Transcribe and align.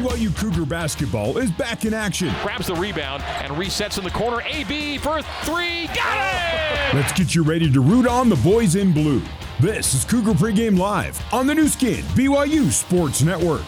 BYU 0.00 0.34
Cougar 0.34 0.64
basketball 0.64 1.36
is 1.36 1.50
back 1.50 1.84
in 1.84 1.92
action. 1.92 2.32
Grabs 2.42 2.68
the 2.68 2.74
rebound 2.74 3.22
and 3.22 3.52
resets 3.52 3.98
in 3.98 4.04
the 4.04 4.10
corner. 4.10 4.40
AB 4.46 4.96
for 4.96 5.20
three. 5.42 5.88
Got 5.88 6.32
it! 6.32 6.94
Let's 6.94 7.12
get 7.12 7.34
you 7.34 7.42
ready 7.42 7.70
to 7.70 7.82
root 7.82 8.06
on 8.06 8.30
the 8.30 8.36
boys 8.36 8.76
in 8.76 8.94
blue. 8.94 9.20
This 9.60 9.92
is 9.92 10.06
Cougar 10.06 10.32
Pregame 10.32 10.78
Live 10.78 11.22
on 11.34 11.46
the 11.46 11.54
Nu 11.54 11.68
Skin, 11.68 12.02
BYU 12.14 12.70
Sports 12.70 13.20
Network. 13.20 13.66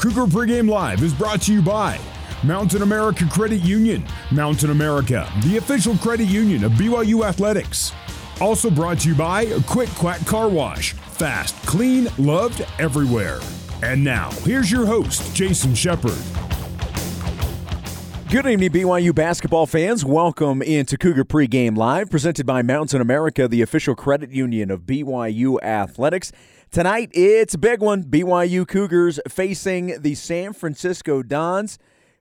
Cougar 0.00 0.26
Pregame 0.26 0.68
Live 0.68 1.00
is 1.04 1.14
brought 1.14 1.42
to 1.42 1.52
you 1.52 1.62
by 1.62 1.96
Mountain 2.42 2.82
America 2.82 3.24
Credit 3.30 3.60
Union. 3.60 4.04
Mountain 4.32 4.70
America, 4.70 5.32
the 5.44 5.58
official 5.58 5.96
credit 5.98 6.26
union 6.26 6.64
of 6.64 6.72
BYU 6.72 7.24
Athletics. 7.24 7.92
Also 8.40 8.68
brought 8.68 8.98
to 9.00 9.10
you 9.10 9.14
by 9.14 9.46
Quick 9.68 9.90
Quack 9.90 10.26
Car 10.26 10.48
Wash. 10.48 10.94
Fast, 10.94 11.54
clean, 11.66 12.08
loved 12.18 12.66
everywhere. 12.80 13.38
And 13.80 14.02
now, 14.02 14.30
here's 14.42 14.72
your 14.72 14.86
host, 14.86 15.34
Jason 15.36 15.72
Shepard. 15.72 16.18
Good 18.28 18.44
evening, 18.44 18.70
BYU 18.70 19.14
basketball 19.14 19.66
fans. 19.66 20.04
Welcome 20.04 20.62
into 20.62 20.98
Cougar 20.98 21.24
Pregame 21.24 21.76
Live, 21.76 22.10
presented 22.10 22.44
by 22.44 22.62
Mountain 22.62 23.00
America, 23.00 23.46
the 23.46 23.62
official 23.62 23.94
credit 23.94 24.32
union 24.32 24.72
of 24.72 24.80
BYU 24.80 25.62
Athletics. 25.62 26.32
Tonight, 26.72 27.10
it's 27.12 27.54
a 27.54 27.58
big 27.58 27.80
one. 27.80 28.02
BYU 28.02 28.66
Cougars 28.66 29.20
facing 29.28 30.02
the 30.02 30.16
San 30.16 30.52
Francisco 30.54 31.22
Dons 31.22 31.78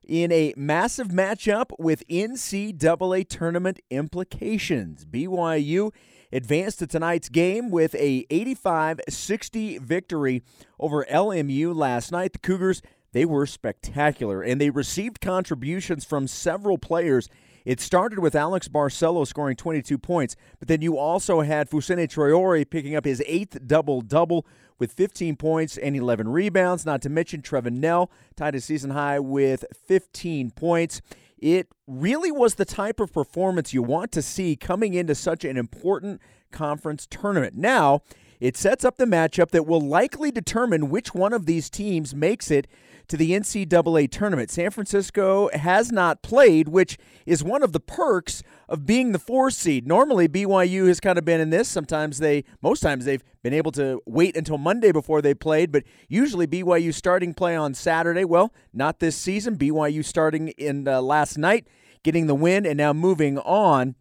in 0.08 0.32
a 0.32 0.54
massive 0.56 1.08
matchup 1.08 1.72
with 1.80 2.08
NCAA 2.08 3.28
tournament 3.28 3.80
implications. 3.90 5.06
BYU 5.06 5.92
advanced 6.32 6.80
to 6.80 6.88
tonight's 6.88 7.30
game 7.30 7.70
with 7.70 7.96
a 7.96 8.26
85-60 8.26 9.80
victory 9.80 10.42
over 10.80 11.06
LMU 11.06 11.76
last 11.76 12.12
night. 12.12 12.34
The 12.34 12.40
Cougars, 12.40 12.82
they 13.12 13.26
were 13.26 13.46
spectacular 13.46 14.42
and 14.42 14.60
they 14.60 14.70
received 14.70 15.22
contributions 15.22 16.06
from 16.06 16.28
several 16.28 16.78
players. 16.78 17.30
It 17.66 17.82
started 17.82 18.20
with 18.20 18.36
Alex 18.36 18.68
Barcelo 18.70 19.28
scoring 19.28 19.58
22 19.58 19.98
points, 19.98 20.36
but 20.60 20.70
then 20.70 20.82
you 20.82 20.98
also 20.98 21.42
had 21.42 21.70
Fousseyni 21.70 22.08
Traore 22.08 22.70
picking 22.70 22.96
up 22.96 23.04
his 23.04 23.22
eighth 23.26 23.68
double-double 23.68 24.46
with 24.80 24.94
15 24.94 25.36
points 25.36 25.78
and 25.78 25.96
11 25.96 26.30
rebounds, 26.30 26.86
not 26.86 27.02
to 27.02 27.10
mention 27.10 27.42
Trevin 27.42 27.80
Knell 27.80 28.10
tied 28.36 28.56
a 28.56 28.62
season 28.62 28.92
high 28.92 29.20
with 29.20 29.66
15 29.88 30.52
points. 30.52 31.02
It 31.38 31.68
really 31.86 32.32
was 32.32 32.56
the 32.56 32.66
type 32.66 33.00
of 33.00 33.14
performance 33.14 33.74
you 33.74 33.84
want 33.84 34.12
to 34.14 34.22
see 34.22 34.56
coming 34.56 34.94
into 34.94 35.16
such 35.16 35.44
an 35.44 35.58
important 35.58 36.22
conference 36.52 37.08
tournament. 37.10 37.56
Now, 37.56 38.02
it 38.40 38.58
sets 38.58 38.86
up 38.86 38.98
the 38.98 39.06
matchup 39.06 39.52
that 39.52 39.66
will 39.66 39.82
likely 39.82 40.32
determine 40.32 40.90
which 40.90 41.14
one 41.14 41.34
of 41.34 41.46
these 41.46 41.70
teams 41.70 42.14
makes 42.14 42.52
it 42.52 42.68
to 43.08 43.18
the 43.18 43.32
NCAA 43.32 44.12
tournament. 44.12 44.52
San 44.52 44.72
Francisco 44.72 45.50
has 45.54 45.92
not 45.92 46.22
played, 46.22 46.68
which 46.68 46.98
is 47.26 47.44
one 47.44 47.64
of 47.64 47.72
the 47.72 47.80
perks 47.80 48.44
of 48.68 48.86
being 48.86 49.12
the 49.12 49.20
four 49.20 49.50
seed. 49.50 49.88
Normally, 49.88 50.28
BYU 50.28 50.88
has 50.88 51.00
kind 51.00 51.18
of 51.18 51.26
been 51.26 51.40
in 51.40 51.50
this. 51.50 51.68
Sometimes 51.70 52.18
they, 52.18 52.44
most 52.62 52.82
times, 52.82 53.06
they've 53.06 53.24
been 53.44 53.54
able 53.54 53.72
to 53.74 54.02
wait 54.06 54.36
until 54.36 54.58
Monday 54.58 54.92
before 54.92 55.22
they 55.22 55.34
played, 55.34 55.72
but 55.72 55.84
usually 56.10 56.48
BYU 56.48 56.94
starting 56.94 57.34
play 57.34 57.56
on 57.56 57.74
Saturday. 57.74 58.26
Well, 58.26 58.54
not 58.74 59.00
this 59.00 59.16
season. 59.16 59.58
BYU 59.58 60.04
starting 60.04 60.50
in 60.50 60.88
uh, 60.88 61.02
last 61.02 61.38
night, 61.38 61.68
getting 62.04 62.28
the 62.28 62.36
win, 62.36 62.66
and 62.66 62.78
now 62.78 62.94
moving 62.94 63.38
on. 63.40 63.96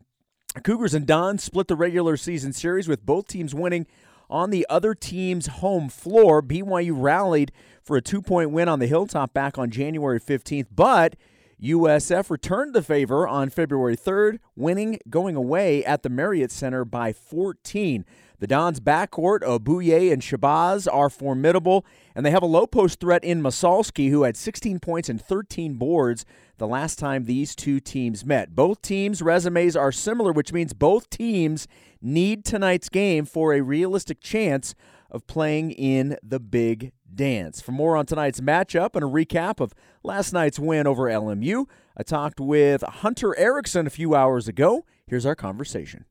Cougars 0.65 0.95
and 0.95 1.07
Dons 1.07 1.45
split 1.45 1.69
the 1.69 1.77
regular 1.77 2.17
season 2.17 2.53
series 2.53 2.89
with 2.89 3.05
both 3.05 3.29
teams 3.29 3.55
winning 3.55 3.87
on 4.29 4.51
the 4.51 4.67
other 4.69 4.95
team's 4.95 5.47
home 5.47 5.89
floor. 5.89 6.43
BYU 6.43 6.95
rallied 6.97 7.53
for 7.87 7.97
a 7.97 8.03
two 8.03 8.21
point 8.21 8.51
win 8.51 8.69
on 8.69 8.81
the 8.81 8.89
Hilltop 8.89 9.33
back 9.33 9.57
on 9.57 9.71
January 9.71 10.19
15th, 10.19 10.67
but 10.75 11.15
USF 11.63 12.29
returned 12.29 12.75
the 12.75 12.83
favor 12.83 13.27
on 13.27 13.49
February 13.49 13.97
3rd, 13.97 14.41
winning 14.57 14.99
going 15.09 15.37
away 15.37 15.83
at 15.85 16.03
the 16.03 16.11
Marriott 16.11 16.51
Center 16.51 16.85
by 16.85 17.13
14. 17.13 18.05
The 18.39 18.47
Dons' 18.47 18.81
backcourt 18.81 19.43
of 19.43 19.63
Bouyea 19.63 20.13
and 20.13 20.21
Shabazz 20.21 20.93
are 20.93 21.09
formidable, 21.09 21.87
and 22.15 22.27
they 22.27 22.31
have 22.31 22.43
a 22.43 22.47
low 22.47 22.67
post 22.67 23.01
threat 23.01 23.25
in 23.25 23.41
Massalski, 23.41 24.11
who 24.11 24.25
had 24.25 24.37
16 24.37 24.81
points 24.81 25.09
and 25.09 25.23
13 25.23 25.75
boards 25.75 26.27
the 26.59 26.67
last 26.67 26.99
time 26.99 27.25
these 27.25 27.55
two 27.55 27.81
teams 27.81 28.27
met. 28.27 28.55
Both 28.55 28.83
teams' 28.83 29.23
resumes 29.23 29.77
are 29.77 29.93
similar, 29.93 30.33
which 30.33 30.53
means 30.53 30.75
both 30.75 31.09
teams 31.09 31.67
need 32.03 32.45
tonight's 32.45 32.91
game 32.91 33.25
for 33.25 33.55
a 33.55 33.63
realistic 33.63 34.21
chance 34.21 34.75
of 35.11 35.27
playing 35.27 35.71
in 35.71 36.19
the 36.23 36.41
big 36.41 36.93
dance. 37.15 37.61
For 37.61 37.73
more 37.73 37.97
on 37.97 38.07
tonight's 38.07 38.41
matchup 38.41 38.95
and 38.95 39.05
a 39.05 39.09
recap 39.09 39.61
of 39.61 39.75
last 40.03 40.33
night's 40.33 40.59
win 40.59 40.87
over 40.87 41.05
LMU, 41.05 41.67
I 41.97 42.03
talked 42.03 42.41
with 42.41 42.83
Hunter 42.83 43.37
Erickson 43.39 43.87
a 43.87 43.91
few 43.91 44.15
hours 44.15 44.49
ago. 44.49 44.85
Here's 45.07 45.27
our 45.27 45.35
conversation. 45.35 46.05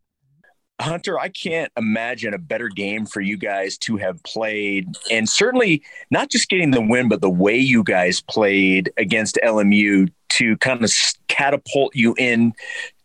Hunter, 0.82 1.18
I 1.18 1.30
can't 1.30 1.72
imagine 1.78 2.34
a 2.34 2.38
better 2.38 2.68
game 2.68 3.06
for 3.06 3.22
you 3.22 3.38
guys 3.38 3.78
to 3.80 3.96
have 3.98 4.22
played. 4.24 4.90
And 5.10 5.30
certainly 5.30 5.82
not 6.12 6.30
just 6.30 6.50
getting 6.50 6.72
the 6.72 6.82
win, 6.82 7.08
but 7.08 7.22
the 7.22 7.30
way 7.30 7.58
you 7.58 7.84
guys 7.84 8.22
played 8.22 8.92
against 8.98 9.40
LMU 9.42 10.12
to 10.30 10.58
kind 10.58 10.84
of 10.84 10.94
catapult 11.30 11.96
you 11.96 12.14
in 12.18 12.52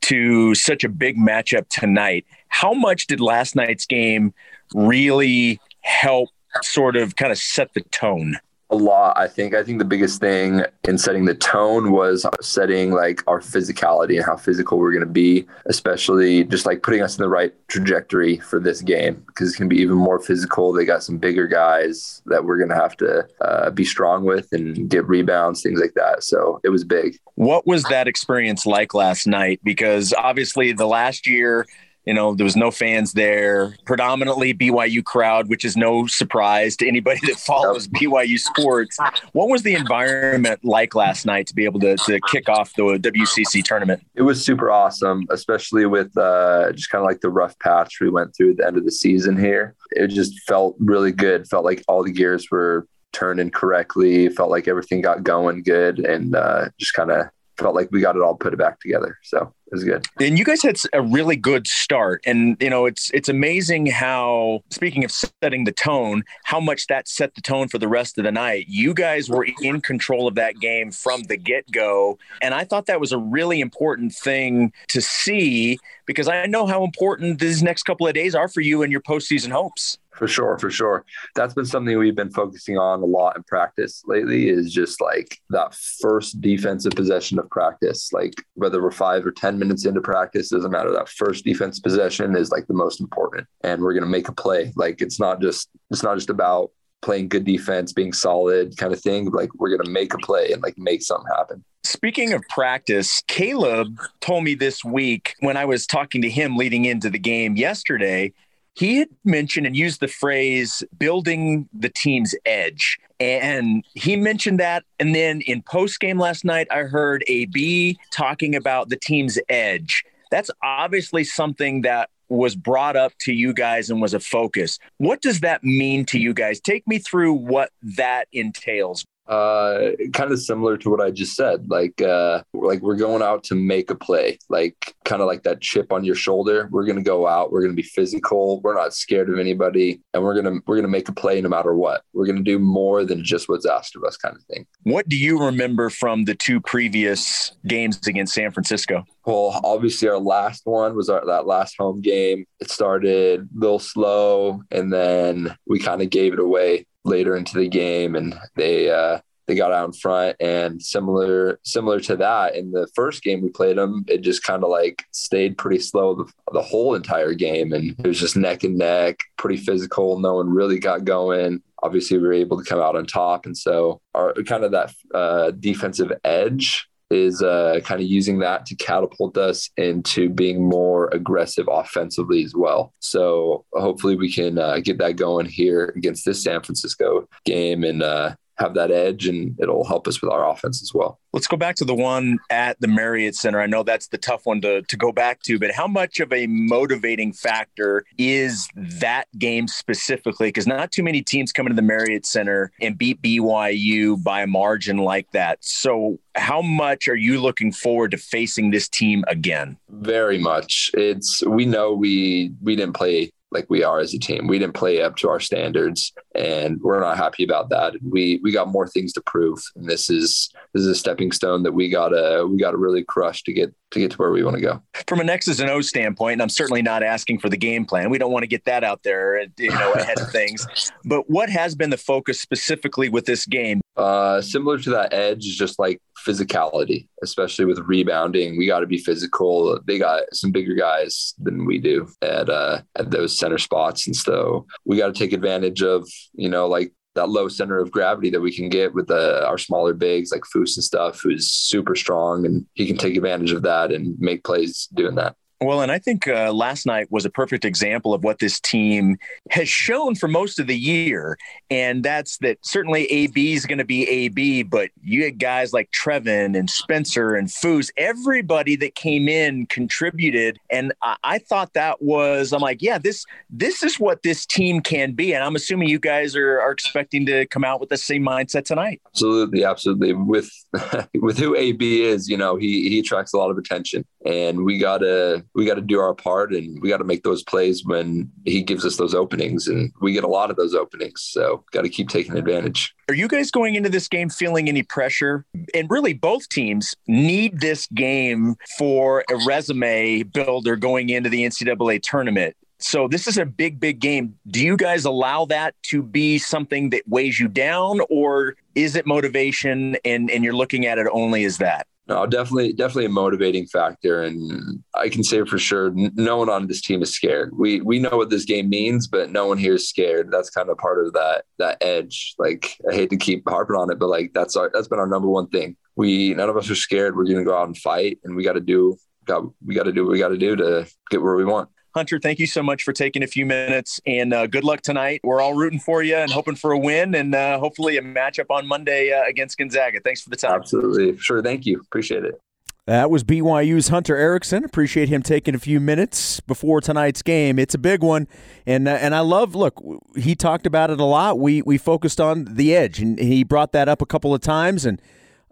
to 0.03 0.55
such 0.57 0.83
a 0.83 0.89
big 0.89 1.17
matchup 1.17 1.69
tonight. 1.69 2.27
How 2.49 2.75
much 2.75 3.07
did 3.07 3.21
last 3.21 3.55
night's 3.55 3.87
game 3.87 4.35
really 4.75 5.61
help 5.83 6.31
sort 6.63 6.97
of 6.97 7.17
kind 7.17 7.33
of 7.33 7.39
set 7.39 7.73
the 7.75 7.83
tone? 7.91 8.37
a 8.71 8.77
lot 8.77 9.17
i 9.19 9.27
think. 9.27 9.55
I 9.55 9.63
think 9.63 9.79
the 9.79 9.85
biggest 9.85 10.21
thing 10.21 10.65
in 10.85 10.97
setting 10.97 11.25
the 11.25 11.35
tone 11.35 11.93
was 11.93 12.25
setting 12.41 12.93
like 12.93 13.23
our 13.27 13.41
physicality 13.41 14.17
and 14.17 14.25
how 14.25 14.37
physical 14.37 14.79
we're 14.79 14.93
going 14.93 15.01
to 15.01 15.07
be 15.07 15.47
especially 15.67 16.45
just 16.45 16.67
like 16.67 16.83
putting 16.83 17.03
us 17.03 17.19
in 17.19 17.23
the 17.23 17.29
right 17.29 17.53
trajectory 17.69 18.39
for 18.39 18.61
this 18.61 18.81
game 18.81 19.23
because 19.27 19.49
it's 19.49 19.59
going 19.59 19.69
to 19.69 19.75
be 19.75 19.83
even 19.83 19.97
more 19.97 20.21
physical. 20.21 20.73
They 20.73 20.85
got 20.85 21.03
some 21.03 21.19
bigger 21.19 21.47
guys 21.47 22.23
that 22.27 22.45
we're 22.45 22.59
going 22.59 22.71
to 22.71 22.75
have 22.75 22.97
to 22.99 23.27
uh, 23.41 23.71
be 23.71 23.85
strong 23.85 24.25
with 24.25 24.53
and 24.53 24.89
get 24.89 25.07
rebounds 25.07 25.63
things 25.63 25.81
like 25.81 25.95
that. 25.95 26.23
So 26.23 26.61
it 26.65 26.71
was 26.71 26.85
big. 26.85 27.19
What 27.35 27.67
was 27.67 27.83
that 27.85 28.09
experience 28.09 28.67
like 28.67 28.95
last 28.95 29.27
night? 29.27 29.61
Because 29.65 30.15
obviously 30.17 30.73
the 30.73 30.87
last 30.87 31.27
year 31.27 31.67
you 32.11 32.15
know, 32.15 32.35
there 32.35 32.43
was 32.43 32.57
no 32.57 32.73
fans 32.73 33.13
there, 33.13 33.77
predominantly 33.85 34.53
BYU 34.53 35.05
crowd, 35.05 35.49
which 35.49 35.65
is 35.65 35.77
no 35.77 36.09
surprise 36.09 36.75
to 36.79 36.89
anybody 36.89 37.21
that 37.29 37.37
follows 37.37 37.87
BYU 37.87 38.37
sports. 38.37 38.99
What 39.31 39.49
was 39.49 39.63
the 39.63 39.75
environment 39.75 40.65
like 40.65 40.97
last 40.97 41.25
night 41.25 41.47
to 41.47 41.55
be 41.55 41.65
able 41.65 41.79
to, 41.79 41.97
to 41.97 42.19
kick 42.29 42.49
off 42.49 42.75
the 42.75 42.83
WCC 42.83 43.63
tournament? 43.63 44.05
It 44.17 44.23
was 44.23 44.45
super 44.45 44.73
awesome, 44.73 45.29
especially 45.31 45.87
with 45.87 46.11
uh, 46.19 46.73
just 46.73 46.91
kind 46.91 47.01
of 47.01 47.07
like 47.07 47.21
the 47.21 47.31
rough 47.31 47.57
patch 47.61 48.01
we 48.01 48.11
went 48.11 48.35
through 48.35 48.51
at 48.51 48.57
the 48.57 48.67
end 48.67 48.77
of 48.77 48.85
the 48.85 48.91
season 48.91 49.39
here. 49.39 49.77
It 49.93 50.09
just 50.09 50.37
felt 50.49 50.75
really 50.81 51.13
good. 51.13 51.47
Felt 51.47 51.65
like 51.65 51.85
all 51.87 52.03
the 52.03 52.11
gears 52.11 52.51
were 52.51 52.89
turning 53.13 53.51
correctly. 53.51 54.29
Felt 54.31 54.51
like 54.51 54.67
everything 54.67 55.01
got 55.01 55.23
going 55.23 55.63
good 55.63 56.01
and 56.01 56.35
uh, 56.35 56.71
just 56.77 56.95
kind 56.95 57.13
of 57.13 57.27
felt 57.57 57.77
like 57.77 57.89
we 57.93 58.01
got 58.01 58.17
it 58.17 58.23
all 58.23 58.35
put 58.35 58.57
back 58.59 58.81
together. 58.81 59.17
So 59.23 59.55
was 59.71 59.85
good. 59.85 60.07
And 60.21 60.39
you 60.39 60.45
guys 60.45 60.63
had 60.63 60.81
a 60.93 61.03
really 61.03 61.37
good 61.37 61.67
start. 61.67 62.23
And 62.27 62.57
you 62.61 62.71
know, 62.71 62.87
it's 62.87 63.11
it's 63.13 63.29
amazing 63.29 63.87
how 63.87 64.63
speaking 64.71 65.05
of 65.05 65.11
setting 65.11 65.65
the 65.65 65.73
tone, 65.73 66.25
how 66.45 66.61
much 66.61 66.87
that 66.89 67.09
set 67.09 67.35
the 67.35 67.41
tone 67.41 67.69
for 67.69 67.79
the 67.79 67.89
rest 67.89 68.19
of 68.19 68.25
the 68.25 68.33
night. 68.33 68.67
You 68.69 68.95
guys 68.95 69.29
were 69.29 69.47
in 69.63 69.81
control 69.81 70.27
of 70.27 70.35
that 70.35 70.59
game 70.61 70.91
from 70.91 71.23
the 71.25 71.37
get-go. 71.37 72.19
And 72.43 72.55
I 72.55 72.65
thought 72.65 72.87
that 72.87 73.01
was 73.01 73.13
a 73.13 73.19
really 73.19 73.61
important 73.61 74.15
thing 74.15 74.73
to 74.89 75.01
see 75.01 75.79
because 76.07 76.29
I 76.29 76.47
know 76.47 76.67
how 76.67 76.85
important 76.85 77.39
these 77.39 77.63
next 77.63 77.85
couple 77.85 78.07
of 78.07 78.15
days 78.15 78.35
are 78.35 78.49
for 78.49 78.61
you 78.61 78.83
and 78.83 78.91
your 78.91 79.01
postseason 79.01 79.51
hopes. 79.51 79.99
For 80.21 80.29
sure, 80.29 80.59
for 80.59 80.71
sure. 80.71 81.07
That's 81.35 81.55
been 81.55 81.65
something 81.65 81.99
we've 81.99 82.15
been 82.15 82.31
focusing 82.31 82.77
on 82.77 83.01
a 83.01 83.07
lot 83.07 83.39
in 83.39 83.43
practice 83.45 84.03
lately 84.05 84.51
is 84.51 84.71
just 84.71 85.01
like 85.01 85.39
that 85.49 85.75
first 85.75 86.43
defensive 86.43 86.93
possession 86.93 87.39
of 87.39 87.49
practice. 87.49 88.13
Like 88.13 88.35
whether 88.53 88.83
we're 88.83 88.91
five 88.91 89.25
or 89.25 89.33
10 89.33 89.59
minutes 89.59 89.87
into 89.87 90.03
practice, 90.03 90.51
doesn't 90.51 90.71
matter. 90.71 90.93
That 90.93 91.09
first 91.09 91.47
defense 91.47 91.81
possession 91.81 92.37
is 92.37 92.51
like 92.51 92.67
the 92.67 92.75
most 92.75 93.01
important. 93.01 93.47
And 93.65 93.81
we're 93.81 93.95
gonna 93.95 94.05
make 94.05 94.29
a 94.29 94.33
play. 94.33 94.75
Like 94.77 95.01
it's 95.01 95.19
not 95.19 95.41
just 95.41 95.71
it's 95.91 96.03
not 96.03 96.17
just 96.17 96.29
about 96.29 96.71
playing 97.01 97.31
good 97.31 97.45
defense, 97.45 97.95
being 97.95 98.13
solid 98.13 98.77
kind 98.77 98.93
of 98.93 99.01
thing. 99.01 99.31
Like 99.31 99.55
we're 99.55 99.75
gonna 99.75 99.89
make 99.89 100.13
a 100.13 100.19
play 100.19 100.53
and 100.53 100.63
like 100.63 100.77
make 100.77 101.01
something 101.01 101.33
happen. 101.35 101.65
Speaking 101.83 102.35
of 102.35 102.43
practice, 102.51 103.23
Caleb 103.27 103.99
told 104.21 104.45
me 104.45 104.55
this 104.55 104.85
week 104.85 105.35
when 105.41 105.57
I 105.57 105.65
was 105.65 105.87
talking 105.87 106.21
to 106.21 106.29
him 106.29 106.59
leading 106.59 106.85
into 106.85 107.09
the 107.09 107.19
game 107.19 107.57
yesterday 107.57 108.35
he 108.81 108.97
had 108.97 109.11
mentioned 109.25 109.67
and 109.67 109.77
used 109.77 110.01
the 110.01 110.09
phrase 110.09 110.83
building 110.99 111.69
the 111.75 111.91
team's 111.91 112.35
edge. 112.47 112.99
And 113.21 113.85
he 113.93 114.17
mentioned 114.17 114.59
that. 114.59 114.85
And 114.99 115.15
then 115.15 115.43
in 115.43 115.61
post 115.61 116.01
game 116.01 116.19
last 116.19 116.47
night, 116.47 116.67
I 116.71 116.85
heard 116.85 117.23
AB 117.29 117.99
talking 118.11 118.57
about 118.57 118.89
the 118.89 118.97
team's 118.97 119.39
edge. 119.51 120.03
That's 120.31 120.51
obviously 120.63 121.25
something 121.25 121.83
that 121.83 122.09
was 122.31 122.57
brought 122.57 122.97
up 122.97 123.13
to 123.21 123.35
you 123.35 123.53
guys 123.53 123.91
and 123.91 124.01
was 124.01 124.15
a 124.15 124.21
focus. 124.21 124.79
What 124.97 125.21
does 125.21 125.41
that 125.41 125.63
mean 125.63 126.07
to 126.07 126.19
you 126.19 126.33
guys? 126.33 126.59
Take 126.59 126.89
me 126.89 126.99
through 126.99 127.35
what 127.35 127.73
that 127.83 128.29
entails. 128.33 129.05
Uh, 129.31 129.93
kind 130.13 130.33
of 130.33 130.41
similar 130.41 130.77
to 130.77 130.91
what 130.91 131.01
I 131.01 131.13
just 131.13 131.37
said. 131.37 131.71
Like, 131.71 132.03
uh, 132.03 132.43
like 132.53 132.81
we're 132.81 132.97
going 132.97 133.23
out 133.23 133.45
to 133.45 133.55
make 133.55 133.89
a 133.89 133.95
play. 133.95 134.41
Like, 134.49 134.97
kind 135.05 135.23
of 135.23 135.29
like 135.29 135.45
that 135.45 135.61
chip 135.61 135.93
on 135.93 136.05
your 136.05 136.17
shoulder. 136.17 136.69
We're 136.73 136.85
gonna 136.85 137.01
go 137.01 137.29
out. 137.29 137.53
We're 137.53 137.63
gonna 137.63 137.75
be 137.75 137.83
physical. 137.83 138.61
We're 138.61 138.75
not 138.75 138.93
scared 138.93 139.31
of 139.31 139.39
anybody, 139.39 140.01
and 140.13 140.25
we're 140.25 140.35
gonna 140.35 140.59
we're 140.67 140.75
gonna 140.75 140.89
make 140.89 141.09
a 141.09 141.13
play 141.13 141.41
no 141.41 141.49
matter 141.49 141.75
what. 141.77 142.03
We're 142.13 142.27
gonna 142.27 142.43
do 142.43 142.59
more 142.59 143.05
than 143.05 143.23
just 143.23 143.49
what's 143.49 143.67
asked 143.67 143.95
of 143.95 144.03
us, 144.03 144.17
kind 144.17 144.35
of 144.35 144.43
thing. 144.45 144.67
What 144.83 145.09
do 145.09 145.17
you 145.17 145.39
remember 145.39 145.91
from 145.91 146.25
the 146.25 146.35
two 146.35 146.61
previous 146.61 147.53
games 147.69 148.05
against 148.09 148.35
San 148.35 148.51
Francisco? 148.51 149.05
Well, 149.25 149.61
obviously, 149.63 150.09
our 150.09 150.19
last 150.19 150.63
one 150.65 150.97
was 150.97 151.09
our 151.09 151.25
that 151.25 151.47
last 151.47 151.77
home 151.79 152.01
game. 152.01 152.47
It 152.59 152.69
started 152.69 153.43
a 153.43 153.59
little 153.59 153.79
slow, 153.79 154.65
and 154.73 154.93
then 154.93 155.57
we 155.69 155.79
kind 155.79 156.03
of 156.03 156.11
gave 156.11 156.33
it 156.33 156.41
away 156.41 156.87
later 157.11 157.37
into 157.37 157.59
the 157.59 157.69
game, 157.69 158.17
and 158.17 158.35
they 158.57 158.91
uh, 158.91 159.21
they 159.47 159.55
got 159.55 159.73
out 159.73 159.87
in 159.87 159.93
front. 159.93 160.37
And 160.41 160.81
similar 160.81 161.61
similar 161.65 162.01
to 162.01 162.17
that, 162.17 162.55
in 162.55 162.71
the 162.71 162.89
first 162.95 163.23
game 163.23 163.43
we 163.43 163.51
played 163.51 163.77
them, 163.77 164.05
it 164.09 164.23
just 164.23 164.43
kind 164.43 164.65
of 164.65 164.71
like 164.71 165.05
stayed 165.11 165.59
pretty 165.59 165.81
slow 165.81 166.15
the, 166.15 166.33
the 166.53 166.63
whole 166.63 166.95
entire 166.95 167.35
game, 167.35 167.73
and 167.73 167.95
it 167.99 168.07
was 168.07 168.21
just 168.21 168.37
neck 168.37 168.65
and 168.65 168.79
neck, 168.79 169.19
pretty 169.37 169.59
physical. 169.59 170.19
No 170.19 170.37
one 170.37 170.49
really 170.49 170.79
got 170.79 171.05
going 171.05 171.63
obviously 171.83 172.19
we 172.19 172.27
were 172.27 172.33
able 172.35 172.63
to 172.63 172.69
come 172.69 172.79
out 172.79 172.95
on 172.95 173.07
top 173.07 173.47
and 173.47 173.57
so 173.57 174.03
our 174.15 174.35
kind 174.47 174.65
of 174.65 174.73
that 174.73 174.93
uh, 175.15 175.51
defensive 175.53 176.13
edge 176.25 176.91
is 177.11 177.43
uh, 177.43 177.81
kind 177.85 178.01
of 178.01 178.07
using 178.07 178.39
that 178.39 178.67
to 178.67 178.77
catapult 178.77 179.37
us 179.37 179.69
into 179.77 180.29
being 180.29 180.69
more 180.69 181.09
aggressive 181.13 181.69
offensively 181.71 182.45
as 182.45 182.55
well. 182.55 182.93
So 183.01 183.65
hopefully 183.73 184.17
we 184.17 184.33
can 184.33 184.59
uh, 184.59 184.79
get 184.79 184.99
that 184.99 185.17
going 185.17 185.47
here 185.47 185.93
against 185.97 186.25
this 186.25 186.43
San 186.43 186.63
Francisco 186.63 187.29
game 187.45 187.85
and 187.85 188.03
uh, 188.03 188.35
have 188.61 188.75
that 188.75 188.91
edge, 188.91 189.27
and 189.27 189.59
it'll 189.59 189.85
help 189.85 190.07
us 190.07 190.21
with 190.21 190.31
our 190.31 190.49
offense 190.49 190.83
as 190.83 190.93
well. 190.95 191.19
Let's 191.33 191.47
go 191.47 191.57
back 191.57 191.77
to 191.77 191.85
the 191.85 191.95
one 191.95 192.39
at 192.51 192.81
the 192.81 192.89
Marriott 192.89 193.35
Center. 193.35 193.61
I 193.61 193.67
know 193.67 193.83
that's 193.83 194.09
the 194.09 194.19
tough 194.19 194.47
one 194.47 194.61
to, 194.61 194.83
to 194.83 194.97
go 194.97 195.13
back 195.13 195.43
to, 195.45 195.59
but 195.59 195.71
how 195.71 195.87
much 195.87 196.21
of 196.21 196.33
a 196.33 196.47
motivating 196.47 197.33
factor 197.33 198.05
is 198.19 198.69
that 198.77 199.27
game 199.39 199.69
specifically? 199.69 200.49
Because 200.49 200.67
not 200.67 200.93
too 200.93 201.03
many 201.03 201.23
teams 201.23 201.53
come 201.53 201.67
into 201.67 201.77
the 201.77 201.83
Marriott 201.83 202.27
Center 202.27 202.73
and 202.81 202.99
beat 202.99 203.23
BYU 203.23 204.23
by 204.23 204.43
a 204.43 204.47
margin 204.47 204.99
like 204.99 205.31
that. 205.33 205.59
So, 205.63 206.19
how 206.37 206.63
much 206.63 207.09
are 207.09 207.17
you 207.17 207.41
looking 207.41 207.73
forward 207.73 208.13
to 208.13 208.17
facing 208.17 208.71
this 208.71 208.89
team 208.89 209.25
again? 209.27 209.77
Very 209.89 210.39
much. 210.39 210.91
It's 210.95 211.45
we 211.47 211.65
know 211.65 211.93
we 211.93 212.53
we 212.63 212.77
didn't 212.77 212.95
play 212.95 213.31
like 213.51 213.67
we 213.69 213.83
are 213.83 214.01
as 214.01 214.15
a 214.15 214.19
team. 214.19 214.47
We 214.47 214.59
didn't 214.59 214.75
play 214.75 215.03
up 215.03 215.17
to 215.17 215.29
our 215.29 215.41
standards, 215.41 216.13
and 216.35 216.81
we're 216.81 217.01
not 217.01 217.17
happy 217.17 217.45
about 217.45 217.69
that. 217.71 217.95
We 218.03 218.41
we 218.43 218.53
got 218.53 218.69
more 218.69 218.87
things 218.87 219.13
to 219.15 219.21
prove, 219.21 219.63
and 219.77 219.89
this 219.89 220.11
is 220.11 220.51
this 220.73 220.83
is 220.83 220.89
a 220.89 220.95
stepping 220.95 221.33
stone 221.33 221.63
that 221.65 221.73
we 221.73 221.89
gotta 221.89 222.47
we 222.49 222.59
gotta 222.59 222.77
really 222.77 223.05
crush 223.05 223.43
to 223.45 223.53
get 223.53 223.75
to 223.91 224.01
get 224.01 224.13
to 224.13 224.17
where 224.19 224.31
we 224.31 224.43
want 224.43 224.57
to 224.57 224.63
go. 224.63 224.83
From 225.07 225.21
an 225.21 225.29
X's 225.29 225.61
and 225.61 225.71
O 225.71 225.81
standpoint, 225.81 226.35
and 226.35 226.43
I'm 226.43 226.49
certainly 226.49 226.83
not 226.83 227.03
asking 227.03 227.41
for 227.41 227.49
the 227.49 227.57
game 227.57 227.85
plan. 227.85 228.11
We 228.11 228.19
don't 228.19 228.33
want 228.33 228.45
to 228.45 228.49
get 228.49 228.65
that 228.65 228.85
out 228.85 229.03
there, 229.03 229.43
you 229.59 229.71
know, 229.71 229.93
ahead 229.97 230.21
of 230.21 230.31
things. 230.31 230.67
But 231.05 231.29
what 231.29 231.51
has 231.51 231.75
been 231.75 231.91
the 231.91 231.97
focus 231.97 232.41
specifically 232.41 233.09
with 233.09 233.27
this 233.27 233.47
game? 233.47 233.81
Uh, 233.97 234.41
similar 234.41 234.79
to 234.79 234.91
that 234.91 235.13
edge 235.13 235.47
is 235.47 235.57
just 235.57 235.79
like 235.79 236.01
physicality, 236.27 237.09
especially 237.23 237.65
with 237.65 237.79
rebounding. 237.81 238.57
We 238.57 238.67
got 238.67 238.81
to 238.81 238.87
be 238.87 238.99
physical. 238.99 239.79
They 239.87 239.99
got 239.99 240.23
some 240.33 240.53
bigger 240.53 240.75
guys 240.75 241.35
than 241.39 241.67
we 241.67 241.79
do 241.79 242.09
at 242.23 242.49
uh, 242.49 242.83
at 242.97 243.11
those 243.11 243.39
center 243.39 243.59
spots, 243.59 244.07
and 244.07 244.17
so 244.17 244.67
we 244.85 244.99
got 244.99 245.13
to 245.13 245.19
take 245.19 245.33
advantage 245.33 245.83
of 245.83 246.09
you 246.35 246.49
know 246.49 246.67
like 246.67 246.93
that 247.15 247.29
low 247.29 247.49
center 247.49 247.79
of 247.79 247.91
gravity 247.91 248.31
that 248.31 248.41
we 248.41 248.55
can 248.55 248.69
get 248.69 248.95
with 248.95 249.09
the, 249.09 249.45
our 249.47 249.59
smaller 249.59 249.93
bigs 249.93 250.31
like 250.31 250.43
Foose 250.43 250.77
and 250.77 250.85
stuff, 250.85 251.21
who's 251.21 251.51
super 251.51 251.97
strong 251.97 252.47
and 252.47 252.65
he 252.75 252.87
can 252.87 252.97
take 252.97 253.17
advantage 253.17 253.53
of 253.53 253.63
that 253.63 253.91
and 253.91 254.19
make 254.21 254.45
plays 254.45 254.89
doing 254.95 255.17
that. 255.17 255.35
Well, 255.63 255.83
and 255.83 255.93
I 255.93 255.99
think 255.99 256.27
uh, 256.27 256.55
last 256.55 256.87
night 256.87 257.09
was 257.11 257.27
a 257.27 257.31
perfect 257.31 257.67
example 257.67 258.15
of 258.15 258.25
what 258.25 258.39
this 258.39 258.59
team 258.59 259.19
has 259.51 259.69
shown 259.69 260.15
for 260.15 260.27
most 260.27 260.59
of 260.59 260.67
the 260.67 260.79
year. 260.79 261.37
And 261.69 262.03
that's 262.03 262.39
that 262.39 262.57
certainly 262.63 263.05
AB 263.13 263.53
is 263.53 263.67
going 263.67 263.77
to 263.77 263.85
be 263.85 264.09
AB, 264.09 264.63
but 264.63 264.89
you 265.03 265.23
had 265.23 265.39
guys 265.39 265.75
like 265.75 265.91
Trevin 265.91 266.59
and 266.59 266.71
Spencer 266.71 267.35
and 267.35 267.49
Foose, 267.49 267.91
everybody 267.99 268.75
that 268.77 268.95
came 268.95 269.29
in 269.29 269.67
contributed. 269.67 270.59
And 270.71 270.95
I, 271.03 271.17
I 271.23 271.39
thought 271.39 271.75
that 271.75 272.01
was, 272.01 272.55
I'm 272.55 272.63
like, 272.63 272.81
yeah, 272.81 272.97
this 272.97 273.27
this 273.51 273.83
is 273.83 274.01
what 274.01 274.23
this 274.23 274.47
team 274.47 274.81
can 274.81 275.13
be. 275.13 275.35
And 275.35 275.45
I'm 275.45 275.57
assuming 275.57 275.91
you 275.91 275.99
guys 275.99 276.35
are, 276.37 276.59
are 276.59 276.73
expecting 276.73 277.27
to 277.27 277.45
come 277.49 277.65
out 277.65 277.81
with 277.81 277.91
the 277.91 277.99
same 277.99 278.25
mindset 278.25 278.65
tonight. 278.65 279.03
Absolutely, 279.09 279.63
absolutely. 279.65 280.15
With 280.15 280.51
with 281.21 281.37
who 281.37 281.55
AB 281.55 282.03
is, 282.03 282.31
you 282.31 282.39
know, 282.39 282.57
he 282.57 282.89
he 282.89 283.01
attracts 283.01 283.35
a 283.35 283.37
lot 283.37 283.51
of 283.51 283.59
attention. 283.59 284.07
And 284.25 284.65
we 284.65 284.79
gotta 284.79 285.45
we 285.55 285.67
got 285.67 285.75
to 285.75 285.81
do 285.81 286.01
our 286.01 286.15
part 286.15 286.53
and 286.53 286.81
we 286.81 286.89
got 286.89 286.99
to 286.99 287.05
make 287.05 287.23
those 287.23 287.43
plays 287.43 287.85
when 287.85 288.31
he 288.45 288.63
gives 288.63 288.85
us 288.85 288.97
those 288.97 289.15
openings 289.15 289.69
and 289.69 289.93
we 290.01 290.13
get 290.13 290.25
a 290.25 290.29
lot 290.29 290.51
of 290.51 290.57
those 290.57 290.75
openings 290.75 291.21
so 291.23 291.65
got 291.73 291.83
to 291.83 291.89
keep 291.89 292.09
taking 292.09 292.37
advantage 292.37 292.95
are 293.09 293.15
you 293.15 293.29
guys 293.29 293.51
going 293.51 293.75
into 293.75 293.89
this 293.89 294.09
game 294.09 294.29
feeling 294.29 294.69
any 294.69 294.83
pressure 294.83 295.45
and 295.75 295.91
really 295.91 296.15
both 296.15 296.49
teams 296.49 296.95
need 297.07 297.61
this 297.61 297.87
game 297.89 298.57
for 298.79 299.25
a 299.31 299.37
resume 299.47 300.23
builder 300.23 300.77
going 300.77 301.11
into 301.11 301.29
the 301.29 301.45
ncaa 301.45 302.01
tournament 302.03 302.57
so 302.83 303.09
this 303.09 303.27
is 303.27 303.37
a 303.37 303.45
big, 303.45 303.79
big 303.79 304.01
game. 304.01 304.35
Do 304.49 304.65
you 304.65 304.77
guys 304.77 305.05
allow 305.05 305.45
that 305.47 305.75
to 305.85 306.03
be 306.03 306.39
something 306.39 306.91
that 306.91 307.07
weighs 307.07 307.39
you 307.39 307.47
down, 307.47 308.01
or 308.09 308.57
is 308.75 308.97
it 308.97 309.07
motivation 309.07 309.99
and, 310.05 310.31
and 310.31 310.43
you're 310.43 310.55
looking 310.55 310.87
at 310.87 310.97
it 310.97 311.07
only 311.13 311.45
as 311.45 311.59
that? 311.59 311.87
No, 312.11 312.27
definitely, 312.27 312.73
definitely 312.73 313.05
a 313.05 313.11
motivating 313.11 313.67
factor, 313.67 314.25
and 314.25 314.83
I 314.97 315.09
can 315.09 315.23
say 315.23 315.45
for 315.45 315.59
sure, 315.59 315.93
no 315.95 316.39
one 316.39 316.49
on 316.49 316.67
this 316.67 316.81
team 316.81 317.03
is 317.03 317.15
scared. 317.15 317.57
We 317.57 317.83
we 317.83 318.01
know 318.01 318.17
what 318.17 318.31
this 318.31 318.45
game 318.45 318.69
means, 318.69 319.07
but 319.07 319.31
no 319.31 319.47
one 319.47 319.59
here 319.59 319.75
is 319.75 319.89
scared. 319.89 320.29
That's 320.33 320.51
kind 320.51 320.71
of 320.71 320.77
part 320.79 321.07
of 321.07 321.13
that 321.13 321.45
that 321.59 321.79
edge. 321.81 322.35
Like 322.37 322.77
I 322.91 322.95
hate 322.97 323.11
to 323.11 323.17
keep 323.17 323.49
harping 323.49 323.77
on 323.77 323.93
it, 323.93 324.01
but 324.01 324.09
like 324.09 324.33
that's 324.35 324.57
our 324.57 324.73
that's 324.75 324.89
been 324.89 324.99
our 324.99 325.07
number 325.07 325.29
one 325.29 325.47
thing. 325.51 325.77
We 325.95 326.35
none 326.35 326.49
of 326.49 326.57
us 326.57 326.69
are 326.69 326.75
scared. 326.75 327.17
We're 327.17 327.27
going 327.27 327.37
to 327.37 327.45
go 327.45 327.57
out 327.57 327.69
and 327.69 327.79
fight, 327.79 328.19
and 328.25 328.35
we 328.35 328.43
got 328.43 328.55
to 328.55 328.61
do 328.61 328.97
got 329.25 329.45
we 329.65 329.77
got 329.77 329.85
to 329.85 329.93
do 329.93 330.03
what 330.03 330.11
we 330.11 330.19
got 330.19 330.31
to 330.31 330.37
do 330.37 330.57
to 330.57 330.89
get 331.11 331.23
where 331.23 331.37
we 331.37 331.45
want. 331.45 331.69
Hunter, 331.95 332.21
thank 332.21 332.39
you 332.39 332.47
so 332.47 332.63
much 332.63 332.85
for 332.85 332.93
taking 332.93 333.23
a 333.23 333.27
few 333.27 333.45
minutes 333.45 334.01
and 334.07 334.33
uh, 334.33 334.47
good 334.47 334.63
luck 334.63 334.81
tonight. 334.81 335.21
We're 335.25 335.41
all 335.41 335.55
rooting 335.55 335.81
for 335.81 336.03
you 336.03 336.17
and 336.17 336.31
hoping 336.31 336.55
for 336.55 336.71
a 336.73 336.79
win 336.79 337.15
and 337.15 337.35
uh, 337.35 337.59
hopefully 337.59 337.97
a 337.97 338.03
matchup 338.03 338.47
on 338.51 338.67
Monday 338.67 339.13
uh, 339.13 339.29
against 339.29 339.59
Gonzaga. 339.59 340.01
Thanks 340.01 340.23
for 340.23 340.31
the 340.31 340.37
time. 340.37 340.61
Absolutely. 340.61 341.19
Sure. 341.19 341.43
Thank 341.43 341.67
you. 341.67 341.81
Appreciate 341.81 342.25
it. 342.25 342.41
That 342.87 343.11
was 343.11 343.23
BYU's 343.25 343.89
Hunter 343.89 344.17
Erickson. 344.17 344.65
Appreciate 344.65 345.09
him 345.09 345.23
taking 345.23 345.55
a 345.55 345.59
few 345.59 345.81
minutes 345.81 346.41
before 346.41 346.81
tonight's 346.81 347.23
game. 347.23 347.59
It's 347.59 347.75
a 347.75 347.79
big 347.79 348.03
one, 348.03 348.27
and 348.67 348.89
uh, 348.89 348.93
and 348.93 349.15
I 349.15 349.21
love. 349.21 349.55
Look, 349.55 349.81
he 350.17 350.35
talked 350.35 350.67
about 350.67 350.91
it 350.91 350.99
a 350.99 351.05
lot. 351.05 351.39
We 351.39 351.63
we 351.63 351.79
focused 351.79 352.21
on 352.21 352.47
the 352.57 352.75
edge, 352.75 352.99
and 352.99 353.19
he 353.19 353.45
brought 353.45 353.71
that 353.73 353.89
up 353.89 354.03
a 354.03 354.07
couple 354.07 354.35
of 354.35 354.41
times, 354.41 354.87
and 354.87 355.01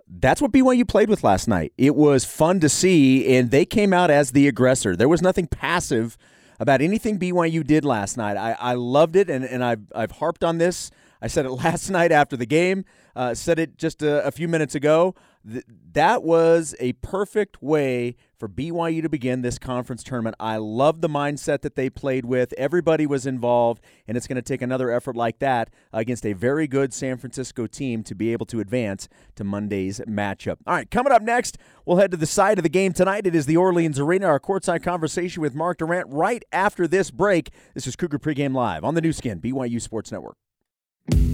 that's 0.08 0.40
what 0.40 0.52
BYU 0.52 0.88
played 0.88 1.08
with 1.08 1.22
last 1.22 1.46
night. 1.46 1.72
It 1.76 1.94
was 1.94 2.24
fun 2.24 2.60
to 2.60 2.68
see, 2.68 3.36
and 3.36 3.50
they 3.50 3.64
came 3.64 3.92
out 3.92 4.10
as 4.10 4.32
the 4.32 4.48
aggressor. 4.48 4.96
There 4.96 5.08
was 5.08 5.22
nothing 5.22 5.46
passive 5.46 6.16
about 6.58 6.80
anything 6.80 7.18
BYU 7.18 7.66
did 7.66 7.84
last 7.84 8.16
night. 8.16 8.36
I, 8.36 8.56
I 8.58 8.74
loved 8.74 9.16
it, 9.16 9.30
and, 9.30 9.44
and 9.44 9.64
I've, 9.64 9.82
I've 9.94 10.12
harped 10.12 10.44
on 10.44 10.58
this. 10.58 10.90
I 11.20 11.26
said 11.26 11.46
it 11.46 11.50
last 11.64 11.90
night 11.90 12.12
after 12.12 12.36
the 12.36 12.46
game, 12.46 12.84
uh, 13.16 13.34
said 13.34 13.58
it 13.58 13.76
just 13.76 14.02
a, 14.02 14.26
a 14.26 14.30
few 14.30 14.48
minutes 14.48 14.74
ago. 14.74 15.14
Th- 15.50 15.64
that 15.92 16.22
was 16.22 16.74
a 16.80 16.92
perfect 16.94 17.62
way 17.62 18.16
for 18.38 18.48
BYU 18.48 19.02
to 19.02 19.08
begin 19.08 19.42
this 19.42 19.58
conference 19.58 20.02
tournament. 20.02 20.36
I 20.38 20.56
love 20.56 21.00
the 21.00 21.08
mindset 21.08 21.62
that 21.62 21.74
they 21.74 21.90
played 21.90 22.24
with. 22.24 22.54
Everybody 22.56 23.04
was 23.06 23.26
involved, 23.26 23.82
and 24.06 24.16
it's 24.16 24.26
going 24.26 24.36
to 24.36 24.42
take 24.42 24.62
another 24.62 24.90
effort 24.90 25.16
like 25.16 25.40
that 25.40 25.70
against 25.92 26.24
a 26.24 26.32
very 26.32 26.68
good 26.68 26.94
San 26.94 27.18
Francisco 27.18 27.66
team 27.66 28.02
to 28.04 28.14
be 28.14 28.32
able 28.32 28.46
to 28.46 28.60
advance 28.60 29.08
to 29.34 29.44
Monday's 29.44 30.00
matchup. 30.00 30.56
All 30.66 30.74
right, 30.74 30.90
coming 30.90 31.12
up 31.12 31.22
next, 31.22 31.58
we'll 31.84 31.96
head 31.96 32.12
to 32.12 32.16
the 32.16 32.26
side 32.26 32.58
of 32.58 32.62
the 32.62 32.68
game 32.68 32.92
tonight. 32.92 33.26
It 33.26 33.34
is 33.34 33.46
the 33.46 33.56
Orleans 33.56 33.98
Arena, 33.98 34.26
our 34.26 34.40
courtside 34.40 34.82
conversation 34.82 35.42
with 35.42 35.54
Mark 35.54 35.78
Durrant 35.78 36.08
right 36.08 36.44
after 36.52 36.86
this 36.86 37.10
break. 37.10 37.50
This 37.74 37.86
is 37.86 37.96
Cougar 37.96 38.20
Pregame 38.20 38.54
Live 38.54 38.84
on 38.84 38.94
the 38.94 39.00
Nu 39.00 39.12
Skin, 39.12 39.40
BYU 39.40 39.80
Sports 39.82 40.12
Network. 40.12 40.36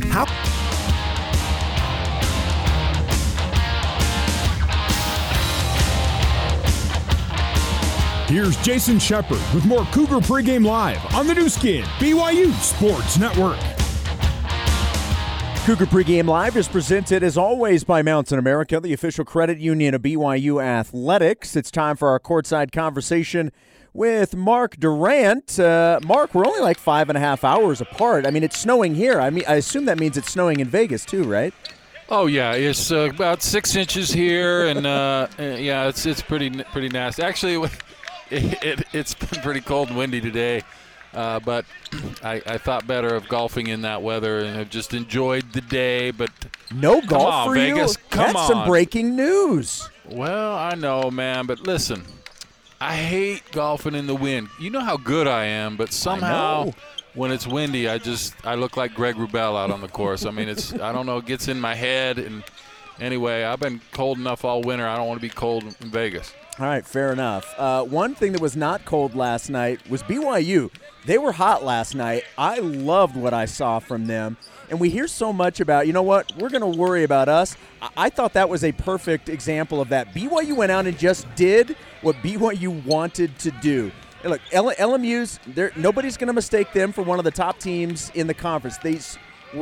How? 0.05 0.25
Here's 8.35 8.57
Jason 8.63 8.99
Shepard 8.99 9.39
with 9.55 9.65
more 9.65 9.85
Cougar 9.93 10.19
Pregame 10.19 10.67
Live 10.67 11.15
on 11.15 11.29
the 11.29 11.35
Nu 11.35 11.49
Skin, 11.49 11.85
BYU 12.01 12.53
Sports 12.55 13.17
Network. 13.17 13.61
Cougar 15.65 15.87
Pregame 15.87 16.27
Live 16.27 16.57
is 16.57 16.67
presented 16.67 17.23
as 17.23 17.39
always 17.39 17.85
by 17.85 18.03
Mountain 18.03 18.41
America, 18.41 18.81
the 18.81 18.93
official 18.93 19.25
credit 19.25 19.59
union 19.59 19.95
of 19.95 20.03
BYU 20.03 20.61
Athletics. 20.61 21.55
It's 21.55 21.71
time 21.71 21.95
for 21.95 22.09
our 22.09 22.19
courtside 22.19 22.73
conversation 22.73 23.53
with 23.93 24.35
Mark 24.35 24.79
Durrant. 24.79 25.57
Uh, 25.61 26.01
Mark, 26.05 26.35
we're 26.35 26.45
only 26.45 26.59
like 26.59 26.79
five 26.79 27.09
and 27.09 27.17
a 27.17 27.21
half 27.21 27.45
hours 27.45 27.81
apart. 27.81 28.27
I 28.27 28.33
mean, 28.33 28.43
it's 28.43 28.59
snowing 28.59 28.97
here. 28.97 29.21
I 29.21 29.31
mean, 29.31 29.45
I 29.47 29.55
assume 29.55 29.85
that 29.85 30.01
means 30.01 30.17
it's 30.17 30.33
snowing 30.33 30.59
in 30.59 30.67
Vegas 30.67 31.05
too, 31.05 31.23
right? 31.23 31.55
Oh 32.09 32.27
yeah, 32.27 32.55
it's 32.55 32.91
uh, 32.91 33.11
about 33.11 33.43
six 33.43 33.77
inches 33.77 34.11
here, 34.11 34.67
and 34.67 34.85
uh, 34.85 35.29
yeah, 35.39 35.87
it's 35.87 36.05
it's 36.05 36.21
pretty 36.21 36.51
pretty 36.51 36.89
nasty. 36.89 37.23
Actually, 37.23 37.71
it, 38.35 38.89
has 38.89 39.15
been 39.15 39.43
pretty 39.43 39.61
cold 39.61 39.89
and 39.89 39.97
windy 39.97 40.21
today, 40.21 40.63
uh, 41.13 41.41
but 41.41 41.65
I, 42.23 42.43
I, 42.47 42.59
thought 42.59 42.87
better 42.87 43.15
of 43.15 43.29
golfing 43.29 43.69
in 43.69 43.83
that 43.83 44.03
weather 44.03 44.41
and 44.41 44.57
have 44.57 44.71
just 44.71 44.95
enjoyed 44.95 45.53
the 45.53 45.61
day. 45.61 46.11
But 46.11 46.31
no 46.75 47.01
golf 47.01 47.33
on, 47.33 47.49
for 47.49 47.55
Vegas. 47.55 47.97
you. 47.97 48.03
Come 48.11 48.27
That's 48.27 48.37
on. 48.37 48.49
some 48.49 48.69
breaking 48.69 49.17
news. 49.17 49.89
Well, 50.09 50.55
I 50.55 50.75
know, 50.75 51.11
man, 51.11 51.47
but 51.47 51.61
listen, 51.61 52.05
I 52.81 52.97
hate 52.97 53.43
golfing 53.53 53.95
in 53.95 54.07
the 54.07 54.15
wind. 54.15 54.49
You 54.61 54.71
know 54.71 54.81
how 54.81 54.97
good 54.97 55.27
I 55.27 55.45
am, 55.45 55.77
but 55.77 55.93
somehow 55.93 56.73
when 57.15 57.31
it's 57.31 57.47
windy, 57.47 57.89
I 57.89 57.99
just 57.99 58.35
I 58.45 58.57
look 58.57 58.77
like 58.77 58.95
Greg 58.95 59.15
Wrubell 59.15 59.57
out 59.57 59.71
on 59.71 59.81
the 59.81 59.89
course. 59.89 60.27
I 60.27 60.31
mean, 60.31 60.49
it's 60.49 60.75
I 60.75 60.93
don't 60.93 61.07
know, 61.07 61.19
it 61.19 61.27
gets 61.27 61.49
in 61.49 61.61
my 61.61 61.75
head. 61.75 62.19
And 62.19 62.43
anyway, 63.01 63.45
I've 63.45 63.61
been 63.61 63.81
cold 63.93 64.19
enough 64.19 64.45
all 64.45 64.63
winter. 64.63 64.87
I 64.87 64.97
don't 64.97 65.07
want 65.07 65.21
to 65.21 65.27
be 65.27 65.33
cold 65.33 65.65
in 65.65 65.91
Vegas. 65.91 66.35
All 66.57 66.67
right, 66.67 66.87
fair 66.87 67.13
enough. 67.13 67.53
Uh, 67.59 67.83
one 67.83 68.15
thing 68.15 68.31
that 68.31 68.41
was 68.41 68.57
not 68.57 68.85
cold 68.85 69.17
last 69.17 69.51
night 69.51 69.81
was 69.91 70.05
BYU. 70.05 70.71
They 71.05 71.19
were 71.19 71.33
hot 71.33 71.65
last 71.65 71.97
night. 71.97 72.23
I 72.39 72.61
loved 72.61 73.17
what 73.17 73.35
I 73.35 73.47
saw 73.47 73.81
from 73.81 74.07
them. 74.07 74.37
And 74.71 74.79
we 74.79 74.89
hear 74.89 75.09
so 75.09 75.33
much 75.33 75.59
about, 75.59 75.89
you 75.89 75.93
know 75.93 76.03
what, 76.03 76.33
we're 76.39 76.51
going 76.51 76.61
to 76.61 76.79
worry 76.79 77.03
about 77.03 77.29
us. 77.29 77.57
I-, 77.83 77.91
I 77.97 78.09
thought 78.09 78.35
that 78.35 78.49
was 78.49 78.63
a 78.63 78.71
perfect 78.71 79.29
example 79.29 79.81
of 79.81 79.89
that. 79.89 80.15
BYU 80.15 80.57
went 80.57 80.71
out 80.71 80.87
and 80.87 80.97
just 80.97 81.27
did 81.35 81.77
what 82.03 82.15
BYU 82.17 82.85
wanted 82.85 83.37
to 83.41 83.51
do. 83.51 83.91
And 84.23 84.31
look, 84.31 84.41
L- 84.53 84.71
LMU's, 84.71 85.41
nobody's 85.77 86.17
going 86.17 86.29
to 86.29 86.33
mistake 86.33 86.73
them 86.73 86.93
for 86.93 87.03
one 87.03 87.19
of 87.19 87.25
the 87.25 87.33
top 87.33 87.59
teams 87.59 88.13
in 88.15 88.29
the 88.29 88.35
conference. 88.35 88.79
They 88.79 89.01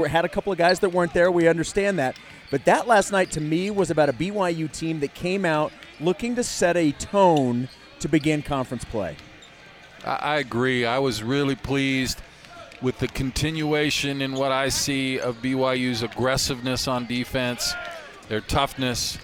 had 0.09 0.25
a 0.25 0.29
couple 0.29 0.53
of 0.53 0.59
guys 0.59 0.81
that 0.81 0.91
weren't 0.91 1.15
there. 1.15 1.31
We 1.31 1.49
understand 1.49 1.99
that. 1.99 2.17
But 2.51 2.65
that 2.67 2.87
last 2.87 3.13
night 3.13 3.31
to 3.33 3.41
me 3.41 3.71
was 3.71 3.91
about 3.91 4.09
a 4.09 4.13
BYU 4.13 4.71
team 4.71 5.01
that 5.01 5.15
came 5.15 5.45
out 5.45 5.73
looking 6.01 6.35
to 6.37 6.45
set 6.45 6.77
a 6.77 6.93
tone 6.93 7.69
to 8.01 8.09
begin 8.09 8.43
conference 8.43 8.85
play. 8.85 9.17
I 10.05 10.39
agree. 10.39 10.85
I 10.85 10.99
was 10.99 11.23
really 11.23 11.55
pleased 11.55 12.21
with 12.81 12.99
the 12.99 13.07
continuation 13.09 14.21
in 14.21 14.33
what 14.33 14.51
I 14.51 14.69
see 14.69 15.21
of 15.21 15.41
BYU's 15.41 16.03
aggressiveness 16.03 16.89
on 16.89 17.07
defense, 17.07 17.73
their 18.29 18.41
toughness, 18.41 19.19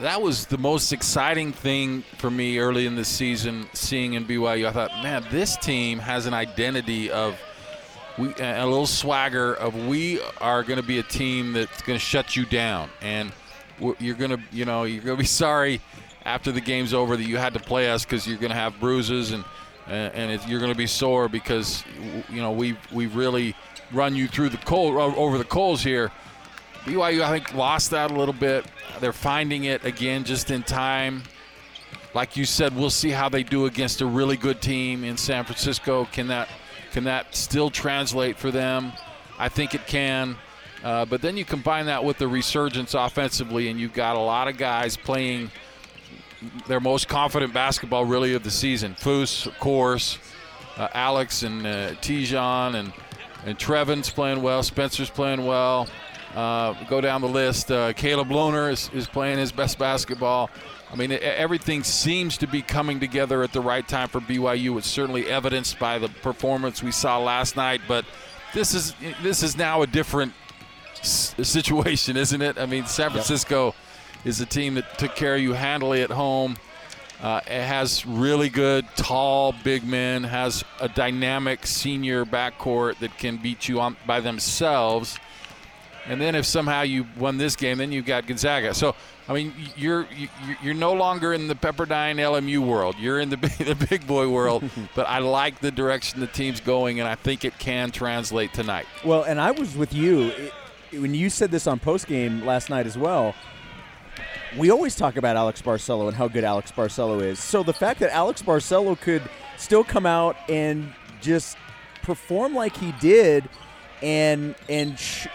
that 0.00 0.22
was 0.22 0.46
the 0.46 0.58
most 0.58 0.92
exciting 0.92 1.52
thing 1.52 2.04
for 2.18 2.30
me 2.30 2.58
early 2.58 2.86
in 2.86 2.94
the 2.94 3.04
season 3.04 3.68
seeing 3.72 4.14
in 4.14 4.24
BYU. 4.26 4.68
I 4.68 4.72
thought, 4.72 5.02
man, 5.02 5.26
this 5.30 5.56
team 5.56 5.98
has 5.98 6.26
an 6.26 6.34
identity 6.34 7.10
of 7.10 7.36
we 8.18 8.34
uh, 8.34 8.64
a 8.64 8.66
little 8.66 8.86
swagger 8.86 9.54
of 9.54 9.86
we 9.86 10.20
are 10.40 10.62
going 10.62 10.80
to 10.80 10.86
be 10.86 10.98
a 10.98 11.02
team 11.02 11.52
that's 11.52 11.82
going 11.82 11.98
to 11.98 12.04
shut 12.04 12.36
you 12.36 12.44
down 12.44 12.90
and 13.00 13.32
you're 14.00 14.16
going 14.16 14.32
to, 14.32 14.40
you 14.50 14.64
know, 14.64 14.82
you're 14.84 15.02
going 15.02 15.16
to 15.16 15.22
be 15.22 15.26
sorry 15.44 15.80
after 16.24 16.52
the 16.52 16.60
game's 16.60 16.92
over 16.92 17.16
that 17.16 17.24
you 17.24 17.36
had 17.36 17.54
to 17.54 17.60
play 17.60 17.90
us 17.90 18.04
cuz 18.04 18.26
you're 18.26 18.38
going 18.38 18.50
to 18.50 18.56
have 18.56 18.78
bruises 18.80 19.32
and 19.32 19.44
and 19.86 20.30
it, 20.30 20.46
you're 20.46 20.60
going 20.60 20.72
to 20.72 20.76
be 20.76 20.86
sore 20.86 21.30
because 21.30 21.82
you 22.28 22.42
know 22.42 22.52
we 22.52 22.76
we 22.92 23.06
really 23.06 23.54
run 23.90 24.14
you 24.14 24.28
through 24.28 24.50
the 24.50 24.58
coal 24.58 24.98
over 25.00 25.38
the 25.38 25.44
coals 25.44 25.82
here. 25.82 26.10
BYU, 26.84 27.22
I 27.22 27.30
think, 27.30 27.54
lost 27.54 27.90
that 27.90 28.10
a 28.10 28.14
little 28.14 28.34
bit. 28.34 28.66
They're 29.00 29.12
finding 29.12 29.64
it 29.64 29.84
again 29.84 30.24
just 30.24 30.50
in 30.50 30.62
time. 30.62 31.22
Like 32.14 32.36
you 32.36 32.44
said, 32.44 32.74
we'll 32.74 32.90
see 32.90 33.10
how 33.10 33.28
they 33.28 33.42
do 33.42 33.66
against 33.66 34.00
a 34.00 34.06
really 34.06 34.36
good 34.36 34.60
team 34.60 35.04
in 35.04 35.16
San 35.16 35.44
Francisco. 35.44 36.06
Can 36.12 36.28
that 36.28 36.48
can 36.98 37.04
that 37.04 37.32
still 37.32 37.70
translate 37.70 38.36
for 38.36 38.50
them? 38.50 38.92
I 39.38 39.48
think 39.48 39.72
it 39.72 39.86
can. 39.86 40.34
Uh, 40.82 41.04
but 41.04 41.22
then 41.22 41.36
you 41.36 41.44
combine 41.44 41.86
that 41.86 42.02
with 42.02 42.18
the 42.18 42.26
resurgence 42.26 42.92
offensively, 42.92 43.68
and 43.68 43.78
you've 43.78 43.92
got 43.92 44.16
a 44.16 44.18
lot 44.18 44.48
of 44.48 44.56
guys 44.56 44.96
playing 44.96 45.52
their 46.66 46.80
most 46.80 47.06
confident 47.06 47.54
basketball 47.54 48.04
really 48.04 48.34
of 48.34 48.42
the 48.42 48.50
season. 48.50 48.96
Foose, 48.98 49.46
of 49.46 49.56
course, 49.60 50.18
uh, 50.76 50.88
Alex 50.92 51.44
and 51.44 51.64
uh, 51.64 51.90
Te'Jon 52.02 52.74
and 52.74 52.92
and 53.46 53.56
Trevin's 53.56 54.10
playing 54.10 54.42
well. 54.42 54.64
Spencer's 54.64 55.08
playing 55.08 55.46
well. 55.46 55.86
Uh, 56.34 56.74
go 56.84 57.00
down 57.00 57.20
the 57.20 57.28
list. 57.28 57.70
Uh, 57.70 57.92
Caleb 57.94 58.28
Lohner 58.28 58.70
is, 58.70 58.90
is 58.92 59.06
playing 59.06 59.38
his 59.38 59.50
best 59.52 59.78
basketball. 59.78 60.50
I 60.90 60.96
mean, 60.96 61.12
everything 61.12 61.84
seems 61.84 62.38
to 62.38 62.46
be 62.46 62.62
coming 62.62 62.98
together 62.98 63.42
at 63.42 63.52
the 63.52 63.60
right 63.60 63.86
time 63.86 64.08
for 64.08 64.20
BYU. 64.20 64.78
It's 64.78 64.86
certainly 64.86 65.26
evidenced 65.26 65.78
by 65.78 65.98
the 65.98 66.08
performance 66.08 66.82
we 66.82 66.92
saw 66.92 67.18
last 67.18 67.56
night, 67.56 67.82
but 67.86 68.06
this 68.54 68.72
is 68.72 68.94
this 69.22 69.42
is 69.42 69.56
now 69.56 69.82
a 69.82 69.86
different 69.86 70.32
situation, 71.02 72.16
isn't 72.24 72.40
it? 72.40 72.58
I 72.58 72.64
mean, 72.66 72.86
San 72.86 73.10
Francisco 73.10 73.66
yep. 73.66 73.74
is 74.24 74.40
a 74.40 74.46
team 74.46 74.74
that 74.74 74.98
took 74.98 75.14
care 75.14 75.34
of 75.34 75.42
you 75.42 75.52
handily 75.52 76.02
at 76.02 76.10
home. 76.10 76.56
Uh, 77.20 77.40
it 77.46 77.64
has 77.64 78.06
really 78.06 78.48
good, 78.48 78.86
tall, 78.96 79.52
big 79.64 79.84
men. 79.84 80.22
Has 80.22 80.64
a 80.80 80.88
dynamic 80.88 81.66
senior 81.66 82.24
backcourt 82.24 82.98
that 83.00 83.18
can 83.18 83.38
beat 83.38 83.68
you 83.68 83.80
on 83.80 83.96
by 84.06 84.20
themselves. 84.20 85.18
And 86.08 86.20
then 86.20 86.34
if 86.34 86.46
somehow 86.46 86.82
you 86.82 87.06
won 87.18 87.36
this 87.36 87.54
game, 87.54 87.78
then 87.78 87.92
you've 87.92 88.06
got 88.06 88.26
Gonzaga. 88.26 88.74
So 88.74 88.94
I 89.28 89.34
mean, 89.34 89.52
you're 89.76 90.08
you're 90.62 90.74
no 90.74 90.94
longer 90.94 91.34
in 91.34 91.48
the 91.48 91.54
Pepperdine 91.54 92.16
LMU 92.16 92.66
world. 92.66 92.96
You're 92.98 93.20
in 93.20 93.28
the 93.28 93.36
the 93.58 93.86
big 93.88 94.06
boy 94.06 94.28
world. 94.28 94.64
but 94.94 95.06
I 95.06 95.18
like 95.18 95.60
the 95.60 95.70
direction 95.70 96.20
the 96.20 96.26
team's 96.26 96.60
going, 96.60 96.98
and 96.98 97.08
I 97.08 97.14
think 97.14 97.44
it 97.44 97.58
can 97.58 97.90
translate 97.90 98.54
tonight. 98.54 98.86
Well, 99.04 99.24
and 99.24 99.38
I 99.38 99.50
was 99.50 99.76
with 99.76 99.92
you 99.92 100.32
when 100.92 101.14
you 101.14 101.28
said 101.28 101.50
this 101.50 101.66
on 101.66 101.78
post 101.78 102.06
game 102.06 102.44
last 102.44 102.70
night 102.70 102.86
as 102.86 102.96
well. 102.96 103.34
We 104.56 104.70
always 104.70 104.96
talk 104.96 105.18
about 105.18 105.36
Alex 105.36 105.60
Barcelo 105.60 106.08
and 106.08 106.16
how 106.16 106.26
good 106.26 106.42
Alex 106.42 106.72
Barcelo 106.72 107.20
is. 107.22 107.38
So 107.38 107.62
the 107.62 107.74
fact 107.74 108.00
that 108.00 108.10
Alex 108.10 108.40
Barcelo 108.40 108.98
could 108.98 109.22
still 109.58 109.84
come 109.84 110.06
out 110.06 110.36
and 110.48 110.94
just 111.20 111.58
perform 112.02 112.54
like 112.54 112.74
he 112.74 112.92
did 112.92 113.46
and 114.02 114.54
and 114.68 114.98
sh- 114.98 115.26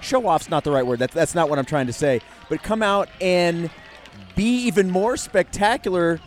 show 0.00 0.26
off's 0.26 0.48
not 0.48 0.64
the 0.64 0.70
right 0.70 0.86
word. 0.86 0.98
That, 1.00 1.10
that's 1.10 1.34
not 1.34 1.48
what 1.48 1.58
I'm 1.58 1.64
trying 1.64 1.86
to 1.86 1.92
say. 1.92 2.20
But 2.48 2.62
come 2.62 2.82
out 2.82 3.08
and 3.20 3.70
be 4.34 4.66
even 4.66 4.90
more 4.90 5.16
spectacular 5.16 6.20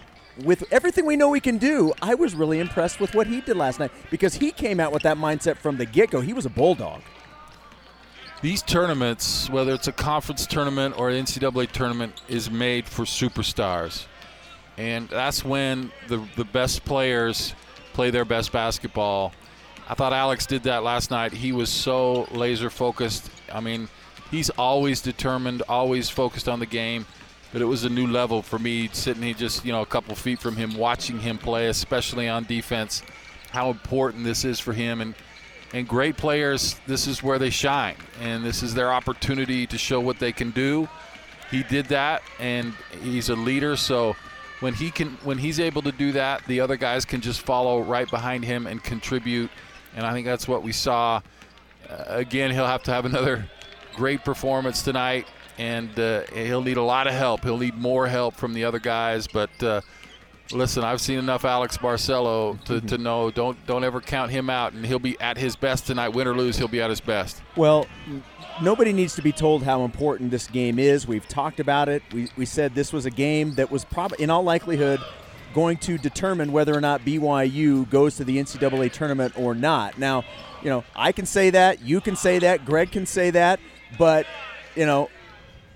with 0.44 0.64
everything 0.72 1.06
we 1.06 1.16
know 1.16 1.30
we 1.30 1.40
can 1.40 1.58
do. 1.58 1.94
I 2.02 2.16
was 2.16 2.36
really 2.36 2.60
impressed 2.60 3.00
with 3.00 3.14
what 3.14 3.28
he 3.28 3.42
did 3.42 3.58
last 3.58 3.80
night 3.80 3.92
because 4.10 4.36
he 4.36 4.52
came 4.52 4.80
out 4.80 4.92
with 4.92 5.04
that 5.04 5.18
mindset 5.18 5.58
from 5.58 5.78
the 5.78 5.86
get 5.86 6.12
go. 6.12 6.22
He 6.22 6.34
was 6.34 6.46
a 6.46 6.50
bulldog. 6.50 7.02
These 8.42 8.62
tournaments, 8.62 9.50
whether 9.50 9.74
it's 9.74 9.88
a 9.88 9.94
conference 9.94 10.46
tournament 10.46 11.00
or 11.00 11.10
an 11.10 11.24
NCAA 11.24 11.72
tournament, 11.72 12.22
is 12.28 12.52
made 12.52 12.88
for 12.88 13.06
superstars. 13.06 14.06
And 14.78 15.08
that's 15.08 15.46
when 15.46 15.92
the, 16.08 16.22
the 16.36 16.44
best 16.44 16.84
players 16.84 17.54
play 17.94 18.10
their 18.10 18.26
best 18.26 18.52
basketball 18.52 19.34
I 19.88 19.96
thought 19.96 20.14
Alex 20.14 20.46
did 20.46 20.64
that 20.64 20.84
last 20.84 21.12
night. 21.12 21.34
He 21.34 21.52
was 21.52 21.70
so 21.70 22.24
laser 22.32 22.70
focused. 22.70 23.30
I 23.52 23.60
mean, 23.60 23.90
he's 24.32 24.50
always 24.52 25.02
determined, 25.02 25.62
always 25.68 26.10
focused 26.10 26.48
on 26.48 26.60
the 26.60 26.66
game. 26.66 27.06
But 27.52 27.62
it 27.62 27.66
was 27.66 27.84
a 27.84 27.90
new 27.90 28.08
level 28.08 28.42
for 28.42 28.58
me 28.58 28.90
sitting 28.94 29.22
here 29.22 29.34
just, 29.34 29.64
you 29.64 29.72
know, 29.72 29.82
a 29.82 29.86
couple 29.86 30.16
feet 30.16 30.40
from 30.40 30.56
him, 30.56 30.76
watching 30.76 31.20
him 31.20 31.38
play, 31.38 31.68
especially 31.68 32.28
on 32.28 32.46
defense, 32.46 33.04
how 33.52 33.70
important 33.70 34.24
this 34.24 34.44
is 34.44 34.60
for 34.60 34.74
him. 34.74 35.02
And, 35.02 35.14
and 35.72 35.88
great 35.88 36.18
players, 36.18 36.80
this 36.88 37.06
is 37.06 37.22
where 37.22 37.38
they 37.38 37.52
shine. 37.52 37.96
And 38.22 38.44
this 38.44 38.64
is 38.64 38.74
their 38.74 38.92
opportunity 38.92 39.68
to 39.68 39.78
show 39.78 40.00
what 40.00 40.18
they 40.18 40.32
can 40.32 40.50
do. 40.50 40.88
He 41.52 41.62
did 41.62 41.86
that, 41.88 42.24
and 42.40 42.74
he's 43.04 43.30
a 43.30 43.36
leader. 43.36 43.76
So 43.76 44.16
when 44.62 44.74
he 44.74 44.90
can, 44.90 45.10
when 45.24 45.38
he's 45.38 45.60
able 45.60 45.84
to 45.84 45.92
do 45.92 46.14
that, 46.14 46.44
the 46.48 46.60
other 46.62 46.78
guys 46.78 47.06
can 47.06 47.22
just 47.22 47.42
follow 47.42 47.84
right 47.84 48.10
behind 48.10 48.46
him 48.46 48.66
and 48.66 48.82
contribute– 48.82 49.52
and 49.96 50.06
I 50.06 50.14
think 50.14 50.26
that's 50.26 50.48
what 50.48 50.64
we 50.64 50.72
saw. 50.72 51.22
Uh, 51.90 52.04
again, 52.08 52.52
he'll 52.52 52.68
have 52.68 52.84
to 52.84 52.92
have 52.92 53.06
another 53.06 53.46
great 53.96 54.24
performance 54.24 54.82
tonight, 54.82 55.28
and 55.58 55.98
uh, 56.00 56.22
he'll 56.34 56.64
need 56.64 56.78
a 56.78 56.84
lot 56.84 57.08
of 57.08 57.14
help. 57.14 57.44
He'll 57.44 57.58
need 57.58 57.76
more 57.76 58.08
help 58.08 58.36
from 58.36 58.54
the 58.54 58.66
other 58.66 58.80
guys, 58.80 59.28
but. 59.28 59.64
Uh, 59.64 59.82
listen, 60.52 60.84
I've 60.84 61.02
seen 61.02 61.20
enough 61.20 61.46
Alex 61.46 61.78
Barcelo 61.78 62.62
to, 62.66 62.82
to 62.82 62.98
know 62.98 63.32
don't 63.32 63.58
don't 63.66 63.84
ever 63.84 64.02
count 64.02 64.32
him 64.32 64.50
out, 64.50 64.74
and 64.74 64.86
he'll 64.86 65.00
be 65.00 65.20
at 65.20 65.38
his 65.38 65.56
best 65.56 65.88
tonight. 65.88 66.10
Win 66.10 66.28
or 66.28 66.36
lose, 66.36 66.58
he'll 66.58 66.68
be 66.68 66.82
at 66.82 66.90
his 66.90 67.02
best. 67.02 67.42
Well, 67.56 67.88
nobody 68.62 68.94
needs 68.94 69.16
to 69.16 69.22
be 69.22 69.32
told 69.32 69.64
how 69.64 69.84
important 69.84 70.32
this 70.32 70.48
game 70.48 70.80
is. 70.80 71.08
We've 71.08 71.28
talked 71.28 71.60
about 71.60 71.90
it. 71.90 72.04
We, 72.14 72.30
we 72.38 72.46
said 72.46 72.76
this 72.76 72.94
was 72.94 73.06
a 73.06 73.12
game 73.12 73.56
that 73.56 73.72
was 73.72 73.86
probably, 73.86 74.22
in 74.24 74.30
all 74.30 74.44
likelihood, 74.44 75.00
going 75.54 75.78
to 75.78 75.98
determine 75.98 76.52
whether 76.52 76.76
or 76.76 76.82
not 76.82 77.02
BYU 77.02 77.90
goes 77.90 78.18
to 78.18 78.24
the 78.24 78.38
NCAA 78.38 78.92
tournament 78.92 79.38
or 79.38 79.56
not. 79.56 79.98
Now, 79.98 80.24
you 80.62 80.70
know, 80.70 80.84
I 80.96 81.12
can 81.12 81.26
say 81.26 81.50
that, 81.52 81.82
you 81.82 82.02
can 82.02 82.16
say 82.16 82.40
that, 82.40 82.66
Greg 82.66 82.92
can 82.92 83.06
say 83.06 83.32
that, 83.32 83.60
but, 83.98 84.26
you 84.76 84.86
know, 84.86 85.10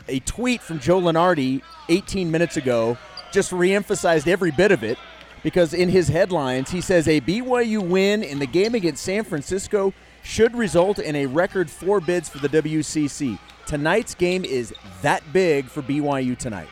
a 0.07 0.19
tweet 0.19 0.61
from 0.61 0.79
Joe 0.79 1.01
Lunardi 1.01 1.61
18 1.89 2.31
minutes 2.31 2.57
ago 2.57 2.97
just 3.31 3.51
reemphasized 3.51 4.27
every 4.27 4.51
bit 4.51 4.71
of 4.71 4.83
it 4.83 4.97
because 5.43 5.73
in 5.73 5.89
his 5.89 6.07
headlines 6.07 6.69
he 6.69 6.81
says 6.81 7.07
a 7.07 7.21
BYU 7.21 7.81
win 7.81 8.23
in 8.23 8.39
the 8.39 8.47
game 8.47 8.75
against 8.75 9.03
San 9.03 9.23
Francisco 9.23 9.93
should 10.23 10.55
result 10.55 10.99
in 10.99 11.15
a 11.15 11.25
record 11.25 11.69
four 11.69 11.99
bids 11.99 12.27
for 12.27 12.39
the 12.39 12.49
WCC. 12.49 13.37
Tonight's 13.65 14.15
game 14.15 14.43
is 14.45 14.73
that 15.01 15.21
big 15.33 15.65
for 15.65 15.81
BYU 15.81 16.37
tonight. 16.37 16.69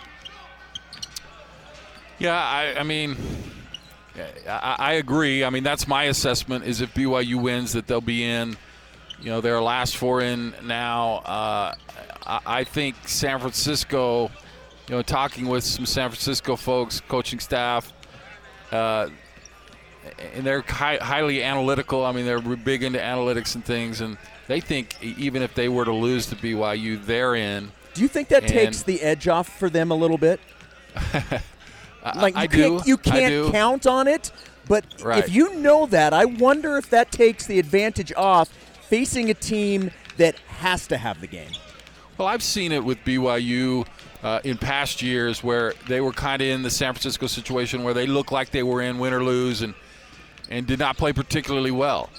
Yeah, 2.19 2.36
I, 2.36 2.79
I 2.79 2.84
mean, 2.84 3.17
I, 4.48 4.75
I, 4.79 4.93
agree. 4.93 5.43
I 5.43 5.50
mean, 5.50 5.63
that's 5.63 5.88
my 5.88 6.03
assessment. 6.05 6.65
Is 6.65 6.81
if 6.81 6.93
BYU 6.93 7.41
wins, 7.41 7.74
that 7.74 7.88
they'll 7.88 8.01
be 8.01 8.24
in. 8.24 8.57
You 9.22 9.31
know, 9.31 9.41
their 9.41 9.62
last 9.62 9.98
four 9.98 10.22
in 10.22 10.53
now. 10.63 11.15
Uh, 11.25 11.75
I, 12.25 12.39
I 12.45 12.63
think 12.63 12.95
San 13.07 13.39
Francisco. 13.39 14.31
You 14.88 14.95
know, 14.95 15.01
talking 15.01 15.48
with 15.48 15.63
some 15.63 15.86
San 15.86 16.10
Francisco 16.10 16.55
folks, 16.55 17.01
coaching 17.01 17.39
staff, 17.39 17.91
uh, 18.72 19.10
and 20.36 20.45
they're 20.45 20.62
high, 20.62 20.98
highly 20.98 21.41
analytical. 21.41 22.05
I 22.05 22.12
mean, 22.12 22.25
they're 22.25 22.39
big 22.39 22.84
into 22.84 23.00
analytics 23.00 23.55
and 23.55 23.65
things, 23.65 24.01
and 24.01 24.15
they 24.48 24.60
think 24.60 25.03
even 25.03 25.41
if 25.41 25.55
they 25.55 25.69
were 25.69 25.86
to 25.86 25.93
lose 25.93 26.27
to 26.27 26.36
BYU, 26.36 27.03
they're 27.03 27.34
in. 27.34 27.72
Do 27.95 28.03
you 28.03 28.07
think 28.07 28.27
that 28.27 28.43
and 28.43 28.51
takes 28.51 28.84
the 28.84 29.01
edge 29.01 29.27
off 29.27 29.57
for 29.57 29.72
them 29.72 29.89
a 29.89 29.95
little 29.95 30.19
bit? 30.19 30.39
like 32.15 32.35
you 32.35 32.41
I 32.41 32.47
can't, 32.47 32.88
you 32.88 32.97
can't 32.97 33.51
count 33.51 33.88
on 33.88 34.07
it, 34.07 34.31
but 34.67 34.85
right. 35.03 35.24
if 35.24 35.33
you 35.33 35.55
know 35.55 35.85
that, 35.88 36.13
I 36.13 36.25
wonder 36.25 36.77
if 36.77 36.89
that 36.91 37.12
takes 37.12 37.45
the 37.45 37.59
advantage 37.59 38.13
off 38.13 38.50
facing 38.50 39.29
a 39.29 39.33
team 39.33 39.91
that 40.17 40.35
has 40.47 40.88
to 40.88 40.97
have 40.97 41.21
the 41.21 41.27
game. 41.27 41.51
Well, 42.17 42.27
I've 42.27 42.43
seen 42.43 42.71
it 42.71 42.83
with 42.83 43.00
BYU 43.00 43.85
uh, 44.24 44.39
in 44.43 44.57
past 44.57 45.01
years 45.01 45.43
where 45.43 45.74
they 45.88 46.01
were 46.01 46.13
kind 46.13 46.41
of 46.41 46.47
in 46.47 46.63
the 46.63 46.69
San 46.69 46.93
Francisco 46.93 47.27
situation 47.27 47.83
where 47.83 47.93
they 47.93 48.07
looked 48.07 48.31
like 48.31 48.51
they 48.51 48.63
were 48.63 48.81
in 48.81 48.97
win 48.97 49.13
or 49.13 49.24
lose 49.24 49.62
and 49.62 49.74
and 50.50 50.67
did 50.67 50.79
not 50.79 50.95
play 50.95 51.12
particularly 51.12 51.71
well. 51.71 52.09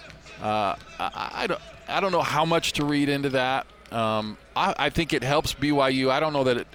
Uh, 0.43 0.75
I, 0.99 1.31
I, 1.35 1.47
don't 1.47 1.61
I 1.89 2.01
don't 2.01 2.13
know 2.13 2.23
how 2.23 2.45
much 2.45 2.73
to 2.75 2.85
read 2.85 3.09
into 3.09 3.31
that. 3.31 3.67
Um, 3.93 4.37
I, 4.55 4.75
I 4.79 4.91
think 4.91 5.13
it 5.13 5.23
helps 5.23 5.55
BYU. 5.55 6.11
I 6.11 6.21
don't 6.21 6.33
know 6.33 6.45
that 6.45 6.59
it 6.59 6.67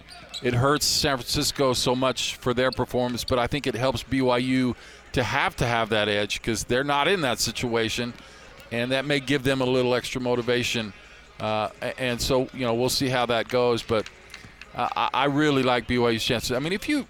it 0.42 0.54
hurts 0.54 0.86
San 0.86 1.18
Francisco 1.18 1.74
so 1.74 1.96
much 1.96 2.36
for 2.36 2.54
their 2.54 2.72
performance, 2.72 3.24
but 3.24 3.40
I 3.40 3.48
think 3.48 3.68
it 3.68 3.76
helps 3.76 4.04
BYU 4.04 4.76
to 5.14 5.24
have 5.24 5.56
to 5.58 5.66
have 5.66 5.90
that 5.90 6.08
edge 6.08 6.42
because 6.42 6.64
they're 6.64 6.84
not 6.84 7.08
in 7.08 7.22
that 7.22 7.40
situation, 7.40 8.14
and 8.72 8.92
that 8.92 9.06
may 9.06 9.20
give 9.20 9.44
them 9.44 9.62
a 9.62 9.66
little 9.66 9.94
extra 9.94 10.22
motivation. 10.22 10.94
Uh, 11.40 11.70
and 11.98 12.22
so, 12.22 12.48
you 12.54 12.66
know, 12.66 12.74
we'll 12.74 12.90
see 12.90 13.10
how 13.10 13.26
that 13.26 13.48
goes. 13.48 13.84
But 13.84 14.08
uh, 14.76 15.10
I 15.14 15.26
really 15.26 15.64
like 15.64 15.88
BYU's 15.88 16.24
chances. 16.24 16.52
I 16.52 16.60
mean, 16.60 16.74
if 16.74 16.88
you 16.88 17.06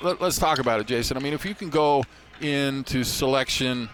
let, 0.00 0.20
us 0.22 0.38
talk 0.38 0.58
about 0.58 0.80
it, 0.80 0.86
Jason. 0.86 1.16
I 1.16 1.20
mean, 1.20 1.32
if 1.32 1.44
you 1.44 1.54
can 1.54 1.70
go 1.70 2.04
into 2.40 3.04
selection 3.04 3.88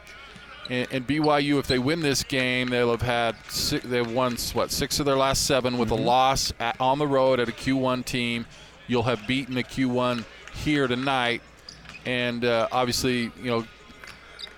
and, 0.68 0.86
and 0.90 1.06
BYU, 1.06 1.58
if 1.58 1.66
they 1.66 1.78
win 1.78 2.00
this 2.00 2.22
game, 2.22 2.68
they'll 2.68 2.90
have 2.90 3.02
had 3.02 3.36
six, 3.48 3.84
they've 3.86 4.10
won 4.10 4.36
what 4.52 4.70
six 4.70 5.00
of 5.00 5.06
their 5.06 5.16
last 5.16 5.46
seven 5.46 5.78
with 5.78 5.90
mm-hmm. 5.90 6.02
a 6.02 6.06
loss 6.06 6.52
at, 6.60 6.78
on 6.80 6.98
the 6.98 7.06
road 7.06 7.40
at 7.40 7.48
a 7.48 7.52
Q1 7.52 8.04
team. 8.04 8.44
You'll 8.86 9.02
have 9.04 9.26
beaten 9.26 9.56
a 9.58 9.62
Q1 9.62 10.24
here 10.54 10.86
tonight, 10.86 11.42
and 12.04 12.44
uh, 12.44 12.68
obviously, 12.72 13.30
you 13.42 13.50
know. 13.50 13.64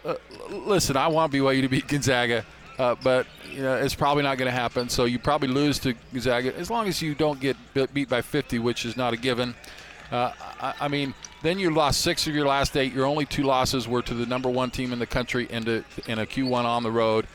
Uh, 0.05 0.15
listen, 0.51 0.97
I 0.97 1.09
want 1.09 1.33
BYU 1.33 1.63
to 1.63 1.69
beat 1.69 1.89
Gonzaga. 1.89 2.45
Uh, 2.79 2.95
but 3.03 3.27
you 3.51 3.61
know, 3.61 3.75
it's 3.75 3.95
probably 3.95 4.23
not 4.23 4.39
going 4.39 4.47
to 4.47 4.57
happen. 4.57 4.89
So 4.89 5.05
you 5.05 5.19
probably 5.19 5.49
lose 5.49 5.81
to 5.81 5.95
Gonzaga 6.13 6.57
as 6.57 6.71
long 6.71 6.87
as 6.87 7.03
you 7.03 7.15
don't 7.15 7.41
get 7.41 7.57
beat 7.93 8.09
by 8.09 8.23
50, 8.23 8.61
which 8.61 8.85
is 8.85 8.97
not 8.97 9.13
a 9.13 9.17
given. 9.17 9.55
Uh, 10.13 10.33
I, 10.61 10.75
I, 10.83 10.89
mean, 10.89 11.13
then 11.43 11.59
you 11.59 11.71
lost 11.71 12.01
six 12.01 12.27
of 12.27 12.35
your 12.35 12.47
last 12.47 12.77
eight. 12.77 12.93
Your 12.93 13.05
only 13.05 13.27
two 13.27 13.43
losses 13.43 13.89
were 13.89 14.01
to 14.03 14.15
the 14.15 14.27
number 14.27 14.49
one 14.49 14.71
team 14.71 14.93
in 14.93 14.99
the 14.99 15.07
country 15.07 15.49
and 15.51 15.67
in 16.07 16.19
a 16.19 16.25
Q1 16.27 16.65
on 16.65 16.83
the 16.83 16.91
road, 16.91 17.27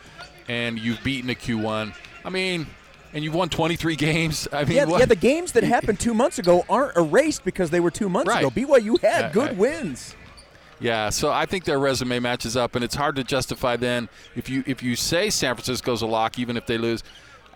and 0.47 0.79
you've 0.79 1.03
beaten 1.03 1.29
a 1.29 1.35
Q1. 1.35 1.93
I 2.25 2.29
mean, 2.29 2.65
and 3.13 3.23
you've 3.23 3.35
won 3.35 3.49
23 3.49 3.95
games. 3.95 4.47
I 4.51 4.65
mean, 4.65 4.75
yeah, 4.75 4.97
yeah, 4.97 5.05
the 5.05 5.15
games 5.15 5.51
that 5.53 5.63
happened 5.63 5.99
two 5.99 6.13
months 6.13 6.39
ago 6.39 6.65
aren't 6.69 6.97
erased 6.97 7.45
because 7.45 7.69
they 7.69 7.79
were 7.79 7.91
two 7.91 8.09
months 8.09 8.29
right. 8.29 8.43
ago. 8.43 8.49
BYU 8.49 8.99
had 9.01 9.31
good 9.31 9.57
wins. 9.57 10.15
Yeah, 10.79 11.09
so 11.09 11.31
I 11.31 11.45
think 11.45 11.63
their 11.63 11.79
resume 11.79 12.19
matches 12.19 12.57
up, 12.57 12.75
and 12.75 12.83
it's 12.83 12.95
hard 12.95 13.15
to 13.15 13.23
justify 13.23 13.77
then 13.77 14.09
if 14.35 14.49
you 14.49 14.63
if 14.67 14.83
you 14.83 14.95
say 14.95 15.29
San 15.29 15.55
Francisco's 15.55 16.01
a 16.01 16.07
lock, 16.07 16.37
even 16.37 16.57
if 16.57 16.65
they 16.65 16.77
lose. 16.77 17.03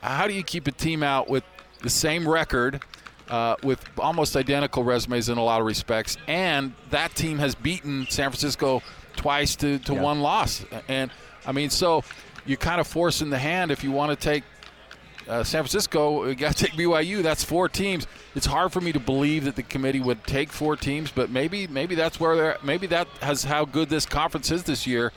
How 0.02 0.28
do 0.28 0.34
you 0.34 0.44
keep 0.44 0.68
a 0.68 0.72
team 0.72 1.04
out 1.04 1.28
with 1.28 1.44
the 1.82 1.90
same 1.90 2.28
record, 2.28 2.82
uh, 3.30 3.56
with 3.64 3.84
almost 3.98 4.38
identical 4.38 4.84
resumes 4.84 5.28
in 5.28 5.38
a 5.38 5.44
lot 5.44 5.60
of 5.60 5.66
respects, 5.66 6.18
and 6.28 6.74
that 6.92 7.16
team 7.16 7.40
has 7.40 7.56
beaten 7.56 8.06
San 8.10 8.30
Francisco 8.30 8.82
twice 9.18 9.56
to, 9.58 9.80
to 9.80 9.94
yeah. 9.94 10.02
one 10.02 10.22
loss, 10.22 10.64
and 10.88 11.12
I 11.46 11.52
mean, 11.52 11.70
so 11.70 12.04
you're 12.46 12.58
kind 12.58 12.80
of 12.80 12.88
forcing 12.88 13.30
the 13.30 13.40
hand 13.40 13.72
if 13.72 13.84
you 13.84 13.92
want 13.92 14.18
to 14.18 14.24
take 14.24 14.44
uh, 15.28 15.44
San 15.44 15.64
Francisco, 15.64 16.34
got 16.36 16.56
to 16.56 16.66
take 16.66 16.74
BYU. 16.74 17.22
That's 17.22 17.44
four 17.44 17.68
teams. 17.68 18.08
It's 18.36 18.46
hard 18.46 18.72
for 18.72 18.82
me 18.82 18.92
to 18.94 19.00
believe 19.00 19.46
that 19.46 19.56
the 19.56 19.64
committee 19.64 20.00
would 20.00 20.26
take 20.26 20.52
four 20.52 20.76
teams, 20.76 21.12
but 21.12 21.30
maybe 21.30 21.68
maybe 21.68 21.96
that's 21.96 22.20
where 22.20 22.36
they're. 22.36 22.58
Maybe 22.64 22.88
that 22.88 23.08
has 23.22 23.44
how 23.44 23.66
good 23.66 23.90
this 23.90 24.06
conference 24.06 24.52
is 24.52 24.64
this 24.64 24.88
year, 24.88 25.12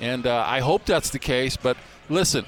and 0.00 0.26
uh, 0.26 0.44
I 0.46 0.60
hope 0.60 0.84
that's 0.84 1.10
the 1.10 1.18
case. 1.18 1.56
But 1.56 1.76
listen, 2.08 2.44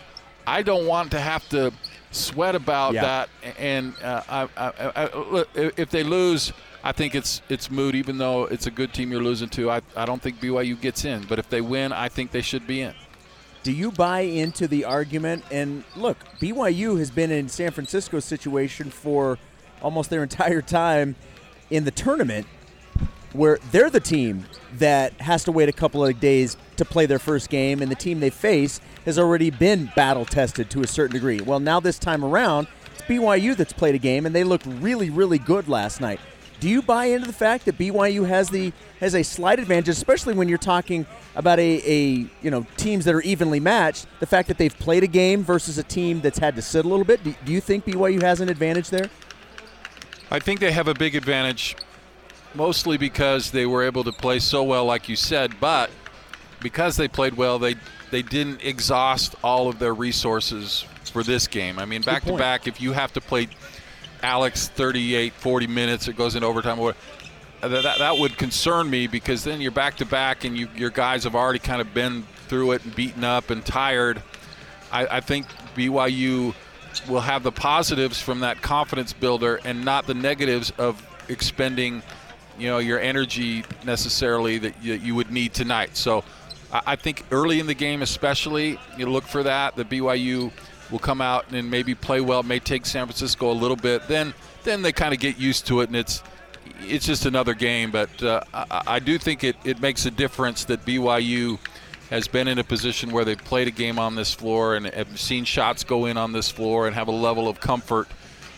I 0.47 0.63
don't 0.63 0.87
want 0.87 1.11
to 1.13 1.21
have 1.21 1.49
to 1.51 1.73
sweat 2.11 2.55
about 2.55 2.95
yeah. 2.95 3.03
that. 3.03 3.29
And 3.59 3.95
uh, 4.03 4.23
I, 4.29 4.49
I, 4.57 4.73
I, 4.97 5.45
if 5.55 5.91
they 5.91 6.03
lose, 6.03 6.53
I 6.83 6.93
think 6.93 7.15
it's 7.15 7.43
it's 7.49 7.71
moot. 7.71 7.95
Even 7.95 8.19
though 8.19 8.45
it's 8.45 8.67
a 8.67 8.71
good 8.71 8.93
team 8.93 9.11
you're 9.11 9.23
losing 9.23 9.49
to, 9.51 9.71
I, 9.71 9.83
I 9.97 10.05
don't 10.05 10.21
think 10.21 10.41
BYU 10.41 10.81
gets 10.81 11.05
in. 11.05 11.25
But 11.29 11.39
if 11.39 11.49
they 11.49 11.61
win, 11.61 11.93
I 11.93 12.09
think 12.09 12.31
they 12.31 12.43
should 12.43 12.67
be 12.67 12.83
in. 12.83 12.95
Do 13.65 13.73
you 13.73 13.91
buy 13.91 14.21
into 14.21 14.69
the 14.69 14.85
argument? 14.85 15.43
And 15.51 15.85
look, 15.97 16.19
BYU 16.39 16.99
has 16.99 17.11
been 17.11 17.31
in 17.31 17.49
San 17.49 17.71
Francisco's 17.71 18.27
situation 18.27 18.91
for 18.91 19.39
almost 19.81 20.11
their 20.11 20.23
entire 20.29 20.61
time 20.61 21.17
in 21.71 21.85
the 21.85 21.91
tournament, 21.91 22.47
where 23.33 23.59
they're 23.73 23.89
the 23.89 24.01
team 24.01 24.45
that 24.75 25.15
has 25.15 25.45
to 25.45 25.53
wait 25.53 25.71
a 25.71 25.73
couple 25.73 26.05
of 26.05 26.21
days 26.21 26.59
to 26.77 26.85
play 26.85 27.07
their 27.07 27.19
first 27.19 27.49
game, 27.49 27.81
and 27.81 27.91
the 27.91 27.97
team 27.97 28.21
they 28.21 28.29
face 28.29 28.83
has 29.07 29.19
already 29.19 29.49
been 29.49 29.91
battle 29.97 30.27
tested 30.27 30.69
to 30.69 30.83
a 30.83 30.87
certain 30.87 31.15
degree. 31.15 31.41
Well, 31.41 31.59
now 31.59 31.81
this 31.81 31.99
time 31.99 32.23
around, 32.23 32.69
it's 32.93 33.03
BYU 33.03 33.57
that's 33.57 33.73
played 33.73 33.95
a 33.95 33.99
game, 33.99 34.27
and 34.27 34.35
they 34.35 34.45
looked 34.45 34.67
really, 34.67 35.09
really 35.09 35.39
good 35.39 35.69
last 35.69 36.03
night. 36.03 36.21
Do 36.65 36.71
you 36.71 36.81
buy 36.81 37.05
into 37.05 37.27
the 37.27 37.35
fact 37.35 37.67
that 37.67 37.77
BYU 37.77 38.27
has 38.27 38.49
the 38.49 38.73
has 38.99 39.15
a 39.15 39.23
slight 39.23 39.59
advantage, 39.59 39.91
especially 39.91 40.33
when 40.33 40.49
you're 40.49 40.57
talking 40.57 41.05
about 41.37 41.59
a, 41.59 41.83
a 41.85 42.27
you 42.41 42.51
know 42.51 42.67
teams 42.79 43.05
that 43.05 43.15
are 43.15 43.21
evenly 43.21 43.61
matched? 43.61 44.07
The 44.19 44.25
fact 44.25 44.49
that 44.49 44.57
they've 44.57 44.75
played 44.79 45.03
a 45.03 45.07
game 45.07 45.45
versus 45.45 45.77
a 45.77 45.83
team 45.83 46.23
that's 46.23 46.39
had 46.39 46.57
to 46.57 46.63
sit 46.63 46.87
a 46.87 46.89
little 46.89 47.05
bit. 47.05 47.23
Do, 47.23 47.35
do 47.45 47.53
you 47.53 47.61
think 47.61 47.85
BYU 47.85 48.23
has 48.23 48.41
an 48.41 48.49
advantage 48.49 48.89
there? 48.89 49.11
I 50.31 50.39
think 50.39 50.59
they 50.59 50.73
have 50.73 50.89
a 50.89 50.95
big 50.95 51.15
advantage, 51.15 51.77
mostly 52.55 52.97
because 52.97 53.51
they 53.51 53.67
were 53.67 53.83
able 53.83 54.03
to 54.03 54.13
play 54.13 54.39
so 54.39 54.63
well, 54.63 54.87
like 54.87 55.07
you 55.07 55.17
said. 55.17 55.61
But 55.61 55.91
because 56.63 56.97
they 56.97 57.09
played 57.09 57.35
well, 57.35 57.59
they 57.59 57.75
they 58.11 58.23
didn't 58.23 58.65
exhaust 58.65 59.35
all 59.45 59.69
of 59.69 59.79
their 59.79 59.93
resources 59.93 60.87
for 61.13 61.23
this 61.23 61.47
game. 61.47 61.79
I 61.79 61.85
mean, 61.85 62.01
back 62.01 62.25
to 62.25 62.39
back, 62.39 62.67
if 62.67 62.81
you 62.81 62.93
have 62.93 63.13
to 63.13 63.21
play 63.21 63.49
Alex 64.25 64.69
38, 64.69 65.35
40 65.35 65.67
minutes, 65.67 66.09
it 66.09 66.17
goes 66.17 66.35
into 66.35 66.47
overtime. 66.47 66.81
Uh, 66.81 66.93
that, 67.61 67.83
that, 67.83 67.99
that 67.99 68.17
would 68.17 68.39
concern 68.39 68.89
me 68.89 69.07
because 69.07 69.45
then 69.45 69.61
you're 69.61 69.71
back 69.71 69.99
to 69.99 70.07
back 70.07 70.45
and 70.45 70.57
you, 70.57 70.67
your 70.75 70.89
guys 70.89 71.25
have 71.25 71.35
already 71.35 71.59
kind 71.59 71.83
of 71.83 71.93
been 71.93 72.23
through 72.49 72.73
it 72.73 72.83
and 72.85 72.97
beaten 72.97 73.23
up 73.23 73.51
and 73.51 73.65
tired. 73.67 74.23
I, 74.91 75.07
I 75.19 75.21
think 75.21 75.47
BYU 75.77 76.55
will 77.07 77.21
have 77.21 77.43
the 77.43 77.53
positives 77.53 78.19
from 78.19 78.41
that 78.41 78.63
confidence 78.63 79.13
builder 79.13 79.61
and 79.63 79.85
not 79.85 80.07
the 80.07 80.15
negatives 80.15 80.73
of 80.79 81.07
expending, 81.29 82.03
you 82.59 82.69
know, 82.69 82.79
your 82.79 83.01
energy 83.01 83.63
necessarily 83.85 84.57
that 84.57 84.83
you, 84.83 84.95
you 84.95 85.15
would 85.15 85.31
need 85.31 85.53
tonight. 85.53 85.99
So 85.99 86.25
I, 86.73 86.81
I 86.87 86.97
think 86.97 87.25
early 87.31 87.61
in 87.61 87.67
the 87.67 87.75
game, 87.75 88.01
especially, 88.01 88.79
you 88.97 89.05
look 89.05 89.25
for 89.25 89.43
that. 89.43 89.77
The 89.77 89.85
BYU 89.85 90.51
will 90.95 91.01
come 91.01 91.21
out 91.21 91.51
and 91.51 91.69
maybe 91.69 91.93
play 91.93 92.21
well. 92.21 92.45
May 92.45 92.61
take 92.61 92.87
San 92.87 93.07
Francisco 93.07 93.51
a 93.51 93.53
little 93.53 93.77
bit. 93.77 94.07
Then 94.07 94.33
then 94.63 94.81
they 94.81 94.93
kind 94.93 95.13
of 95.13 95.19
get 95.19 95.39
used 95.39 95.67
to 95.67 95.81
it, 95.81 95.89
and 95.89 95.97
it's 95.97 96.23
it's 96.83 97.05
just 97.05 97.27
another 97.27 97.53
game. 97.53 97.91
But 97.91 98.23
uh, 98.23 98.43
I, 98.55 98.83
I, 98.87 98.99
do 99.01 99.19
think 99.19 99.43
it, 99.43 99.57
it 99.65 99.81
makes 99.81 100.07
a 100.07 100.11
difference 100.13 100.65
that 100.67 100.87
BYU 100.87 101.59
has 102.11 102.29
been 102.29 102.47
in 102.47 102.61
a 102.61 102.65
position 102.65 103.11
where 103.11 103.25
they've 103.25 103.37
played 103.37 103.67
a 103.67 103.73
game 103.73 103.99
on 103.99 104.15
this 104.15 104.33
floor 104.33 104.77
and 104.77 104.87
have 104.87 105.19
seen 105.19 105.45
shots 105.45 105.83
go 105.83 106.07
in 106.07 106.17
on 106.17 106.31
this 106.31 106.49
floor 106.49 106.87
and 106.87 106.95
have 106.95 107.09
a 107.09 107.13
level 107.13 107.49
of 107.49 107.59
comfort 107.59 108.07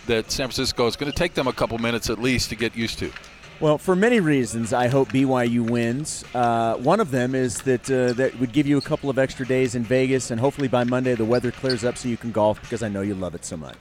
that 0.06 0.30
San 0.30 0.48
Francisco 0.48 0.86
is 0.86 0.94
going 0.94 1.10
to 1.10 1.16
take 1.16 1.32
them 1.32 1.46
a 1.46 1.54
couple 1.54 1.78
minutes 1.78 2.10
at 2.10 2.20
least 2.20 2.50
to 2.50 2.54
get 2.54 2.76
used 2.76 2.98
to. 2.98 3.10
Well, 3.58 3.78
for 3.78 3.96
many 3.96 4.20
reasons, 4.20 4.74
I 4.74 4.88
hope 4.88 5.08
BYU 5.08 5.70
wins. 5.70 6.24
Uh, 6.34 6.74
one 6.76 7.00
of 7.00 7.10
them 7.10 7.34
is 7.34 7.62
that 7.62 7.90
uh, 7.90 8.12
that 8.12 8.38
would 8.38 8.52
give 8.52 8.66
you 8.66 8.76
a 8.76 8.82
couple 8.82 9.08
of 9.08 9.18
extra 9.18 9.46
days 9.46 9.74
in 9.74 9.82
Vegas, 9.82 10.30
and 10.30 10.38
hopefully 10.38 10.68
by 10.68 10.84
Monday 10.84 11.14
the 11.14 11.24
weather 11.24 11.50
clears 11.50 11.82
up 11.82 11.96
so 11.96 12.06
you 12.06 12.18
can 12.18 12.32
golf 12.32 12.60
because 12.60 12.82
I 12.82 12.88
know 12.88 13.00
you 13.00 13.14
love 13.14 13.34
it 13.34 13.46
so 13.46 13.56
much. 13.56 13.78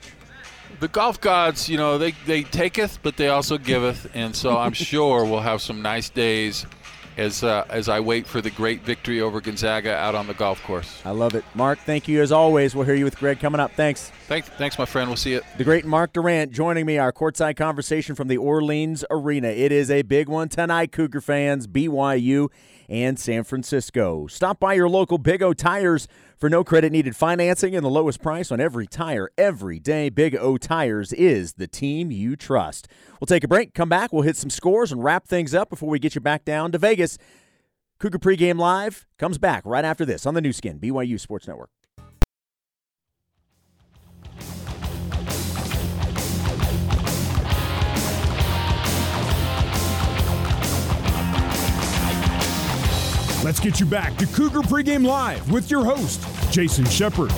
The 0.80 0.88
golf 0.88 1.20
gods, 1.20 1.68
you 1.68 1.76
know, 1.76 1.98
they, 1.98 2.12
they 2.24 2.42
taketh, 2.42 3.00
but 3.02 3.18
they 3.18 3.28
also 3.28 3.58
giveth, 3.58 4.10
and 4.14 4.34
so 4.34 4.56
I'm 4.56 4.72
sure 4.92 5.26
we'll 5.26 5.40
have 5.40 5.60
some 5.60 5.82
nice 5.82 6.08
days 6.08 6.64
as 7.16 7.42
uh, 7.42 7.64
as 7.68 7.88
I 7.88 8.00
wait 8.00 8.26
for 8.26 8.40
the 8.40 8.50
great 8.50 8.82
victory 8.82 9.20
over 9.20 9.40
Gonzaga 9.40 9.94
out 9.94 10.14
on 10.14 10.26
the 10.26 10.34
golf 10.34 10.62
course. 10.62 11.00
I 11.04 11.10
love 11.10 11.34
it. 11.34 11.44
Mark, 11.54 11.78
thank 11.80 12.08
you 12.08 12.22
as 12.22 12.32
always. 12.32 12.74
We'll 12.74 12.86
hear 12.86 12.94
you 12.94 13.04
with 13.04 13.18
Greg 13.18 13.40
coming 13.40 13.60
up. 13.60 13.72
Thanks. 13.72 14.10
Thanks, 14.26 14.48
thanks, 14.50 14.78
my 14.78 14.86
friend. 14.86 15.08
We'll 15.08 15.16
see 15.16 15.32
you. 15.32 15.42
The 15.58 15.64
great 15.64 15.84
Mark 15.84 16.12
Durrant 16.12 16.52
joining 16.52 16.86
me, 16.86 16.98
our 16.98 17.12
courtside 17.12 17.56
conversation 17.56 18.14
from 18.14 18.28
the 18.28 18.36
Orleans 18.36 19.04
Arena. 19.10 19.48
It 19.48 19.72
is 19.72 19.90
a 19.90 20.02
big 20.02 20.28
one 20.28 20.48
tonight, 20.48 20.92
Cougar 20.92 21.20
fans, 21.20 21.66
BYU 21.66 22.48
and 22.88 23.18
San 23.18 23.44
Francisco. 23.44 24.26
Stop 24.26 24.60
by 24.60 24.74
your 24.74 24.88
local 24.88 25.18
Big 25.18 25.42
O 25.42 25.52
Tires 25.52 26.08
for 26.36 26.50
no 26.50 26.64
credit 26.64 26.92
needed 26.92 27.16
financing 27.16 27.74
and 27.74 27.84
the 27.84 27.90
lowest 27.90 28.20
price 28.20 28.52
on 28.52 28.60
every 28.60 28.86
tire 28.86 29.30
every 29.38 29.78
day. 29.78 30.08
Big 30.08 30.36
O 30.36 30.56
Tires 30.56 31.12
is 31.12 31.54
the 31.54 31.66
team 31.66 32.10
you 32.10 32.36
trust. 32.36 32.88
We'll 33.20 33.26
take 33.26 33.44
a 33.44 33.48
break, 33.48 33.74
come 33.74 33.88
back, 33.88 34.12
we'll 34.12 34.22
hit 34.22 34.36
some 34.36 34.50
scores 34.50 34.92
and 34.92 35.02
wrap 35.02 35.26
things 35.26 35.54
up 35.54 35.70
before 35.70 35.88
we 35.88 35.98
get 35.98 36.14
you 36.14 36.20
back 36.20 36.44
down 36.44 36.72
to 36.72 36.78
Vegas. 36.78 37.18
Cougar 37.98 38.18
Pregame 38.18 38.58
Live 38.58 39.06
comes 39.18 39.38
back 39.38 39.62
right 39.64 39.84
after 39.84 40.04
this 40.04 40.26
on 40.26 40.34
the 40.34 40.40
Nu 40.40 40.52
Skin, 40.52 40.78
BYU 40.78 41.18
Sports 41.18 41.48
Network. 41.48 41.70
Let's 53.46 53.60
get 53.60 53.78
you 53.78 53.86
back 53.86 54.16
to 54.16 54.26
Cougar 54.26 54.62
Pregame 54.62 55.06
Live 55.06 55.52
with 55.52 55.70
your 55.70 55.84
host, 55.84 56.20
Jason 56.50 56.84
Shepard. 56.86 57.30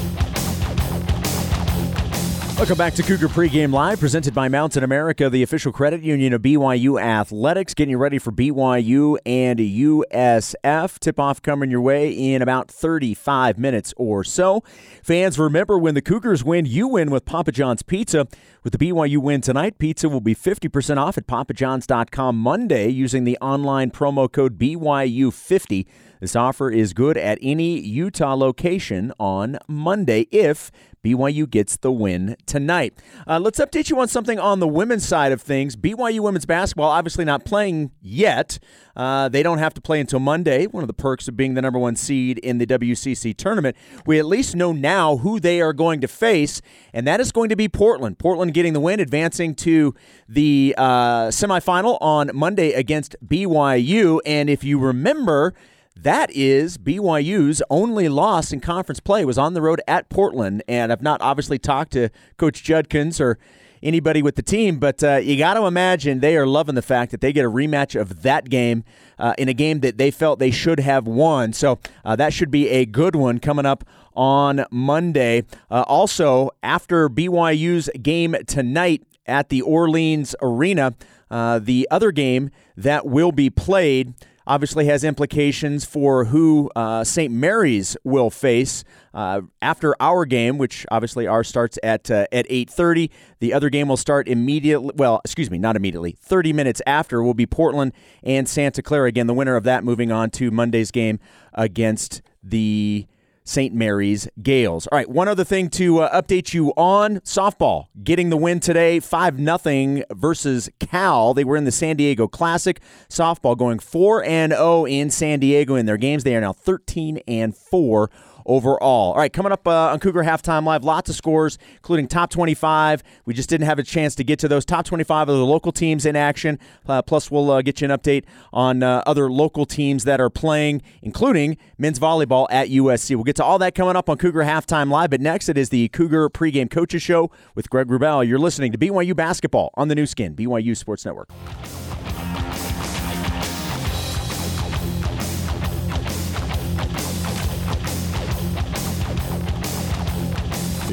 Welcome 2.59 2.77
back 2.77 2.95
to 2.95 3.05
Cougar 3.05 3.29
Pregame 3.29 3.73
Live, 3.73 4.01
presented 4.01 4.35
by 4.35 4.49
Mountain 4.49 4.83
America, 4.83 5.31
the 5.31 5.45
official 5.45 5.71
credit 5.71 6.03
union 6.03 6.33
of 6.33 6.43
BYU 6.43 7.01
Athletics. 7.01 7.73
Getting 7.73 7.93
you 7.93 7.99
ready 7.99 8.19
for 8.19 8.33
BYU 8.33 9.17
and 9.25 9.61
USF. 9.61 10.99
Tip 10.99 11.21
off 11.21 11.41
coming 11.41 11.71
your 11.71 11.81
way 11.81 12.11
in 12.11 12.43
about 12.43 12.69
35 12.69 13.59
minutes 13.59 13.95
or 13.97 14.25
so. 14.25 14.65
Fans, 15.05 15.39
remember 15.39 15.79
when 15.79 15.95
the 15.95 16.03
Cougars 16.03 16.43
win, 16.43 16.67
you 16.67 16.89
win 16.89 17.13
with 17.13 17.25
Papa 17.25 17.53
John's 17.53 17.83
Pizza. 17.83 18.27
With 18.65 18.77
the 18.77 18.91
BYU 18.91 19.19
win 19.19 19.41
tonight, 19.41 19.79
pizza 19.79 20.09
will 20.09 20.21
be 20.21 20.35
50% 20.35 20.97
off 20.97 21.17
at 21.17 21.29
papajohns.com 21.29 22.37
Monday 22.37 22.89
using 22.89 23.23
the 23.23 23.39
online 23.41 23.93
promo 23.93 24.31
code 24.31 24.59
BYU50. 24.59 25.87
This 26.21 26.35
offer 26.35 26.69
is 26.69 26.93
good 26.93 27.17
at 27.17 27.39
any 27.41 27.79
Utah 27.79 28.35
location 28.35 29.13
on 29.21 29.59
Monday 29.69 30.27
if 30.33 30.73
BYU 31.05 31.49
gets 31.49 31.77
the 31.77 31.93
win 31.93 32.37
tonight. 32.47 32.95
Uh, 33.27 33.39
let's 33.39 33.59
update 33.59 33.91
you 33.91 33.99
on 34.01 34.09
something 34.09 34.39
on 34.39 34.61
the 34.61 34.69
women's 34.69 35.07
side 35.07 35.33
of 35.33 35.41
things. 35.41 35.77
BYU 35.77 36.21
women's 36.21 36.47
basketball 36.47 36.91
obviously 36.91 37.25
not 37.25 37.45
playing 37.45 37.93
yet. 38.01 38.59
Uh, 38.97 39.29
they 39.29 39.45
don't 39.45 39.59
have 39.59 39.73
to 39.75 39.81
play 39.81 40.01
until 40.01 40.19
Monday, 40.19 40.67
one 40.67 40.83
of 40.83 40.89
the 40.89 40.93
perks 40.95 41.29
of 41.29 41.37
being 41.37 41.55
the 41.55 41.63
number 41.63 41.79
one 41.79 41.95
seed 41.95 42.39
in 42.39 42.59
the 42.59 42.67
WCC 42.67 43.37
tournament. 43.37 43.77
We 44.07 44.19
at 44.19 44.27
least 44.27 44.57
know 44.57 44.73
now 44.73 45.19
who 45.19 45.39
they 45.39 45.61
are 45.61 45.73
going 45.73 46.01
to 46.01 46.09
face, 46.09 46.61
and 46.93 47.07
that 47.07 47.21
is 47.21 47.31
going 47.31 47.49
to 47.51 47.57
be 47.57 47.69
Portland. 47.69 48.19
Portland 48.19 48.55
getting 48.55 48.73
the 48.73 48.81
win, 48.81 48.99
advancing 48.99 49.55
to 49.57 49.95
the 50.29 50.75
uh, 50.77 51.29
semifinal 51.29 51.97
on 52.01 52.33
Monday 52.35 52.73
against 52.73 53.15
BYU. 53.25 54.19
And 54.27 54.51
if 54.51 54.65
you 54.65 54.81
remember, 54.81 55.55
that 56.03 56.31
is 56.33 56.79
BYU's 56.79 57.61
only 57.71 58.09
loss 58.09 58.53
in 58.53 58.61
conference 58.61 59.01
play 59.01 59.25
was 59.25 59.37
on 59.37 59.55
the 59.55 59.63
road 59.63 59.81
at 59.89 60.09
Portland, 60.09 60.63
and 60.69 60.93
I've 60.93 61.03
not 61.03 61.21
obviously 61.21 61.59
talked 61.59 61.93
to 61.93 62.11
Coach 62.37 62.63
Judkins 62.63 63.21
or 63.21 63.39
anybody 63.83 64.23
with 64.23 64.37
the 64.37 64.43
team, 64.43 64.79
but 64.79 65.03
uh, 65.03 65.17
you 65.17 65.37
got 65.37 65.55
to 65.55 65.65
imagine 65.65 66.21
they 66.21 66.37
are 66.37 66.47
loving 66.47 66.75
the 66.75 66.83
fact 66.83 67.11
that 67.11 67.21
they 67.21 67.33
get 67.33 67.45
a 67.45 67.51
rematch 67.51 68.01
of 68.01 68.23
that 68.23 68.49
game 68.49 68.85
uh, 69.19 69.35
in 69.39 69.49
a 69.49 69.55
game 69.55 69.81
that 69.81 69.99
they 69.99 70.11
felt 70.11 70.39
they 70.39 70.51
should 70.51 70.81
have 70.81 71.07
won. 71.07 71.53
So 71.53 71.79
uh, 72.05 72.17
that 72.17 72.33
should 72.33 72.51
be 72.51 72.69
a 72.69 72.87
good 72.87 73.17
one 73.17 73.39
coming 73.39 73.67
up 73.67 73.85
on 74.15 74.65
Monday. 74.71 75.45
Uh, 75.71 75.85
also, 75.87 76.51
after 76.63 77.09
BYU's 77.09 77.89
game 78.03 78.37
tonight 78.47 79.03
at 79.27 79.49
the 79.49 79.63
Orleans 79.63 80.35
Arena, 80.41 80.95
uh, 81.31 81.59
the 81.59 81.87
other 81.91 82.11
game 82.13 82.51
that 82.77 83.07
will 83.07 83.33
be 83.33 83.51
played 83.51 84.15
obviously 84.49 84.87
has 84.87 85.05
implications 85.05 85.85
for 85.85 86.25
who 86.25 86.71
uh, 86.75 87.05
St. 87.05 87.33
Mary's 87.33 87.97
will 88.03 88.31
face 88.31 88.83
uh, 89.15 89.43
after 89.63 89.95
our 90.01 90.25
game, 90.25 90.59
which 90.59 90.87
obviously 90.91 91.27
ours 91.27 91.47
starts 91.47 91.79
at 91.83 92.11
uh, 92.11 92.27
at 92.33 92.49
8:30. 92.49 93.11
The 93.39 93.53
other 93.53 93.71
game 93.71 93.89
will 93.89 93.97
start 93.97 94.27
immediately. 94.27 94.93
Well, 94.97 95.21
excuse 95.25 95.51
me, 95.51 95.59
not 95.59 95.77
immediately. 95.77 96.17
30 96.21 96.53
minutes 96.53 96.83
after 96.87 97.23
will 97.23 97.35
be 97.35 97.47
Portland 97.47 97.93
and 98.25 98.49
Santa 98.49 98.83
Clara. 98.83 99.09
Again, 99.09 99.27
the 99.29 99.35
winner 99.35 99.55
of 99.55 99.65
that 99.65 99.85
moving 99.85 100.11
on 100.11 100.31
to 100.31 100.51
Monday's 100.51 100.91
game 100.91 101.21
against 101.53 102.23
the 102.43 103.07
St. 103.49 103.75
Mary's 103.75 104.29
Gales. 104.43 104.87
All 104.89 104.99
right, 104.99 105.09
one 105.09 105.27
other 105.27 105.43
thing 105.43 105.71
to 105.71 106.01
uh, 106.01 106.21
update 106.23 106.53
you 106.53 106.71
on 106.77 107.21
softball 107.21 107.87
getting 108.05 108.29
the 108.29 108.37
win 108.37 108.61
today 108.61 109.01
5 109.01 109.39
0 109.39 110.05
versus 110.13 110.69
Cal. 110.79 111.33
They 111.33 111.45
were 111.45 111.57
in 111.57 111.65
the 111.65 111.73
San 111.73 111.97
Diego 111.97 112.29
Classic. 112.29 112.79
Softball 113.09 113.57
going 113.57 113.79
4 113.79 114.23
and 114.23 114.53
0 114.53 114.85
in 114.85 115.09
San 115.09 115.41
Diego 115.41 115.77
in 115.77 115.87
their 115.87 115.97
games. 115.97 116.25
They 116.25 116.37
are 116.37 116.43
now 116.43 116.53
13 116.53 117.21
and 117.27 117.57
4 117.57 118.11
overall. 118.49 119.13
All 119.13 119.19
right, 119.19 119.33
coming 119.33 119.53
up 119.53 119.69
uh, 119.69 119.93
on 119.93 120.01
Cougar 120.01 120.25
Halftime 120.25 120.65
Live, 120.65 120.83
lots 120.83 121.09
of 121.09 121.15
scores, 121.15 121.59
including 121.77 122.09
top 122.09 122.31
25. 122.31 123.03
We 123.27 123.35
just 123.35 123.49
didn't 123.49 123.67
have 123.67 123.79
a 123.79 123.83
chance 123.83 124.15
to 124.17 124.25
get 124.25 124.39
to 124.41 124.49
those 124.49 124.65
top 124.65 124.87
25 124.87 125.29
of 125.29 125.37
the 125.37 125.45
local 125.45 125.71
teams 125.71 126.07
in 126.07 126.17
action. 126.17 126.59
Uh, 126.89 127.03
plus, 127.03 127.31
we'll 127.31 127.51
uh, 127.51 127.63
get 127.63 127.81
you 127.81 127.91
an 127.91 127.97
update 127.97 128.25
on 128.53 128.83
uh, 128.83 129.03
other 129.07 129.31
local 129.31 129.67
teams 129.67 130.05
that 130.05 130.21
are 130.21 130.31
playing, 130.31 130.83
including 131.03 131.57
men's 131.77 131.99
volleyball 131.99 132.49
at 132.51 132.69
USC. 132.69 133.15
We'll 133.15 133.25
get 133.25 133.37
to 133.37 133.45
all 133.45 133.59
that 133.59 133.75
coming 133.75 133.95
up 133.95 134.09
on 134.09 134.17
Cougar 134.17 134.43
Halftime 134.43 134.91
Live. 134.91 135.11
But 135.11 135.21
next, 135.21 135.49
it 135.49 135.59
is 135.59 135.69
the 135.69 135.89
Cougar 135.89 136.31
pregame 136.31 136.71
coaches 136.71 137.03
show 137.03 137.31
with 137.55 137.71
Greg 137.71 137.89
Wrubell. 137.89 138.27
You're 138.27 138.39
listening 138.39 138.73
to 138.73 138.79
BYU 138.79 139.15
basketball 139.15 139.71
on 139.75 139.89
the 139.89 139.95
Nu 139.95 140.07
Skin, 140.07 140.35
BYU 140.35 140.77
Sports 140.77 141.05
Network. 141.05 141.29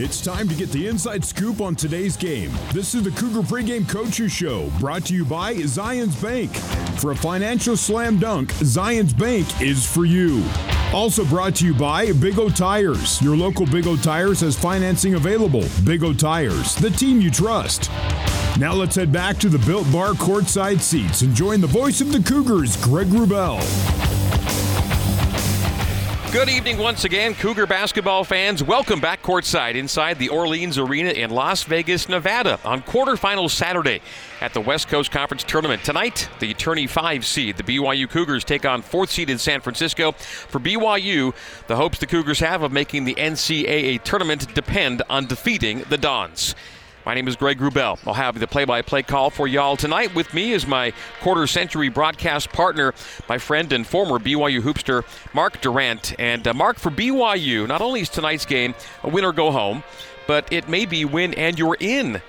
It's 0.05 0.21
time 0.21 0.47
to 0.49 0.53
get 0.53 0.69
the 0.69 0.85
inside 0.85 1.25
scoop 1.25 1.61
on 1.61 1.75
today's 1.75 2.15
game. 2.15 2.51
This 2.71 2.93
is 2.93 3.01
the 3.01 3.09
Cougar 3.09 3.41
Pregame 3.41 3.89
Coaches 3.89 4.31
Show, 4.31 4.69
brought 4.79 5.03
to 5.05 5.15
you 5.15 5.25
by 5.25 5.55
Zions 5.55 6.21
Bank. 6.21 6.55
For 6.99 7.09
a 7.09 7.15
financial 7.15 7.75
slam 7.75 8.19
dunk, 8.19 8.53
Zions 8.53 9.17
Bank 9.17 9.47
is 9.59 9.83
for 9.83 10.05
you. 10.05 10.43
Also 10.93 11.25
brought 11.25 11.55
to 11.55 11.65
you 11.65 11.73
by 11.73 12.11
Big 12.11 12.37
O 12.37 12.49
Tires. 12.49 13.19
Your 13.19 13.35
local 13.35 13.65
Big 13.65 13.87
O 13.87 13.97
Tires 13.97 14.41
has 14.41 14.55
financing 14.55 15.15
available. 15.15 15.63
Big 15.83 16.03
O 16.03 16.13
Tires, 16.13 16.75
the 16.75 16.91
team 16.91 17.19
you 17.19 17.31
trust. 17.31 17.89
Now 18.59 18.73
let's 18.75 18.95
head 18.95 19.11
back 19.11 19.39
to 19.39 19.49
the 19.49 19.65
Built 19.65 19.91
Bar 19.91 20.11
courtside 20.11 20.81
seats 20.81 21.23
and 21.23 21.33
join 21.33 21.61
the 21.61 21.67
voice 21.67 21.99
of 21.99 22.11
the 22.11 22.21
Cougars, 22.21 22.77
Greg 22.77 23.07
Wrubell. 23.07 24.04
Good 26.35 26.49
evening 26.49 26.79
once 26.79 27.05
again, 27.05 27.33
Cougar 27.33 27.65
basketball 27.65 28.25
fans. 28.25 28.61
Welcome 28.61 28.99
back 28.99 29.23
courtside 29.23 29.75
inside 29.75 30.19
the 30.19 30.27
Orleans 30.27 30.77
Arena 30.77 31.11
in 31.11 31.29
Las 31.29 31.63
Vegas, 31.63 32.09
Nevada 32.09 32.59
on 32.65 32.81
quarterfinal 32.81 33.49
Saturday 33.49 34.01
at 34.41 34.53
the 34.53 34.59
West 34.59 34.89
Coast 34.89 35.11
Conference 35.11 35.45
Tournament. 35.45 35.85
Tonight, 35.85 36.27
the 36.39 36.53
tourney 36.53 36.87
5 36.87 37.25
seed, 37.25 37.55
the 37.55 37.63
BYU 37.63 38.09
Cougars, 38.09 38.43
take 38.43 38.65
on 38.65 38.83
4th 38.83 39.11
seed 39.11 39.29
in 39.29 39.37
San 39.37 39.61
Francisco. 39.61 40.11
For 40.11 40.59
BYU, 40.59 41.33
the 41.67 41.77
hopes 41.77 41.99
the 41.99 42.05
Cougars 42.05 42.41
have 42.41 42.63
of 42.63 42.71
making 42.73 43.05
the 43.05 43.15
NCAA 43.15 44.03
tournament 44.03 44.53
depend 44.53 45.03
on 45.09 45.27
defeating 45.27 45.85
the 45.89 45.97
Dons. 45.97 46.53
My 47.05 47.13
name 47.13 47.27
is 47.27 47.35
Greg 47.35 47.59
Wrubell. 47.59 47.99
I'll 48.07 48.15
have 48.15 48.39
the 48.39 48.47
play 48.47 48.65
by 48.65 48.81
play 48.81 49.03
call 49.03 49.29
for 49.29 49.47
y'all 49.47 49.77
tonight. 49.77 50.15
With 50.15 50.33
me 50.33 50.53
is 50.53 50.65
my 50.65 50.91
quarter 51.21 51.45
century 51.45 51.87
broadcast 51.87 52.49
partner, 52.49 52.95
my 53.29 53.37
friend 53.37 53.71
and 53.73 53.85
former 53.85 54.17
BYU 54.17 54.61
hoopster, 54.61 55.05
Mark 55.31 55.61
Durrant. 55.61 56.19
And 56.19 56.47
uh, 56.47 56.55
Mark, 56.55 56.79
for 56.79 56.89
BYU, 56.89 57.67
not 57.67 57.81
only 57.81 58.01
is 58.01 58.09
tonight's 58.09 58.47
game 58.47 58.73
a 59.03 59.09
win 59.09 59.23
or 59.23 59.33
go 59.33 59.51
home, 59.51 59.83
but 60.25 60.51
it 60.51 60.67
may 60.67 60.87
be 60.87 61.05
win 61.05 61.35
and 61.35 61.59
you're 61.59 61.77
in. 61.79 62.23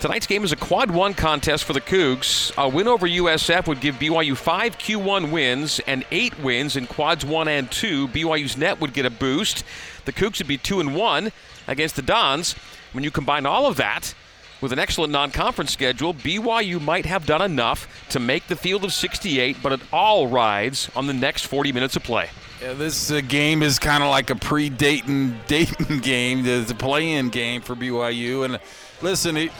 Tonight's 0.00 0.26
game 0.26 0.44
is 0.44 0.52
a 0.52 0.56
quad 0.56 0.90
one 0.90 1.14
contest 1.14 1.64
for 1.64 1.72
the 1.72 1.80
Cougs. 1.80 2.52
A 2.58 2.68
win 2.68 2.88
over 2.88 3.06
USF 3.06 3.66
would 3.66 3.80
give 3.80 3.94
BYU 3.96 4.36
five 4.36 4.76
Q1 4.76 5.30
wins 5.30 5.80
and 5.86 6.04
eight 6.10 6.38
wins 6.40 6.76
in 6.76 6.86
quads 6.86 7.24
one 7.24 7.48
and 7.48 7.70
two. 7.70 8.08
BYU's 8.08 8.56
net 8.56 8.80
would 8.80 8.92
get 8.92 9.06
a 9.06 9.10
boost. 9.10 9.64
The 10.04 10.12
Cougs 10.12 10.38
would 10.38 10.48
be 10.48 10.58
two 10.58 10.80
and 10.80 10.94
one 10.94 11.32
against 11.70 11.96
the 11.96 12.02
Dons. 12.02 12.54
When 12.92 13.04
you 13.04 13.10
combine 13.10 13.46
all 13.46 13.66
of 13.66 13.76
that 13.76 14.14
with 14.60 14.72
an 14.72 14.78
excellent 14.78 15.12
non 15.12 15.30
conference 15.30 15.72
schedule, 15.72 16.12
BYU 16.12 16.80
might 16.80 17.06
have 17.06 17.24
done 17.24 17.40
enough 17.40 17.88
to 18.10 18.20
make 18.20 18.48
the 18.48 18.56
field 18.56 18.84
of 18.84 18.92
68, 18.92 19.56
but 19.62 19.72
it 19.72 19.80
all 19.92 20.26
rides 20.26 20.90
on 20.94 21.06
the 21.06 21.14
next 21.14 21.46
40 21.46 21.72
minutes 21.72 21.96
of 21.96 22.02
play. 22.02 22.28
Yeah, 22.60 22.74
this 22.74 23.10
uh, 23.10 23.22
game 23.22 23.62
is 23.62 23.78
kind 23.78 24.02
of 24.02 24.10
like 24.10 24.28
a 24.28 24.36
pre-Dayton 24.36 25.40
Dayton 25.46 25.98
game, 26.02 26.42
the, 26.42 26.58
the 26.58 26.74
play-in 26.74 27.30
game 27.30 27.62
for 27.62 27.74
BYU. 27.74 28.44
And 28.44 28.60
listen, 29.00 29.38
it, 29.38 29.50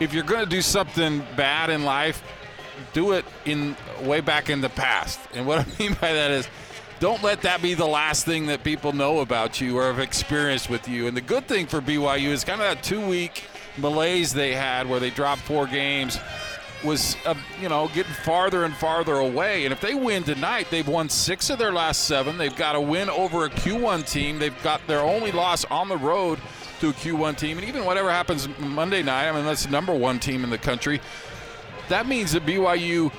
if 0.00 0.12
you're 0.12 0.24
going 0.24 0.42
to 0.42 0.50
do 0.50 0.60
something 0.60 1.22
bad 1.36 1.70
in 1.70 1.84
life, 1.84 2.22
do 2.92 3.12
it 3.12 3.24
in 3.44 3.76
way 4.02 4.20
back 4.20 4.50
in 4.50 4.60
the 4.60 4.68
past. 4.68 5.20
And 5.34 5.46
what 5.46 5.60
I 5.60 5.66
mean 5.78 5.94
by 6.00 6.12
that 6.12 6.32
is 6.32 6.48
don't 7.02 7.20
let 7.24 7.42
that 7.42 7.60
be 7.60 7.74
the 7.74 7.84
last 7.84 8.24
thing 8.24 8.46
that 8.46 8.62
people 8.62 8.92
know 8.92 9.18
about 9.18 9.60
you 9.60 9.76
or 9.76 9.86
have 9.86 9.98
experienced 9.98 10.70
with 10.70 10.88
you. 10.88 11.08
And 11.08 11.16
the 11.16 11.20
good 11.20 11.48
thing 11.48 11.66
for 11.66 11.80
BYU 11.80 12.28
is 12.28 12.44
kind 12.44 12.60
of 12.60 12.68
that 12.68 12.84
two 12.84 13.04
week 13.04 13.42
malaise 13.76 14.32
they 14.32 14.54
had 14.54 14.88
where 14.88 15.00
they 15.00 15.10
dropped 15.10 15.40
four 15.40 15.66
games 15.66 16.20
was 16.84 17.16
uh, 17.26 17.34
you 17.60 17.68
know 17.68 17.88
getting 17.88 18.12
farther 18.12 18.62
and 18.62 18.72
farther 18.72 19.14
away. 19.14 19.64
And 19.64 19.72
if 19.72 19.80
they 19.80 19.94
win 19.94 20.22
tonight, 20.22 20.68
they've 20.70 20.86
won 20.86 21.08
six 21.08 21.50
of 21.50 21.58
their 21.58 21.72
last 21.72 22.04
seven. 22.04 22.38
They've 22.38 22.54
got 22.54 22.76
a 22.76 22.80
win 22.80 23.10
over 23.10 23.46
a 23.46 23.50
Q1 23.50 24.08
team. 24.08 24.38
They've 24.38 24.62
got 24.62 24.80
their 24.86 25.00
only 25.00 25.32
loss 25.32 25.64
on 25.64 25.88
the 25.88 25.98
road 25.98 26.38
to 26.78 26.90
a 26.90 26.92
Q1 26.92 27.36
team. 27.36 27.58
And 27.58 27.66
even 27.66 27.84
whatever 27.84 28.12
happens 28.12 28.48
Monday 28.60 29.02
night, 29.02 29.28
I 29.28 29.32
mean 29.32 29.44
that's 29.44 29.64
the 29.64 29.72
number 29.72 29.92
one 29.92 30.20
team 30.20 30.44
in 30.44 30.50
the 30.50 30.58
country. 30.58 31.00
That 31.88 32.06
means 32.06 32.30
that 32.30 32.46
BYU 32.46 33.12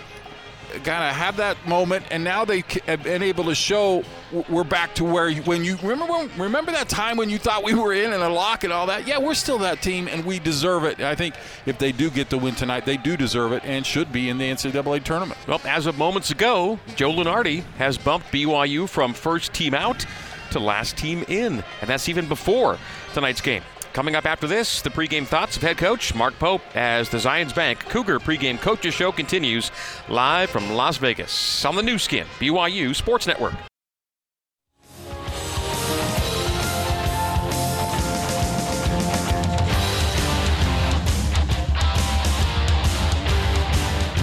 kind 0.73 1.03
of 1.03 1.15
have 1.15 1.37
that 1.37 1.57
moment, 1.67 2.05
and 2.11 2.23
now 2.23 2.45
they 2.45 2.63
have 2.85 3.03
been 3.03 3.23
able 3.23 3.43
to 3.45 3.55
show 3.55 4.03
we're 4.49 4.63
back 4.63 4.95
to 4.95 5.03
where 5.03 5.31
when 5.43 5.63
you 5.63 5.77
remember 5.83 6.29
remember 6.41 6.71
that 6.71 6.89
time 6.89 7.17
when 7.17 7.29
you 7.29 7.37
thought 7.37 7.63
we 7.63 7.73
were 7.73 7.93
in 7.93 8.13
and 8.13 8.23
a 8.23 8.29
lock 8.29 8.63
and 8.63 8.73
all 8.73 8.87
that. 8.87 9.07
Yeah, 9.07 9.19
we're 9.19 9.33
still 9.33 9.57
that 9.59 9.81
team, 9.81 10.07
and 10.07 10.25
we 10.25 10.39
deserve 10.39 10.83
it. 10.83 10.99
I 10.99 11.15
think 11.15 11.35
if 11.65 11.77
they 11.77 11.91
do 11.91 12.09
get 12.09 12.29
the 12.29 12.37
win 12.37 12.55
tonight, 12.55 12.85
they 12.85 12.97
do 12.97 13.15
deserve 13.15 13.51
it 13.51 13.63
and 13.65 13.85
should 13.85 14.11
be 14.11 14.29
in 14.29 14.37
the 14.37 14.45
NCAA 14.45 15.03
tournament. 15.03 15.39
Well, 15.47 15.61
as 15.65 15.85
of 15.85 15.97
moments 15.97 16.31
ago, 16.31 16.79
Joe 16.95 17.11
Lunardi 17.11 17.63
has 17.77 17.97
bumped 17.97 18.31
BYU 18.31 18.89
from 18.89 19.13
first 19.13 19.53
team 19.53 19.73
out 19.73 20.05
to 20.51 20.59
last 20.59 20.97
team 20.97 21.23
in, 21.27 21.63
and 21.81 21.89
that's 21.89 22.09
even 22.09 22.27
before 22.27 22.77
tonight's 23.13 23.41
game. 23.41 23.63
Coming 23.93 24.15
up 24.15 24.25
after 24.25 24.47
this, 24.47 24.81
the 24.81 24.89
pregame 24.89 25.27
thoughts 25.27 25.55
of 25.55 25.61
head 25.61 25.77
coach 25.77 26.15
Mark 26.15 26.33
Pope 26.39 26.63
as 26.75 27.09
the 27.09 27.19
Zions 27.19 27.53
Bank 27.53 27.79
Cougar 27.89 28.17
pregame 28.19 28.59
coaches 28.59 28.95
show 28.95 29.11
continues 29.11 29.69
live 30.09 30.49
from 30.49 30.73
Las 30.73 30.97
Vegas 30.97 31.63
on 31.63 31.75
the 31.75 31.83
Nu 31.83 31.99
Skin, 31.99 32.25
BYU 32.39 32.95
Sports 32.95 33.27
Network. 33.27 33.53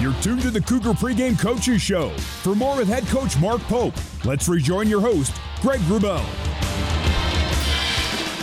You're 0.01 0.13
tuned 0.21 0.41
to 0.41 0.51
the 0.51 0.61
Cougar 0.67 0.93
Pregame 0.93 1.39
Coaches 1.39 1.81
Show. 1.81 2.09
For 2.09 2.55
more 2.55 2.75
with 2.75 2.89
head 2.89 3.05
coach 3.07 3.39
Mark 3.39 3.61
Pope, 3.61 3.93
let's 4.25 4.49
rejoin 4.49 4.89
your 4.89 4.99
host, 4.99 5.33
Greg 5.61 5.79
Wrubell. 5.81 6.50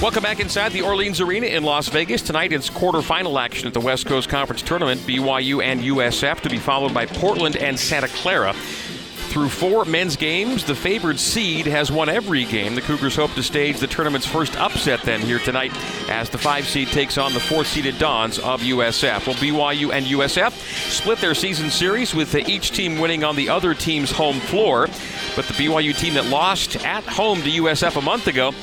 Welcome 0.00 0.22
back 0.22 0.38
inside 0.38 0.70
the 0.70 0.82
Orleans 0.82 1.20
Arena 1.20 1.48
in 1.48 1.64
Las 1.64 1.88
Vegas. 1.88 2.22
Tonight 2.22 2.52
it's 2.52 2.70
quarterfinal 2.70 3.42
action 3.42 3.66
at 3.66 3.74
the 3.74 3.80
West 3.80 4.06
Coast 4.06 4.28
Conference 4.28 4.62
Tournament, 4.62 5.00
BYU 5.00 5.60
and 5.60 5.80
USF, 5.80 6.40
to 6.42 6.48
be 6.48 6.58
followed 6.58 6.94
by 6.94 7.04
Portland 7.04 7.56
and 7.56 7.76
Santa 7.76 8.06
Clara. 8.06 8.52
Through 8.52 9.48
four 9.48 9.84
men's 9.86 10.14
games, 10.14 10.62
the 10.62 10.76
favored 10.76 11.18
seed 11.18 11.66
has 11.66 11.90
won 11.90 12.08
every 12.08 12.44
game. 12.44 12.76
The 12.76 12.80
Cougars 12.80 13.16
hope 13.16 13.34
to 13.34 13.42
stage 13.42 13.80
the 13.80 13.88
tournament's 13.88 14.24
first 14.24 14.56
upset 14.56 15.02
then 15.02 15.20
here 15.20 15.40
tonight 15.40 15.72
as 16.08 16.30
the 16.30 16.38
five 16.38 16.68
seed 16.68 16.88
takes 16.88 17.18
on 17.18 17.34
the 17.34 17.40
four 17.40 17.64
seeded 17.64 17.98
Dons 17.98 18.38
of 18.38 18.60
USF. 18.62 19.26
Well, 19.26 19.34
BYU 19.36 19.92
and 19.92 20.06
USF 20.06 20.52
split 20.92 21.18
their 21.18 21.34
season 21.34 21.70
series 21.70 22.14
with 22.14 22.36
each 22.36 22.70
team 22.70 23.00
winning 23.00 23.24
on 23.24 23.34
the 23.34 23.48
other 23.48 23.74
team's 23.74 24.12
home 24.12 24.38
floor. 24.38 24.86
But 25.34 25.46
the 25.46 25.54
BYU 25.54 25.98
team 25.98 26.14
that 26.14 26.26
lost 26.26 26.76
at 26.86 27.02
home 27.02 27.42
to 27.42 27.50
USF 27.50 27.96
a 27.96 28.00
month 28.00 28.28
ago 28.28 28.54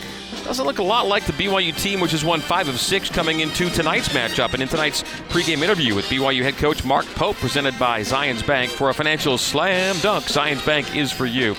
doesn't 0.44 0.66
look 0.66 0.80
a 0.80 0.84
lot 0.84 1.08
like 1.08 1.26
the 1.26 1.34
BYU 1.34 1.76
team, 1.82 2.00
which 2.00 2.12
has 2.12 2.26
won 2.26 2.42
five 2.42 2.68
of 2.68 2.80
six 2.80 3.10
coming 3.10 3.40
into 3.40 3.70
tonight's 3.70 4.10
matchup. 4.10 4.54
And 4.54 4.62
in 4.62 4.68
tonight's 4.68 5.04
pregame 5.30 5.64
interview 5.64 5.96
with 5.96 6.06
BYU 6.06 6.44
head 6.44 6.56
coach 6.58 6.84
Mark 6.84 7.06
Pope, 7.06 7.38
presented 7.38 7.78
by 7.80 8.02
Zions 8.02 8.46
Bank 8.46 8.72
for 8.72 8.90
a 8.90 8.94
financial 8.94 9.38
slam 9.38 9.98
dunk, 10.02 10.26
Zions 10.26 10.66
Bank 10.66 10.96
is 10.96 11.12
for 11.12 11.26
you. 11.26 11.56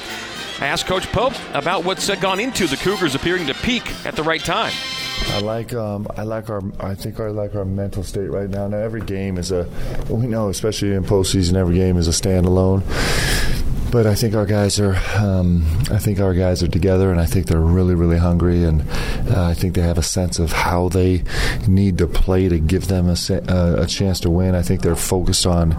I 0.59 0.69
asked 0.69 0.87
Coach 0.87 1.07
Pope 1.13 1.35
about 1.53 1.85
what's 1.85 2.09
gone 2.17 2.41
into 2.41 2.67
the 2.67 2.77
Cougars 2.77 3.15
appearing 3.15 3.47
to 3.49 3.55
peak 3.55 3.83
at 4.07 4.17
the 4.17 4.23
right 4.23 4.43
time. 4.43 4.73
I 5.29 5.41
like 5.41 5.75
um, 5.75 6.07
I 6.17 6.23
like 6.23 6.49
our 6.49 6.63
I 6.81 6.95
think 6.95 7.21
I 7.21 7.29
like 7.29 7.55
our 7.55 7.65
mental 7.65 8.03
state 8.03 8.31
right 8.31 8.49
now. 8.49 8.67
Now 8.67 8.79
every 8.79 9.03
game 9.03 9.37
is 9.37 9.51
a 9.51 9.69
we 10.09 10.27
know 10.27 10.49
especially 10.49 10.95
in 10.95 11.05
postseason 11.05 11.57
every 11.57 11.75
game 11.75 11.97
is 11.97 12.09
a 12.09 12.11
standalone 12.11 12.83
but 13.97 14.07
I 14.07 14.15
think 14.15 14.35
our 14.35 14.45
guys 14.45 14.79
are 14.79 14.95
um, 15.17 15.65
I 15.91 15.97
think 15.97 16.21
our 16.21 16.35
guys 16.35 16.63
are 16.63 16.69
together, 16.69 17.11
and 17.11 17.19
I 17.19 17.25
think 17.25 17.47
they're 17.47 17.59
really 17.59 17.95
really 17.95 18.19
hungry, 18.19 18.63
and 18.63 18.83
uh, 19.31 19.45
I 19.45 19.55
think 19.55 19.75
they 19.75 19.81
have 19.81 19.97
a 19.97 20.03
sense 20.03 20.39
of 20.39 20.53
how 20.53 20.91
they 20.91 21.23
need 21.67 21.97
to 21.97 22.07
play 22.07 22.51
to 22.51 22.59
give 22.59 22.89
them 22.89 23.09
a, 23.09 23.17
uh, 23.49 23.85
a 23.85 23.87
chance 23.87 24.21
to 24.21 24.29
win. 24.29 24.55
I 24.55 24.61
think 24.61 24.83
they're 24.83 24.97
focused 24.97 25.47
on 25.47 25.75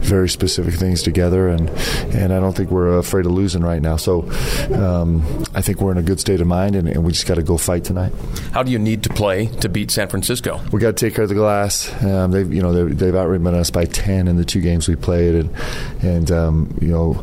very 0.00 0.28
specific 0.28 0.74
things 0.74 1.04
together, 1.04 1.46
and 1.46 1.70
and 2.12 2.32
I 2.32 2.40
don't 2.40 2.56
think 2.56 2.72
we're 2.72 2.98
afraid 2.98 3.24
of 3.24 3.30
losing 3.30 3.62
right 3.62 3.80
now. 3.80 3.94
So 3.94 4.28
um, 4.74 5.22
I 5.54 5.62
think 5.62 5.80
we're 5.80 5.92
in 5.92 5.98
a 5.98 6.02
good 6.02 6.18
state 6.18 6.40
of 6.40 6.48
mind, 6.48 6.74
and, 6.74 6.88
and 6.88 7.04
we 7.04 7.12
just 7.12 7.28
got 7.28 7.36
to 7.36 7.44
go 7.44 7.56
fight 7.56 7.84
tonight. 7.84 8.12
How 8.50 8.64
do 8.64 8.72
you 8.72 8.80
need 8.80 9.04
to 9.04 9.10
play 9.10 9.46
to 9.46 9.68
beat 9.68 9.92
San 9.92 10.08
Francisco? 10.08 10.60
We 10.72 10.80
got 10.80 10.96
to 10.96 11.06
take 11.06 11.14
care 11.14 11.22
of 11.22 11.28
the 11.28 11.36
glass. 11.36 11.88
Um, 12.02 12.32
they've 12.32 12.52
you 12.52 12.62
know 12.62 12.72
they've, 12.72 12.98
they've 12.98 13.14
outridden 13.14 13.54
us 13.54 13.70
by 13.70 13.84
ten 13.84 14.26
in 14.26 14.34
the 14.34 14.44
two 14.44 14.60
games 14.60 14.88
we 14.88 14.96
played, 14.96 15.36
and 15.36 15.54
and 16.02 16.32
um, 16.32 16.76
you 16.80 16.88
know 16.88 17.22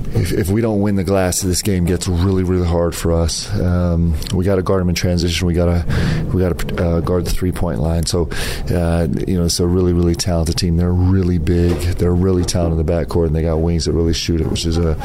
if, 0.13 0.31
if, 0.31 0.49
we 0.49 0.61
don't 0.61 0.81
win 0.81 0.95
the 0.95 1.03
glass, 1.03 1.41
this 1.41 1.61
game 1.61 1.85
gets 1.85 2.07
really, 2.07 2.43
really 2.43 2.67
hard 2.67 2.95
for 2.95 3.13
us. 3.13 3.51
Um, 3.59 4.15
we 4.33 4.43
got 4.43 4.55
to 4.55 4.63
guard 4.63 4.81
them 4.81 4.89
in 4.89 4.95
transition. 4.95 5.47
We 5.47 5.53
got 5.53 5.65
to 5.65 6.29
we 6.33 6.41
got 6.41 6.57
to 6.57 6.83
uh, 6.83 6.99
guard 7.01 7.25
the 7.25 7.31
three 7.31 7.51
point 7.51 7.79
line. 7.79 8.05
So, 8.05 8.29
uh, 8.69 9.07
you 9.27 9.37
know, 9.37 9.45
it's 9.45 9.59
a 9.59 9.67
really, 9.67 9.93
really 9.93 10.15
talented 10.15 10.57
team. 10.57 10.77
They're 10.77 10.91
really 10.91 11.37
big. 11.37 11.77
They're 11.97 12.13
really 12.13 12.43
talented 12.43 12.79
in 12.79 12.85
the 12.85 12.91
backcourt, 12.91 13.27
and 13.27 13.35
they 13.35 13.41
got 13.41 13.57
wings 13.57 13.85
that 13.85 13.93
really 13.93 14.13
shoot 14.13 14.41
it, 14.41 14.47
which 14.47 14.65
is 14.65 14.77
a, 14.77 14.97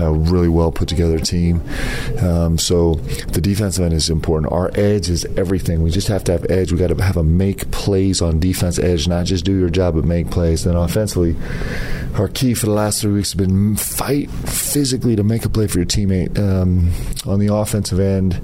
a 0.00 0.12
really 0.12 0.48
well 0.48 0.72
put 0.72 0.88
together 0.88 1.18
team. 1.18 1.62
Um, 2.20 2.58
so, 2.58 2.94
the 2.94 3.40
defensive 3.40 3.84
end 3.84 3.94
is 3.94 4.10
important. 4.10 4.52
Our 4.52 4.70
edge 4.74 5.10
is 5.10 5.24
everything. 5.36 5.82
We 5.82 5.90
just 5.90 6.08
have 6.08 6.24
to 6.24 6.32
have 6.32 6.46
edge. 6.50 6.72
We 6.72 6.78
got 6.78 6.88
to 6.88 7.02
have 7.02 7.16
a 7.16 7.24
make 7.24 7.70
plays 7.70 8.22
on 8.22 8.40
defense 8.40 8.78
edge, 8.78 9.06
not 9.06 9.26
just 9.26 9.44
do 9.44 9.58
your 9.58 9.70
job, 9.70 9.94
but 9.94 10.04
make 10.04 10.30
plays. 10.30 10.64
Then 10.64 10.76
offensively 10.76 11.36
our 12.18 12.28
key 12.28 12.54
for 12.54 12.66
the 12.66 12.72
last 12.72 13.02
three 13.02 13.12
weeks 13.12 13.32
has 13.32 13.34
been 13.34 13.76
fight 13.76 14.30
physically 14.46 15.16
to 15.16 15.22
make 15.22 15.44
a 15.44 15.48
play 15.48 15.66
for 15.66 15.78
your 15.78 15.86
teammate. 15.86 16.38
Um, 16.38 16.92
on 17.30 17.38
the 17.38 17.52
offensive 17.52 18.00
end, 18.00 18.40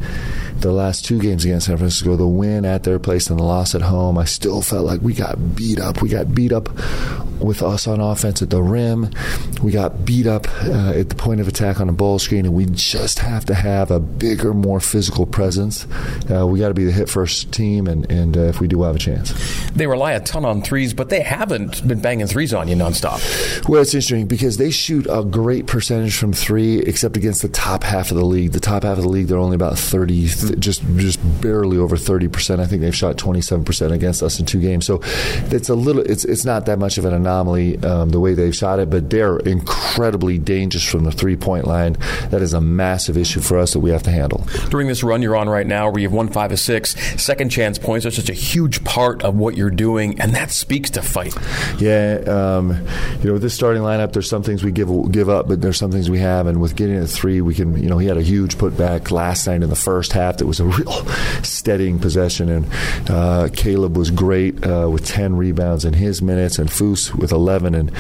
the 0.59 0.73
last 0.73 1.05
two 1.05 1.19
games 1.19 1.45
against 1.45 1.67
San 1.67 1.77
Francisco, 1.77 2.17
the 2.17 2.27
win 2.27 2.65
at 2.65 2.85
their 2.85 2.99
place 2.99 3.29
and 3.31 3.39
the 3.39 3.45
loss 3.45 3.75
at 3.75 3.83
home, 3.83 4.19
I 4.19 4.25
still 4.25 4.63
felt 4.63 4.87
like 4.87 5.01
we 5.01 5.15
got 5.15 5.57
beat 5.57 5.81
up. 5.81 6.03
We 6.03 6.09
got 6.09 6.35
beat 6.35 6.53
up 6.53 6.69
with 7.41 7.63
us 7.63 7.87
on 7.87 8.01
offense 8.01 8.41
at 8.43 8.51
the 8.51 8.63
rim. 8.63 9.11
We 9.63 9.73
got 9.73 10.05
beat 10.05 10.27
up 10.27 10.47
uh, 10.65 10.93
at 10.95 11.09
the 11.09 11.15
point 11.15 11.41
of 11.41 11.49
attack 11.49 11.81
on 11.81 11.89
the 11.89 11.93
ball 11.93 12.19
screen, 12.19 12.47
and 12.47 12.55
we 12.55 12.67
just 12.67 13.19
have 13.19 13.45
to 13.47 13.55
have 13.55 13.91
a 13.91 14.01
bigger, 14.01 14.55
more 14.55 14.81
physical 14.81 15.27
presence. 15.27 15.87
Uh, 16.31 16.47
we 16.47 16.61
got 16.61 16.69
to 16.69 16.75
be 16.75 16.85
the 16.85 16.93
hit 16.93 17.09
first 17.09 17.53
team, 17.53 17.87
and, 17.87 18.11
and 18.11 18.37
uh, 18.37 18.43
if 18.43 18.61
we 18.61 18.69
do 18.69 18.83
have 18.83 18.97
a 18.97 18.99
chance. 18.99 19.33
They 19.73 19.87
rely 19.87 20.13
a 20.13 20.21
ton 20.21 20.45
on 20.45 20.63
threes, 20.63 20.95
but 20.95 21.09
they 21.09 21.21
haven't 21.21 21.87
been 21.87 22.01
banging 22.01 22.27
threes 22.27 22.55
on 22.55 22.69
you 22.69 22.77
nonstop. 22.77 23.21
Well, 23.69 23.83
it's 23.83 23.95
interesting 23.95 24.27
because 24.27 24.57
they 24.57 24.71
shoot 24.71 25.07
a 25.11 25.25
great 25.25 25.67
percentage 25.67 25.92
from 25.93 26.33
three, 26.33 26.79
except 26.79 27.17
against 27.17 27.43
the 27.43 27.49
top 27.49 27.85
half 27.85 28.11
of 28.11 28.17
the 28.17 28.25
league. 28.25 28.53
The 28.53 28.61
top 28.61 28.83
half 28.83 28.97
of 28.97 29.03
the 29.03 29.09
league, 29.09 29.27
they're 29.27 29.39
only 29.39 29.55
about 29.55 29.79
30, 29.79 30.27
just 30.59 30.83
just 30.97 31.41
barely 31.41 31.77
over 31.77 31.97
30%. 31.97 32.61
I 32.61 32.67
think 32.67 32.81
they've 32.81 32.95
shot 32.95 33.17
27% 33.17 33.93
against 33.93 34.23
us 34.23 34.41
in 34.41 34.47
two 34.47 34.61
games. 34.61 34.87
So 34.87 35.01
it's 35.51 35.69
a 35.69 35.75
little, 35.75 36.03
it's 36.03 36.25
it's 36.25 36.45
not 36.45 36.67
that 36.67 36.79
much 36.79 36.99
of 36.99 37.05
an 37.05 37.15
anomaly 37.15 37.79
um, 37.85 38.11
the 38.11 38.21
way 38.21 38.35
they've 38.35 38.55
shot 38.55 38.79
it, 38.79 38.91
but 38.91 39.11
they're 39.11 39.39
incredibly 39.39 40.39
dangerous 40.39 40.89
from 40.89 41.05
the 41.05 41.13
three 41.13 41.37
point 41.37 41.67
line. 41.67 41.97
That 42.31 42.43
is 42.43 42.55
a 42.55 42.61
massive 42.61 43.17
issue 43.17 43.41
for 43.41 43.59
us 43.59 43.73
that 43.73 43.81
we 43.81 43.91
have 43.91 44.03
to 44.05 44.11
handle. 44.11 44.47
During 44.71 44.89
this 44.89 45.03
run 45.03 45.23
you're 45.23 45.37
on 45.37 45.49
right 45.49 45.67
now, 45.67 45.91
where 45.91 46.01
you've 46.01 46.13
won 46.13 46.29
five 46.29 46.53
of 46.53 46.61
six, 46.61 46.95
second 47.23 47.51
chance 47.51 47.79
points 47.79 48.07
are 48.07 48.11
such 48.11 48.31
a 48.31 48.35
huge 48.35 48.83
part 48.85 49.23
of 49.23 49.37
what 49.37 49.57
you're 49.57 49.71
doing, 49.71 50.21
and 50.21 50.35
that 50.35 50.51
speaks 50.51 50.91
to 50.91 51.03
fight. 51.03 51.35
Yeah, 51.79 52.23
um, 52.27 52.71
you 53.21 53.27
know, 53.27 53.33
with 53.35 53.43
this 53.43 53.55
starting 53.55 53.83
lineup, 53.83 54.13
there's 54.13 54.29
some 54.29 54.43
things 54.43 54.65
we 54.65 54.73
give 54.73 54.89
give 55.11 55.29
up, 55.29 55.49
but 55.49 55.61
there's 55.61 55.82
some 55.83 55.91
things 55.91 56.09
we 56.09 56.21
have. 56.21 56.47
And 56.47 56.61
with 56.61 56.77
getting 56.77 56.97
a 56.97 57.09
three, 57.09 57.41
we 57.41 57.55
can. 57.55 57.77
You 57.83 57.89
know, 57.89 57.99
he 57.99 58.07
had 58.07 58.17
a 58.17 58.23
huge 58.23 58.57
putback 58.57 59.11
last 59.11 59.49
night 59.49 59.63
in 59.63 59.69
the 59.69 59.75
first 59.75 60.13
half. 60.13 60.37
That 60.37 60.47
was 60.47 60.61
a 60.61 60.65
real 60.79 60.93
steadying 61.43 61.99
possession, 61.99 62.49
and 62.49 63.11
uh, 63.11 63.49
Caleb 63.53 63.97
was 63.97 64.13
great 64.13 64.65
uh, 64.65 64.89
with 64.89 65.05
10 65.05 65.37
rebounds 65.37 65.85
in 65.85 65.93
his 65.93 66.23
minutes, 66.23 66.61
and 66.61 66.71
Foose 66.71 67.13
with 67.13 67.33
11. 67.33 67.75
And 67.75 67.91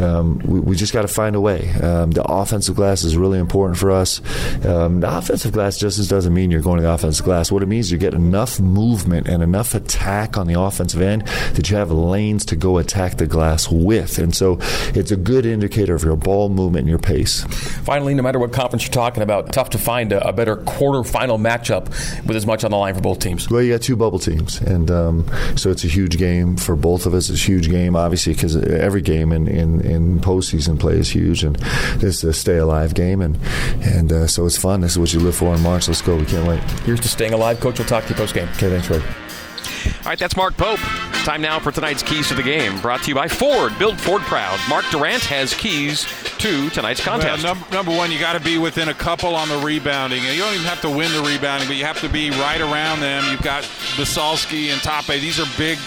um, 0.00 0.38
we, 0.44 0.60
we, 0.60 0.76
just 0.76 0.92
got 0.92 1.02
to 1.02 1.08
find 1.08 1.34
a 1.34 1.40
way. 1.40 1.70
Um, 1.82 2.12
the 2.12 2.22
offensive 2.22 2.76
glass 2.76 3.02
is 3.02 3.16
really 3.16 3.40
important 3.40 3.78
for 3.78 3.90
us. 3.90 4.20
Um, 4.64 5.00
the 5.00 5.18
offensive 5.18 5.52
glass 5.52 5.76
just 5.76 6.08
doesn't 6.08 6.32
mean 6.32 6.52
you're 6.52 6.60
going 6.60 6.76
to 6.76 6.82
the 6.82 6.90
offensive 6.90 7.24
glass. 7.24 7.50
What 7.50 7.64
it 7.64 7.66
means 7.66 7.86
is 7.86 7.92
you 7.92 7.98
get 7.98 8.14
enough 8.14 8.60
movement 8.60 9.28
and 9.28 9.42
enough 9.42 9.74
attack 9.74 10.36
on 10.36 10.46
the 10.46 10.60
offensive 10.60 11.00
end 11.00 11.26
that 11.54 11.68
you 11.68 11.76
have 11.76 11.90
lanes 11.90 12.44
to 12.46 12.56
go 12.56 12.78
attack 12.78 13.16
the 13.16 13.26
glass 13.26 13.68
with. 13.68 14.18
And 14.18 14.34
so 14.34 14.58
it's 14.94 15.10
a 15.10 15.16
good 15.16 15.46
indicator 15.46 15.96
of 15.96 16.04
your 16.04 16.16
ball 16.16 16.48
movement 16.48 16.82
and 16.82 16.88
your 16.88 16.98
pace. 16.98 17.23
Finally, 17.24 18.14
no 18.14 18.22
matter 18.22 18.38
what 18.38 18.52
conference 18.52 18.84
you're 18.84 18.92
talking 18.92 19.22
about, 19.22 19.52
tough 19.52 19.70
to 19.70 19.78
find 19.78 20.12
a, 20.12 20.26
a 20.28 20.32
better 20.32 20.56
quarterfinal 20.56 21.38
matchup 21.38 21.86
with 22.26 22.36
as 22.36 22.46
much 22.46 22.64
on 22.64 22.70
the 22.70 22.76
line 22.76 22.94
for 22.94 23.00
both 23.00 23.18
teams. 23.18 23.48
Well, 23.50 23.62
you 23.62 23.72
got 23.72 23.82
two 23.82 23.96
bubble 23.96 24.18
teams, 24.18 24.60
and 24.60 24.90
um, 24.90 25.26
so 25.56 25.70
it's 25.70 25.84
a 25.84 25.88
huge 25.88 26.16
game 26.16 26.56
for 26.56 26.76
both 26.76 27.06
of 27.06 27.14
us. 27.14 27.30
It's 27.30 27.42
a 27.42 27.46
huge 27.46 27.70
game, 27.70 27.96
obviously, 27.96 28.34
because 28.34 28.56
every 28.56 29.02
game 29.02 29.32
in, 29.32 29.46
in, 29.48 29.80
in 29.82 30.20
postseason 30.20 30.78
play 30.78 30.94
is 30.94 31.10
huge, 31.10 31.44
and 31.44 31.56
this 31.96 32.18
is 32.18 32.24
a 32.24 32.32
stay 32.32 32.58
alive 32.58 32.94
game, 32.94 33.20
and 33.20 33.38
and 33.82 34.12
uh, 34.12 34.26
so 34.26 34.46
it's 34.46 34.56
fun. 34.56 34.80
This 34.80 34.92
is 34.92 34.98
what 34.98 35.12
you 35.12 35.20
live 35.20 35.36
for 35.36 35.54
in 35.54 35.60
March. 35.60 35.88
Let's 35.88 36.02
go. 36.02 36.16
We 36.16 36.26
can't 36.26 36.46
wait. 36.46 36.60
Here's 36.82 37.00
to 37.00 37.08
staying 37.08 37.34
alive. 37.34 37.60
Coach 37.60 37.78
We'll 37.78 37.88
talk 37.88 38.04
to 38.04 38.10
you 38.10 38.16
post 38.16 38.34
game. 38.34 38.48
Okay, 38.54 38.70
thanks, 38.70 38.88
Ray. 38.88 38.98
All 38.98 40.06
right, 40.06 40.18
that's 40.18 40.36
Mark 40.36 40.56
Pope. 40.56 40.80
Time 41.24 41.40
now 41.40 41.58
for 41.58 41.72
tonight's 41.72 42.02
Keys 42.02 42.28
to 42.28 42.34
the 42.34 42.42
Game, 42.42 42.78
brought 42.80 43.02
to 43.04 43.08
you 43.08 43.14
by 43.14 43.28
Ford. 43.28 43.72
Build 43.78 43.98
Ford 43.98 44.20
proud. 44.22 44.60
Mark 44.68 44.84
Durrant 44.90 45.24
has 45.24 45.54
keys 45.54 46.06
to 46.36 46.68
tonight's 46.68 47.02
contest. 47.02 47.42
Well, 47.42 47.54
number, 47.54 47.74
number 47.74 47.96
one, 47.96 48.12
you 48.12 48.18
got 48.18 48.34
to 48.34 48.40
be 48.40 48.58
within 48.58 48.90
a 48.90 48.94
couple 48.94 49.34
on 49.34 49.48
the 49.48 49.56
rebounding. 49.56 50.22
You 50.22 50.36
don't 50.40 50.52
even 50.52 50.66
have 50.66 50.82
to 50.82 50.90
win 50.90 51.10
the 51.12 51.26
rebounding, 51.26 51.66
but 51.66 51.78
you 51.78 51.84
have 51.86 51.98
to 52.02 52.10
be 52.10 52.28
right 52.32 52.60
around 52.60 53.00
them. 53.00 53.24
You've 53.30 53.40
got 53.40 53.62
Massalski 53.96 54.68
and 54.68 54.82
Tape. 54.82 55.18
These 55.18 55.40
are 55.40 55.46
big 55.56 55.78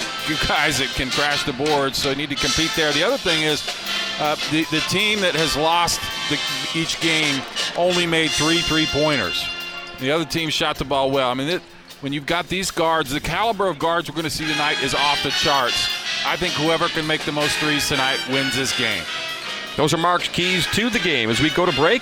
guys 0.48 0.80
that 0.80 0.92
can 0.96 1.12
crash 1.12 1.44
the 1.44 1.54
board, 1.54 1.94
so 1.94 2.10
you 2.10 2.16
need 2.16 2.32
to 2.32 2.36
compete 2.36 2.72
there. 2.76 2.92
The 2.92 3.04
other 3.04 3.18
thing 3.18 3.44
is 3.44 3.62
uh, 4.20 4.36
the, 4.50 4.64
the 4.72 4.80
team 4.90 5.20
that 5.22 5.36
has 5.36 5.56
lost 5.56 6.02
the, 6.32 6.40
each 6.76 7.00
game 7.00 7.44
only 7.78 8.08
made 8.08 8.32
three 8.32 8.62
three 8.62 8.88
pointers. 8.88 9.48
The 10.00 10.10
other 10.10 10.26
team 10.26 10.50
shot 10.50 10.78
the 10.78 10.86
ball 10.86 11.12
well. 11.12 11.30
I 11.30 11.36
mean, 11.36 11.48
it, 11.48 11.62
when 12.02 12.14
you've 12.14 12.26
got 12.26 12.48
these 12.48 12.72
guards, 12.72 13.12
the 13.12 13.20
caliber 13.20 13.68
of 13.68 13.80
guards 13.80 14.10
we're 14.10 14.16
going 14.16 14.24
to 14.26 14.30
see 14.30 14.46
tonight 14.46 14.82
is 14.84 14.94
off 14.94 15.24
the 15.24 15.30
charts. 15.32 15.90
I 16.26 16.36
think 16.36 16.54
whoever 16.54 16.88
can 16.88 17.08
make 17.08 17.22
the 17.22 17.32
most 17.32 17.58
threes 17.58 17.88
tonight 17.88 18.20
wins 18.30 18.56
this 18.56 18.78
game. 18.78 19.04
Those 19.76 19.94
are 19.94 19.98
Mark's 19.98 20.28
keys 20.28 20.66
to 20.74 20.90
the 20.90 21.00
game. 21.00 21.30
As 21.30 21.42
we 21.42 21.50
go 21.50 21.66
to 21.66 21.72
break, 21.74 22.02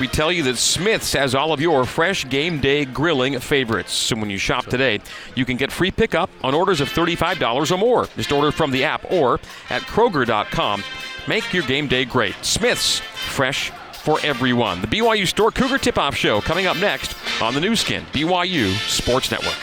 we 0.00 0.06
tell 0.06 0.30
you 0.30 0.42
that 0.44 0.56
Smith's 0.56 1.12
has 1.12 1.34
all 1.34 1.52
of 1.52 1.60
your 1.60 1.84
fresh 1.84 2.28
game 2.28 2.60
day 2.60 2.84
grilling 2.84 3.38
favorites. 3.40 3.92
So 3.92 4.16
when 4.16 4.30
you 4.30 4.38
shop 4.38 4.66
today, 4.66 5.00
you 5.34 5.44
can 5.44 5.56
get 5.56 5.72
free 5.72 5.90
pickup 5.90 6.30
on 6.42 6.54
orders 6.54 6.80
of 6.80 6.88
$35 6.88 7.70
or 7.72 7.76
more. 7.76 8.06
Just 8.16 8.32
order 8.32 8.52
from 8.52 8.70
the 8.70 8.84
app 8.84 9.10
or 9.10 9.40
at 9.70 9.82
Kroger.com. 9.82 10.82
Make 11.26 11.52
your 11.52 11.64
game 11.64 11.88
day 11.88 12.04
great. 12.04 12.34
Smith's, 12.42 13.00
fresh 13.00 13.72
for 13.98 14.18
everyone. 14.22 14.80
The 14.80 14.86
BYU 14.86 15.26
Store 15.26 15.50
Cougar 15.50 15.78
Tip 15.78 15.98
Off 15.98 16.14
Show 16.14 16.40
coming 16.40 16.66
up 16.66 16.76
next 16.78 17.14
on 17.42 17.54
the 17.54 17.60
Nu 17.60 17.76
Skin, 17.76 18.04
BYU 18.12 18.72
Sports 18.88 19.30
Network. 19.30 19.56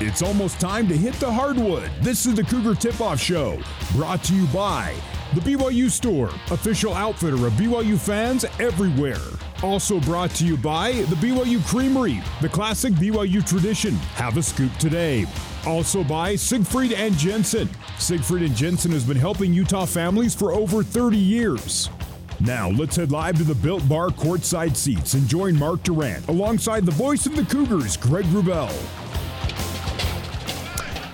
It's 0.00 0.20
almost 0.20 0.58
time 0.58 0.88
to 0.88 0.96
hit 0.96 1.14
the 1.14 1.30
hardwood. 1.30 1.88
This 2.00 2.26
is 2.26 2.34
the 2.34 2.42
Cougar 2.42 2.74
Tip 2.74 3.00
Off 3.00 3.20
Show, 3.20 3.60
brought 3.92 4.24
to 4.24 4.34
you 4.34 4.46
by 4.48 4.94
the 5.34 5.40
BYU 5.40 5.88
Store, 5.88 6.28
official 6.50 6.92
outfitter 6.92 7.46
of 7.46 7.52
BYU 7.54 7.98
fans 7.98 8.44
everywhere. 8.58 9.20
Also 9.62 10.00
brought 10.00 10.30
to 10.32 10.44
you 10.44 10.56
by 10.56 10.92
the 10.92 11.14
BYU 11.16 11.64
Creamery, 11.66 12.20
the 12.40 12.48
classic 12.48 12.92
BYU 12.94 13.46
tradition. 13.46 13.94
Have 14.14 14.36
a 14.36 14.42
scoop 14.42 14.76
today. 14.78 15.24
Also 15.64 16.02
by 16.02 16.34
Siegfried 16.34 16.92
and 16.92 17.16
Jensen. 17.16 17.68
Siegfried 17.96 18.42
and 18.42 18.56
Jensen 18.56 18.90
has 18.90 19.04
been 19.04 19.16
helping 19.16 19.54
Utah 19.54 19.84
families 19.84 20.34
for 20.34 20.52
over 20.52 20.82
30 20.82 21.16
years. 21.16 21.88
Now 22.40 22.70
let's 22.70 22.96
head 22.96 23.12
live 23.12 23.36
to 23.36 23.44
the 23.44 23.54
Built 23.54 23.88
Bar 23.88 24.08
courtside 24.08 24.76
seats 24.76 25.14
and 25.14 25.28
join 25.28 25.56
Mark 25.56 25.84
Durrant 25.84 26.26
alongside 26.26 26.84
the 26.84 26.90
voice 26.90 27.26
of 27.26 27.36
the 27.36 27.44
Cougars, 27.44 27.96
Greg 27.96 28.24
Wrubell. 28.26 29.01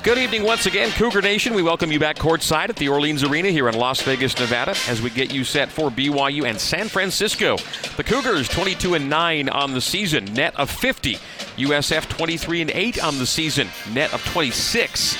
Good 0.04 0.16
evening 0.18 0.44
once 0.44 0.66
again, 0.66 0.90
Cougar 0.92 1.22
Nation. 1.22 1.54
We 1.54 1.62
welcome 1.62 1.90
you 1.90 1.98
back 1.98 2.16
courtside 2.16 2.68
at 2.68 2.76
the 2.76 2.88
Orleans 2.88 3.24
Arena 3.24 3.50
here 3.50 3.68
in 3.68 3.74
Las 3.74 4.00
Vegas, 4.02 4.38
Nevada, 4.38 4.76
as 4.86 5.02
we 5.02 5.10
get 5.10 5.34
you 5.34 5.42
set 5.42 5.68
for 5.68 5.90
BYU 5.90 6.48
and 6.48 6.58
San 6.58 6.86
Francisco. 6.88 7.56
The 7.96 8.04
Cougars 8.04 8.48
22 8.48 8.94
and 8.94 9.10
9 9.10 9.48
on 9.48 9.72
the 9.72 9.80
season, 9.80 10.24
net 10.34 10.54
of 10.54 10.70
50. 10.70 11.16
USF 11.56 12.08
23 12.08 12.62
and 12.62 12.70
8 12.70 13.04
on 13.04 13.18
the 13.18 13.26
season, 13.26 13.68
net 13.92 14.14
of 14.14 14.24
26. 14.26 15.18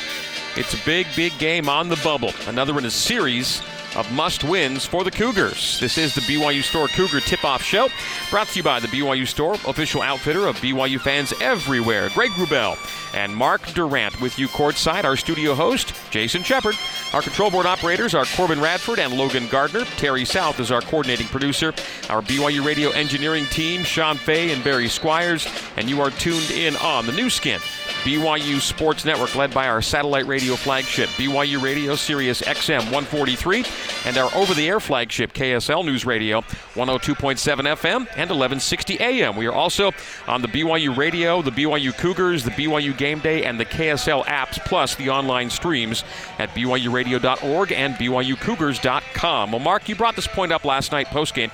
It's 0.57 0.75
a 0.75 0.85
big, 0.87 1.09
big 1.17 1.37
game 1.39 1.69
on 1.69 1.89
the 1.89 2.01
bubble. 2.05 2.33
Another 2.47 2.79
in 2.79 2.85
a 2.85 2.91
series 2.91 3.61
of 3.97 4.11
must 4.13 4.45
wins 4.45 4.87
for 4.87 5.03
the 5.03 5.11
Cougars. 5.11 5.79
This 5.81 5.99
is 5.99 6.15
the 6.15 6.21
BYU 6.21 6.63
Store 6.63 6.89
Cougar 6.89 7.21
Tip 7.21 7.45
Off 7.45 7.63
Show, 7.63 7.89
brought 8.31 8.49
to 8.49 8.59
you 8.59 8.63
by 8.63 8.81
the 8.81 8.89
BYU 8.89 9.27
Store, 9.27 9.55
official 9.67 10.03
outfitter 10.03 10.47
of 10.47 10.57
BYU 10.57 11.01
fans 11.01 11.33
everywhere. 11.41 12.11
Greg 12.11 12.31
Wrubell 12.33 12.77
and 13.19 13.35
Mark 13.35 13.67
Durrant 13.75 14.21
with 14.21 14.39
you 14.39 14.47
courtside. 14.47 15.03
Our 15.03 15.17
studio 15.17 15.55
host, 15.55 15.93
Jason 16.11 16.45
Shepard. 16.45 16.77
Our 17.13 17.21
control 17.21 17.51
board 17.51 17.67
operators 17.67 18.15
are 18.15 18.25
Corbin 18.37 18.61
Radford 18.61 19.01
and 19.01 19.13
Logan 19.13 19.49
Gardner. 19.49 19.85
Terry 19.97 20.25
South 20.25 20.61
is 20.61 20.71
our 20.71 20.81
coordinating 20.81 21.27
producer. 21.27 21.75
Our 22.11 22.23
BYU 22.23 22.65
radio 22.65 22.91
engineering 22.91 23.47
team, 23.47 23.83
Sean 23.83 24.17
Fay 24.17 24.53
and 24.53 24.63
Barry 24.63 24.89
Squires. 24.89 25.49
And 25.77 25.91
you 25.91 26.01
are 26.01 26.11
tuned 26.11 26.51
in 26.53 26.77
on 26.77 27.07
the 27.07 27.13
Nu 27.13 27.29
Skin. 27.29 27.61
BYU 28.05 28.61
Sports 28.61 29.05
Network, 29.05 29.35
led 29.35 29.53
by 29.53 29.67
our 29.67 29.83
satellite 29.83 30.27
radio 30.27 30.55
flagship, 30.55 31.09
BYU 31.11 31.61
Radio 31.61 31.97
Sirius 31.97 32.43
XM 32.43 32.79
143, 32.93 33.65
and 34.07 34.17
our 34.17 34.33
over 34.37 34.55
the 34.55 34.69
air 34.69 34.79
flagship, 34.79 35.33
KSL 35.33 35.85
News 35.85 36.07
Radio 36.07 36.43
102.7 36.75 37.37
FM 37.37 38.07
and 38.17 38.31
1160 38.31 39.01
AM. 39.01 39.37
We 39.37 39.47
are 39.47 39.53
also 39.53 39.91
on 40.29 40.43
the 40.43 40.49
BYU 40.49 40.97
Radio, 40.97 41.43
the 41.43 41.51
BYU 41.51 41.97
Cougars, 41.99 42.45
the 42.45 42.53
BYU 42.53 42.97
Game 42.97 43.08
Day, 43.17 43.45
and 43.45 43.59
the 43.59 43.65
KSL 43.65 44.25
apps, 44.27 44.63
plus 44.65 44.95
the 44.95 45.11
online 45.11 45.51
streams 45.51 46.05
at 46.39 46.51
BYURadio.org 46.51 47.73
and 47.73 47.95
BYUCougars.com. 47.95 49.53
Well, 49.53 49.61
Mark, 49.61 49.89
you 49.89 49.97
brought 49.97 50.17
this 50.17 50.27
point 50.27 50.53
up 50.53 50.65
last 50.65 50.93
night 50.93 51.07
post 51.09 51.35
game. 51.35 51.51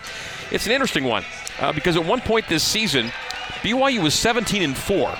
It's 0.51 0.67
an 0.67 0.73
interesting 0.73 1.05
one 1.05 1.25
uh, 1.61 1.73
because 1.73 1.97
at 1.97 2.05
one 2.05 2.21
point 2.21 2.49
this 2.49 2.64
season, 2.64 3.12
BYU 3.62 4.03
was 4.03 4.14
17 4.14 4.62
and 4.62 4.77
4 4.77 5.17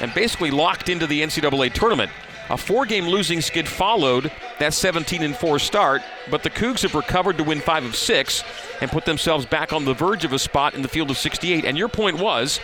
and 0.00 0.14
basically 0.14 0.50
locked 0.50 0.88
into 0.88 1.06
the 1.06 1.22
NCAA 1.22 1.72
tournament. 1.72 2.10
A 2.50 2.56
four 2.56 2.86
game 2.86 3.06
losing 3.06 3.42
skid 3.42 3.68
followed 3.68 4.32
that 4.58 4.72
17 4.72 5.22
and 5.22 5.36
4 5.36 5.58
start, 5.58 6.02
but 6.30 6.42
the 6.42 6.50
Cougs 6.50 6.82
have 6.82 6.94
recovered 6.94 7.36
to 7.36 7.44
win 7.44 7.60
5 7.60 7.84
of 7.84 7.94
6 7.94 8.44
and 8.80 8.90
put 8.90 9.04
themselves 9.04 9.44
back 9.44 9.72
on 9.72 9.84
the 9.84 9.92
verge 9.92 10.24
of 10.24 10.32
a 10.32 10.38
spot 10.38 10.74
in 10.74 10.80
the 10.80 10.88
field 10.88 11.10
of 11.10 11.18
68. 11.18 11.66
And 11.66 11.76
your 11.76 11.88
point 11.88 12.18
was 12.18 12.58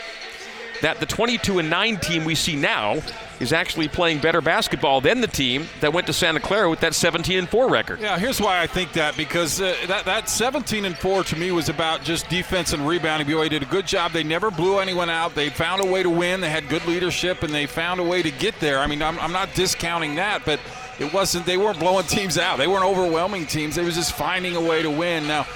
that 0.85 1.01
the 1.01 1.07
22 1.07 1.61
and 1.61 1.71
9 1.71 1.97
team 1.97 2.27
we 2.27 2.35
see 2.35 2.55
now 2.55 3.01
is 3.41 3.55
actually 3.55 3.89
playing 3.89 4.19
better 4.19 4.43
basketball 4.43 5.01
than 5.01 5.23
the 5.23 5.27
team 5.27 5.67
that 5.81 5.95
went 5.95 6.07
to 6.07 6.13
Santa 6.13 6.41
Clara 6.41 6.69
with 6.69 6.81
that 6.81 6.95
17 6.95 7.39
and 7.39 7.49
4 7.49 7.71
record. 7.71 8.01
Yeah, 8.01 8.19
here's 8.19 8.39
why 8.39 8.61
I 8.61 8.67
think 8.67 8.93
that 8.93 9.17
because 9.17 9.63
uh, 9.63 9.75
that 9.87 10.05
that 10.05 10.29
17 10.29 10.85
and 10.85 10.95
4 10.95 11.25
to 11.25 11.37
me 11.37 11.53
was 11.53 11.71
about 11.71 12.03
just 12.03 12.29
defense 12.29 12.75
and 12.75 12.87
rebounding. 12.87 13.27
BYU 13.27 13.49
did 13.49 13.63
a 13.63 13.67
good 13.67 13.87
job. 13.87 14.13
They 14.13 14.23
never 14.23 14.51
blew 14.51 14.79
anyone 14.79 15.09
out. 15.09 15.35
They 15.35 15.49
found 15.49 15.83
a 15.83 15.87
way 15.87 16.03
to 16.03 16.11
win. 16.11 16.43
They 16.43 16.51
had 16.51 16.69
good 16.69 16.85
leadership 16.87 17.43
and 17.43 17.55
they 17.55 17.65
found 17.65 17.99
a 17.99 18.05
way 18.05 18.23
to 18.23 18.31
get 18.31 18.61
there. 18.61 18.79
I 18.79 18.87
mean, 18.87 19.01
I'm, 19.01 19.19
I'm 19.21 19.33
not 19.33 19.55
discounting 19.55 20.17
that, 20.17 20.45
but 20.45 20.61
it 20.99 21.11
wasn't. 21.15 21.47
They 21.47 21.57
weren't 21.57 21.79
blowing 21.79 22.05
teams 22.09 22.37
out. 22.37 22.59
They 22.59 22.67
weren't 22.67 22.85
overwhelming 22.85 23.47
teams. 23.47 23.77
They 23.77 23.85
was 23.85 23.95
just 23.95 24.13
finding 24.13 24.55
a 24.55 24.61
way 24.61 24.83
to 24.83 24.91
win. 24.91 25.27
Now 25.27 25.47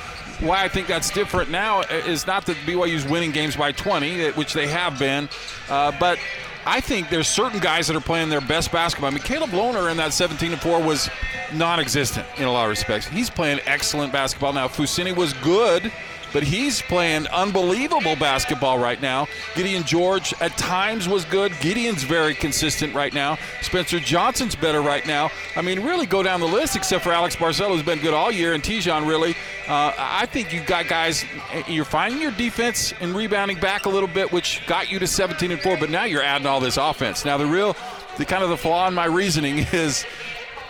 why 0.40 0.64
I 0.64 0.68
think 0.68 0.86
that's 0.86 1.10
different 1.10 1.50
now 1.50 1.80
is 1.82 2.26
not 2.26 2.46
that 2.46 2.56
BYU's 2.58 3.04
winning 3.06 3.32
games 3.32 3.56
by 3.56 3.72
20, 3.72 4.30
which 4.32 4.52
they 4.52 4.66
have 4.66 4.98
been, 4.98 5.28
uh, 5.68 5.92
but 5.98 6.18
I 6.66 6.80
think 6.80 7.08
there's 7.08 7.28
certain 7.28 7.60
guys 7.60 7.86
that 7.86 7.96
are 7.96 8.00
playing 8.00 8.28
their 8.28 8.40
best 8.40 8.70
basketball. 8.70 9.10
I 9.10 9.14
mean, 9.14 9.22
Caleb 9.22 9.50
Lohner 9.50 9.90
in 9.90 9.96
that 9.96 10.12
17 10.12 10.56
4 10.56 10.82
was 10.82 11.08
non-existent 11.54 12.26
in 12.36 12.44
a 12.44 12.52
lot 12.52 12.64
of 12.64 12.70
respects. 12.70 13.06
He's 13.06 13.30
playing 13.30 13.60
excellent 13.64 14.12
basketball 14.12 14.52
now. 14.52 14.68
Fousseyni 14.68 15.16
was 15.16 15.32
good 15.34 15.90
but 16.32 16.42
he's 16.42 16.82
playing 16.82 17.26
unbelievable 17.28 18.16
basketball 18.16 18.78
right 18.78 19.00
now. 19.00 19.26
Gideon 19.54 19.84
George 19.84 20.34
at 20.40 20.56
times 20.56 21.08
was 21.08 21.24
good. 21.24 21.52
Gideon's 21.60 22.02
very 22.02 22.34
consistent 22.34 22.94
right 22.94 23.12
now. 23.12 23.38
Spencer 23.62 24.00
Johnson's 24.00 24.54
better 24.54 24.80
right 24.80 25.06
now. 25.06 25.30
I 25.56 25.62
mean, 25.62 25.84
really 25.84 26.06
go 26.06 26.22
down 26.22 26.40
the 26.40 26.46
list, 26.46 26.76
except 26.76 27.04
for 27.04 27.12
Alex 27.12 27.36
Barcelo, 27.36 27.68
who's 27.74 27.82
been 27.82 28.00
good 28.00 28.14
all 28.14 28.30
year, 28.32 28.54
and 28.54 28.62
Te'Jon 28.62 29.06
really. 29.06 29.32
Uh, 29.66 29.92
I 29.96 30.26
think 30.26 30.52
you've 30.52 30.66
got 30.66 30.88
guys, 30.88 31.24
you're 31.66 31.84
finding 31.84 32.20
your 32.20 32.32
defense 32.32 32.94
and 33.00 33.14
rebounding 33.14 33.58
back 33.58 33.86
a 33.86 33.88
little 33.88 34.08
bit, 34.08 34.32
which 34.32 34.66
got 34.66 34.90
you 34.90 34.98
to 34.98 35.06
17 35.06 35.50
and 35.50 35.60
4, 35.60 35.76
but 35.76 35.90
now 35.90 36.04
you're 36.04 36.22
adding 36.22 36.46
all 36.46 36.60
this 36.60 36.76
offense. 36.76 37.24
Now, 37.24 37.36
the 37.36 37.46
real, 37.46 37.76
the 38.16 38.24
kind 38.24 38.42
of 38.42 38.50
the 38.50 38.56
flaw 38.56 38.88
in 38.88 38.94
my 38.94 39.06
reasoning 39.06 39.58
is 39.72 40.04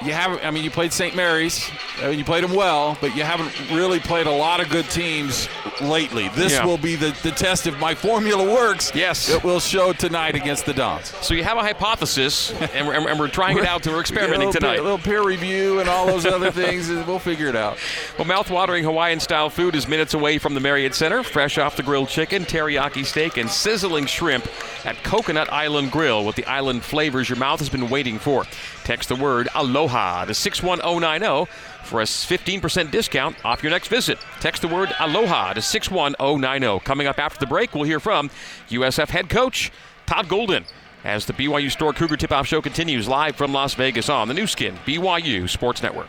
you 0.04 0.12
haven't. 0.12 0.44
I 0.44 0.50
mean, 0.50 0.62
you 0.64 0.70
played 0.70 0.92
St. 0.92 1.14
Mary's, 1.16 1.68
and 2.00 2.16
you 2.16 2.24
played 2.24 2.44
them 2.44 2.54
well, 2.54 2.96
but 3.00 3.16
you 3.16 3.24
haven't 3.24 3.52
really 3.70 3.98
played 3.98 4.26
a 4.26 4.32
lot 4.32 4.60
of 4.60 4.68
good 4.68 4.88
teams 4.90 5.48
lately. 5.80 6.28
This 6.30 6.52
Yeah. 6.52 6.64
will 6.66 6.78
be 6.78 6.94
the, 6.96 7.16
the 7.22 7.30
test 7.32 7.66
if 7.66 7.78
my 7.80 7.94
formula 7.94 8.44
works. 8.44 8.92
Yes. 8.94 9.28
it 9.28 9.42
will 9.44 9.60
show 9.60 9.92
tonight 9.92 10.34
against 10.34 10.66
the 10.66 10.74
Dons. 10.74 11.12
So 11.20 11.34
you 11.34 11.42
have 11.44 11.56
a 11.58 11.62
hypothesis, 11.62 12.52
and 12.74 12.86
we're, 12.86 12.94
and 13.08 13.18
we're 13.18 13.28
trying 13.28 13.58
it 13.58 13.64
out, 13.66 13.84
and 13.86 13.94
we're 13.94 14.00
experimenting 14.08 14.50
a 14.50 14.52
tonight. 14.52 14.72
Peer, 14.74 14.80
a 14.80 14.82
little 14.82 14.98
peer 14.98 15.22
review 15.24 15.80
and 15.80 15.88
all 15.88 16.06
those 16.06 16.26
other 16.26 16.50
things, 16.52 16.88
and 16.90 17.06
we'll 17.06 17.18
figure 17.18 17.48
it 17.48 17.56
out. 17.56 17.76
Well, 18.18 18.26
mouth-watering 18.26 18.84
Hawaiian-style 18.84 19.50
food 19.50 19.74
is 19.74 19.88
minutes 19.88 20.14
away 20.14 20.38
from 20.38 20.54
the 20.54 20.60
Marriott 20.60 20.94
Center. 20.94 21.22
Fresh 21.22 21.58
off 21.58 21.76
the 21.76 21.82
grilled 21.82 22.08
chicken, 22.08 22.44
teriyaki 22.44 23.04
steak, 23.04 23.36
and 23.36 23.50
sizzling 23.50 24.06
shrimp 24.06 24.46
at 24.84 25.02
Coconut 25.02 25.52
Island 25.52 25.90
Grill 25.90 26.24
with 26.24 26.36
the 26.36 26.44
island 26.46 26.82
flavors 26.84 27.28
your 27.28 27.38
mouth 27.38 27.58
has 27.58 27.68
been 27.68 27.88
waiting 27.90 28.18
for. 28.18 28.44
Text 28.84 29.08
the 29.10 29.16
word 29.16 29.48
Aloha 29.54 29.87
Aloha 29.88 30.26
to 30.26 30.34
61090 30.34 31.50
for 31.84 32.02
a 32.02 32.04
15% 32.04 32.90
discount 32.90 33.36
off 33.44 33.62
your 33.62 33.70
next 33.70 33.88
visit. 33.88 34.18
Text 34.38 34.60
the 34.60 34.68
word 34.68 34.92
Aloha 35.00 35.54
to 35.54 35.62
61090. 35.62 36.84
Coming 36.84 37.06
up 37.06 37.18
after 37.18 37.40
the 37.40 37.46
break, 37.46 37.74
we'll 37.74 37.84
hear 37.84 37.98
from 38.00 38.28
USF 38.68 39.08
head 39.08 39.30
coach 39.30 39.72
Todd 40.04 40.28
Golden 40.28 40.64
as 41.04 41.24
the 41.24 41.32
BYU 41.32 41.70
Store 41.70 41.94
Cougar 41.94 42.18
Tip 42.18 42.32
Off 42.32 42.46
Show 42.46 42.60
continues 42.60 43.08
live 43.08 43.34
from 43.34 43.52
Las 43.54 43.72
Vegas 43.74 44.10
on 44.10 44.28
the 44.28 44.34
Nu 44.34 44.46
Skin, 44.46 44.76
BYU 44.84 45.48
Sports 45.48 45.82
Network. 45.82 46.08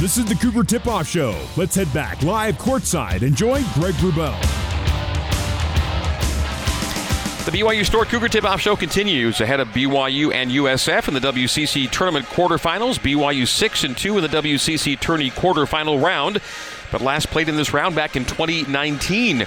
This 0.00 0.16
is 0.16 0.24
the 0.24 0.34
Cougar 0.34 0.64
Tip 0.64 0.86
Off 0.86 1.06
Show. 1.06 1.38
Let's 1.58 1.74
head 1.74 1.92
back 1.92 2.22
live 2.22 2.56
courtside 2.56 3.20
and 3.20 3.36
join 3.36 3.62
Greg 3.74 3.92
Wrubell. 3.96 4.40
The 7.44 7.50
BYU 7.50 7.84
Store 7.84 8.06
Cougar 8.06 8.28
Tip 8.28 8.44
Off 8.44 8.62
Show 8.62 8.76
continues 8.76 9.42
ahead 9.42 9.60
of 9.60 9.68
BYU 9.68 10.32
and 10.32 10.50
USF 10.52 11.08
in 11.08 11.12
the 11.12 11.20
WCC 11.20 11.90
Tournament 11.90 12.24
quarterfinals. 12.24 12.98
BYU 12.98 13.46
6 13.46 13.84
and 13.84 13.94
2 13.94 14.16
in 14.16 14.22
the 14.22 14.28
WCC 14.28 14.98
Tourney 14.98 15.30
quarterfinal 15.30 16.02
round, 16.02 16.40
but 16.90 17.02
last 17.02 17.28
played 17.28 17.50
in 17.50 17.56
this 17.56 17.74
round 17.74 17.94
back 17.94 18.16
in 18.16 18.24
2019 18.24 19.46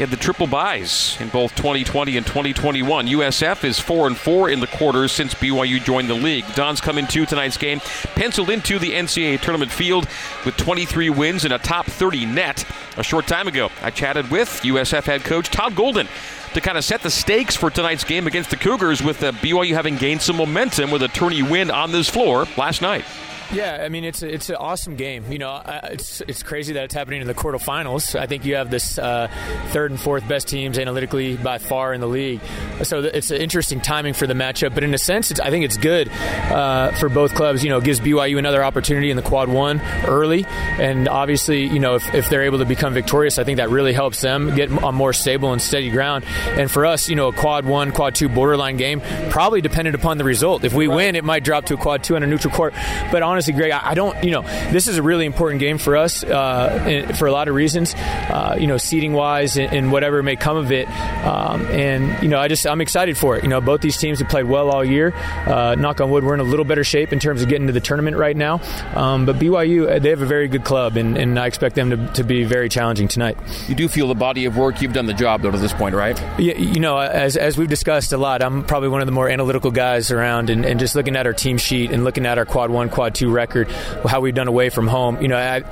had 0.00 0.10
the 0.10 0.16
triple 0.16 0.46
byes 0.46 1.16
in 1.20 1.28
both 1.28 1.54
2020 1.56 2.16
and 2.16 2.26
2021. 2.26 3.06
USF 3.06 3.64
is 3.64 3.78
4 3.78 4.06
and 4.06 4.16
4 4.16 4.48
in 4.50 4.60
the 4.60 4.66
quarters 4.66 5.12
since 5.12 5.34
BYU 5.34 5.82
joined 5.82 6.08
the 6.08 6.14
league. 6.14 6.44
Dons 6.54 6.80
come 6.80 6.96
into 6.96 7.26
tonight's 7.26 7.56
game 7.56 7.80
penciled 8.14 8.50
into 8.50 8.78
the 8.78 8.92
NCAA 8.92 9.40
tournament 9.40 9.70
field 9.70 10.08
with 10.44 10.56
23 10.56 11.10
wins 11.10 11.44
and 11.44 11.52
a 11.52 11.58
top 11.58 11.86
30 11.86 12.26
net. 12.26 12.64
A 12.96 13.02
short 13.02 13.26
time 13.26 13.46
ago, 13.46 13.70
I 13.82 13.90
chatted 13.90 14.30
with 14.30 14.48
USF 14.62 15.04
head 15.04 15.22
coach 15.22 15.50
Todd 15.50 15.76
Golden 15.76 16.08
to 16.54 16.60
kind 16.60 16.78
of 16.78 16.84
set 16.84 17.02
the 17.02 17.10
stakes 17.10 17.54
for 17.54 17.70
tonight's 17.70 18.04
game 18.04 18.26
against 18.26 18.50
the 18.50 18.56
Cougars 18.56 19.02
with 19.02 19.22
uh, 19.22 19.30
the 19.30 19.36
BYU 19.38 19.72
having 19.72 19.96
gained 19.96 20.22
some 20.22 20.36
momentum 20.36 20.90
with 20.90 21.02
a 21.02 21.08
tourney 21.08 21.42
win 21.42 21.70
on 21.70 21.92
this 21.92 22.08
floor 22.08 22.46
last 22.56 22.82
night. 22.82 23.04
Yeah, 23.52 23.82
I 23.84 23.88
mean 23.88 24.04
it's 24.04 24.22
a, 24.22 24.32
it's 24.32 24.48
an 24.48 24.56
awesome 24.56 24.94
game. 24.94 25.24
You 25.30 25.38
know, 25.38 25.60
it's 25.84 26.20
it's 26.20 26.42
crazy 26.44 26.74
that 26.74 26.84
it's 26.84 26.94
happening 26.94 27.20
in 27.20 27.26
the 27.26 27.34
quarterfinals. 27.34 28.18
I 28.18 28.26
think 28.26 28.44
you 28.44 28.54
have 28.54 28.70
this 28.70 28.96
uh, 28.96 29.26
third 29.70 29.90
and 29.90 29.98
fourth 29.98 30.26
best 30.28 30.46
teams 30.46 30.78
analytically 30.78 31.36
by 31.36 31.58
far 31.58 31.92
in 31.92 32.00
the 32.00 32.06
league, 32.06 32.40
so 32.84 33.00
it's 33.00 33.32
an 33.32 33.40
interesting 33.40 33.80
timing 33.80 34.14
for 34.14 34.28
the 34.28 34.34
matchup. 34.34 34.72
But 34.72 34.84
in 34.84 34.94
a 34.94 34.98
sense, 34.98 35.38
I 35.40 35.50
think 35.50 35.64
it's 35.64 35.76
good 35.76 36.08
uh, 36.08 36.92
for 36.92 37.08
both 37.08 37.34
clubs. 37.34 37.64
You 37.64 37.70
know, 37.70 37.78
it 37.78 37.84
gives 37.84 37.98
BYU 37.98 38.38
another 38.38 38.62
opportunity 38.62 39.10
in 39.10 39.16
the 39.16 39.22
quad 39.22 39.48
one 39.48 39.80
early, 40.06 40.44
and 40.46 41.08
obviously, 41.08 41.66
you 41.66 41.80
know, 41.80 41.96
if, 41.96 42.14
if 42.14 42.30
they're 42.30 42.44
able 42.44 42.58
to 42.58 42.64
become 42.64 42.94
victorious, 42.94 43.40
I 43.40 43.42
think 43.42 43.56
that 43.56 43.70
really 43.70 43.92
helps 43.92 44.20
them 44.20 44.54
get 44.54 44.70
on 44.70 44.94
more 44.94 45.12
stable 45.12 45.52
and 45.52 45.60
steady 45.60 45.90
ground. 45.90 46.24
And 46.50 46.70
for 46.70 46.86
us, 46.86 47.08
you 47.08 47.16
know, 47.16 47.28
a 47.28 47.32
quad 47.32 47.64
one, 47.64 47.90
quad 47.90 48.14
two 48.14 48.28
borderline 48.28 48.76
game, 48.76 49.00
probably 49.28 49.60
dependent 49.60 49.96
upon 49.96 50.18
the 50.18 50.24
result. 50.24 50.62
If 50.62 50.72
we 50.72 50.86
right. 50.86 50.94
win, 50.94 51.16
it 51.16 51.24
might 51.24 51.42
drop 51.42 51.64
to 51.66 51.74
a 51.74 51.76
quad 51.76 52.04
two 52.04 52.14
on 52.14 52.22
a 52.22 52.28
neutral 52.28 52.54
court. 52.54 52.74
But 53.10 53.24
honestly 53.24 53.39
honestly, 53.40 53.54
Greg, 53.54 53.70
I, 53.70 53.94
don't, 53.94 54.22
you 54.22 54.32
know, 54.32 54.42
this 54.70 54.86
is 54.86 54.98
a 54.98 55.02
really 55.02 55.24
important 55.24 55.60
game 55.60 55.78
for 55.78 55.96
us 55.96 56.22
uh, 56.22 57.10
for 57.16 57.26
a 57.26 57.32
lot 57.32 57.48
of 57.48 57.54
reasons, 57.54 57.94
uh, 57.94 58.54
you 58.60 58.66
know, 58.66 58.76
seating 58.76 59.14
wise 59.14 59.56
and, 59.56 59.72
and, 59.72 59.90
whatever 59.90 60.22
may 60.22 60.36
come 60.36 60.58
of 60.58 60.70
it. 60.70 60.86
Um, 61.24 61.62
and, 61.68 62.22
you 62.22 62.28
know, 62.28 62.38
I 62.38 62.48
just, 62.48 62.66
I'm 62.66 62.82
excited 62.82 63.16
for 63.16 63.38
it. 63.38 63.42
You 63.42 63.48
know, 63.48 63.62
both 63.62 63.80
these 63.80 63.96
teams 63.96 64.18
have 64.18 64.28
played 64.28 64.44
well 64.44 64.68
all 64.70 64.84
year. 64.84 65.14
Uh, 65.46 65.74
knock 65.74 66.02
on 66.02 66.10
wood, 66.10 66.22
we're 66.22 66.34
in 66.34 66.40
a 66.40 66.44
little 66.44 66.66
better 66.66 66.84
shape 66.84 67.14
in 67.14 67.18
terms 67.18 67.40
of 67.40 67.48
getting 67.48 67.66
to 67.66 67.72
the 67.72 67.80
tournament 67.80 68.18
right 68.18 68.36
now. 68.36 68.60
Um, 68.94 69.24
but 69.24 69.36
BYU, 69.36 69.90
uh, 69.90 69.98
they 70.00 70.10
have 70.10 70.20
a 70.20 70.26
very 70.26 70.46
good 70.46 70.64
club, 70.64 70.98
and, 70.98 71.16
and 71.16 71.38
I 71.38 71.46
expect 71.46 71.76
them 71.76 71.88
to, 71.88 72.12
to, 72.12 72.22
be 72.22 72.44
very 72.44 72.68
challenging 72.68 73.08
tonight. 73.08 73.38
You 73.68 73.74
do 73.74 73.88
feel 73.88 74.06
the 74.06 74.14
body 74.14 74.44
of 74.44 74.58
work, 74.58 74.82
you've 74.82 74.92
done 74.92 75.06
the 75.06 75.14
job, 75.14 75.40
though, 75.40 75.50
to 75.50 75.56
this 75.56 75.72
point, 75.72 75.94
right? 75.94 76.20
Yeah, 76.38 76.58
you 76.58 76.80
know, 76.80 76.98
as, 76.98 77.38
as 77.38 77.56
we've 77.56 77.70
discussed 77.70 78.12
a 78.12 78.18
lot, 78.18 78.42
I'm 78.42 78.64
probably 78.64 78.90
one 78.90 79.00
of 79.00 79.06
the 79.06 79.12
more 79.12 79.30
analytical 79.30 79.70
guys 79.70 80.10
around, 80.10 80.50
and, 80.50 80.66
and 80.66 80.78
just 80.78 80.94
looking 80.94 81.16
at 81.16 81.26
our 81.26 81.32
team 81.32 81.56
sheet 81.56 81.90
and 81.90 82.04
looking 82.04 82.26
at 82.26 82.36
our 82.36 82.44
quad 82.44 82.70
one, 82.70 82.90
quad 82.90 83.14
two 83.14 83.29
record, 83.30 83.70
how 84.06 84.20
we've 84.20 84.34
done 84.34 84.48
away 84.48 84.70
from 84.70 84.86
home. 84.86 85.20
You 85.20 85.28
know, 85.28 85.36
I, 85.36 85.62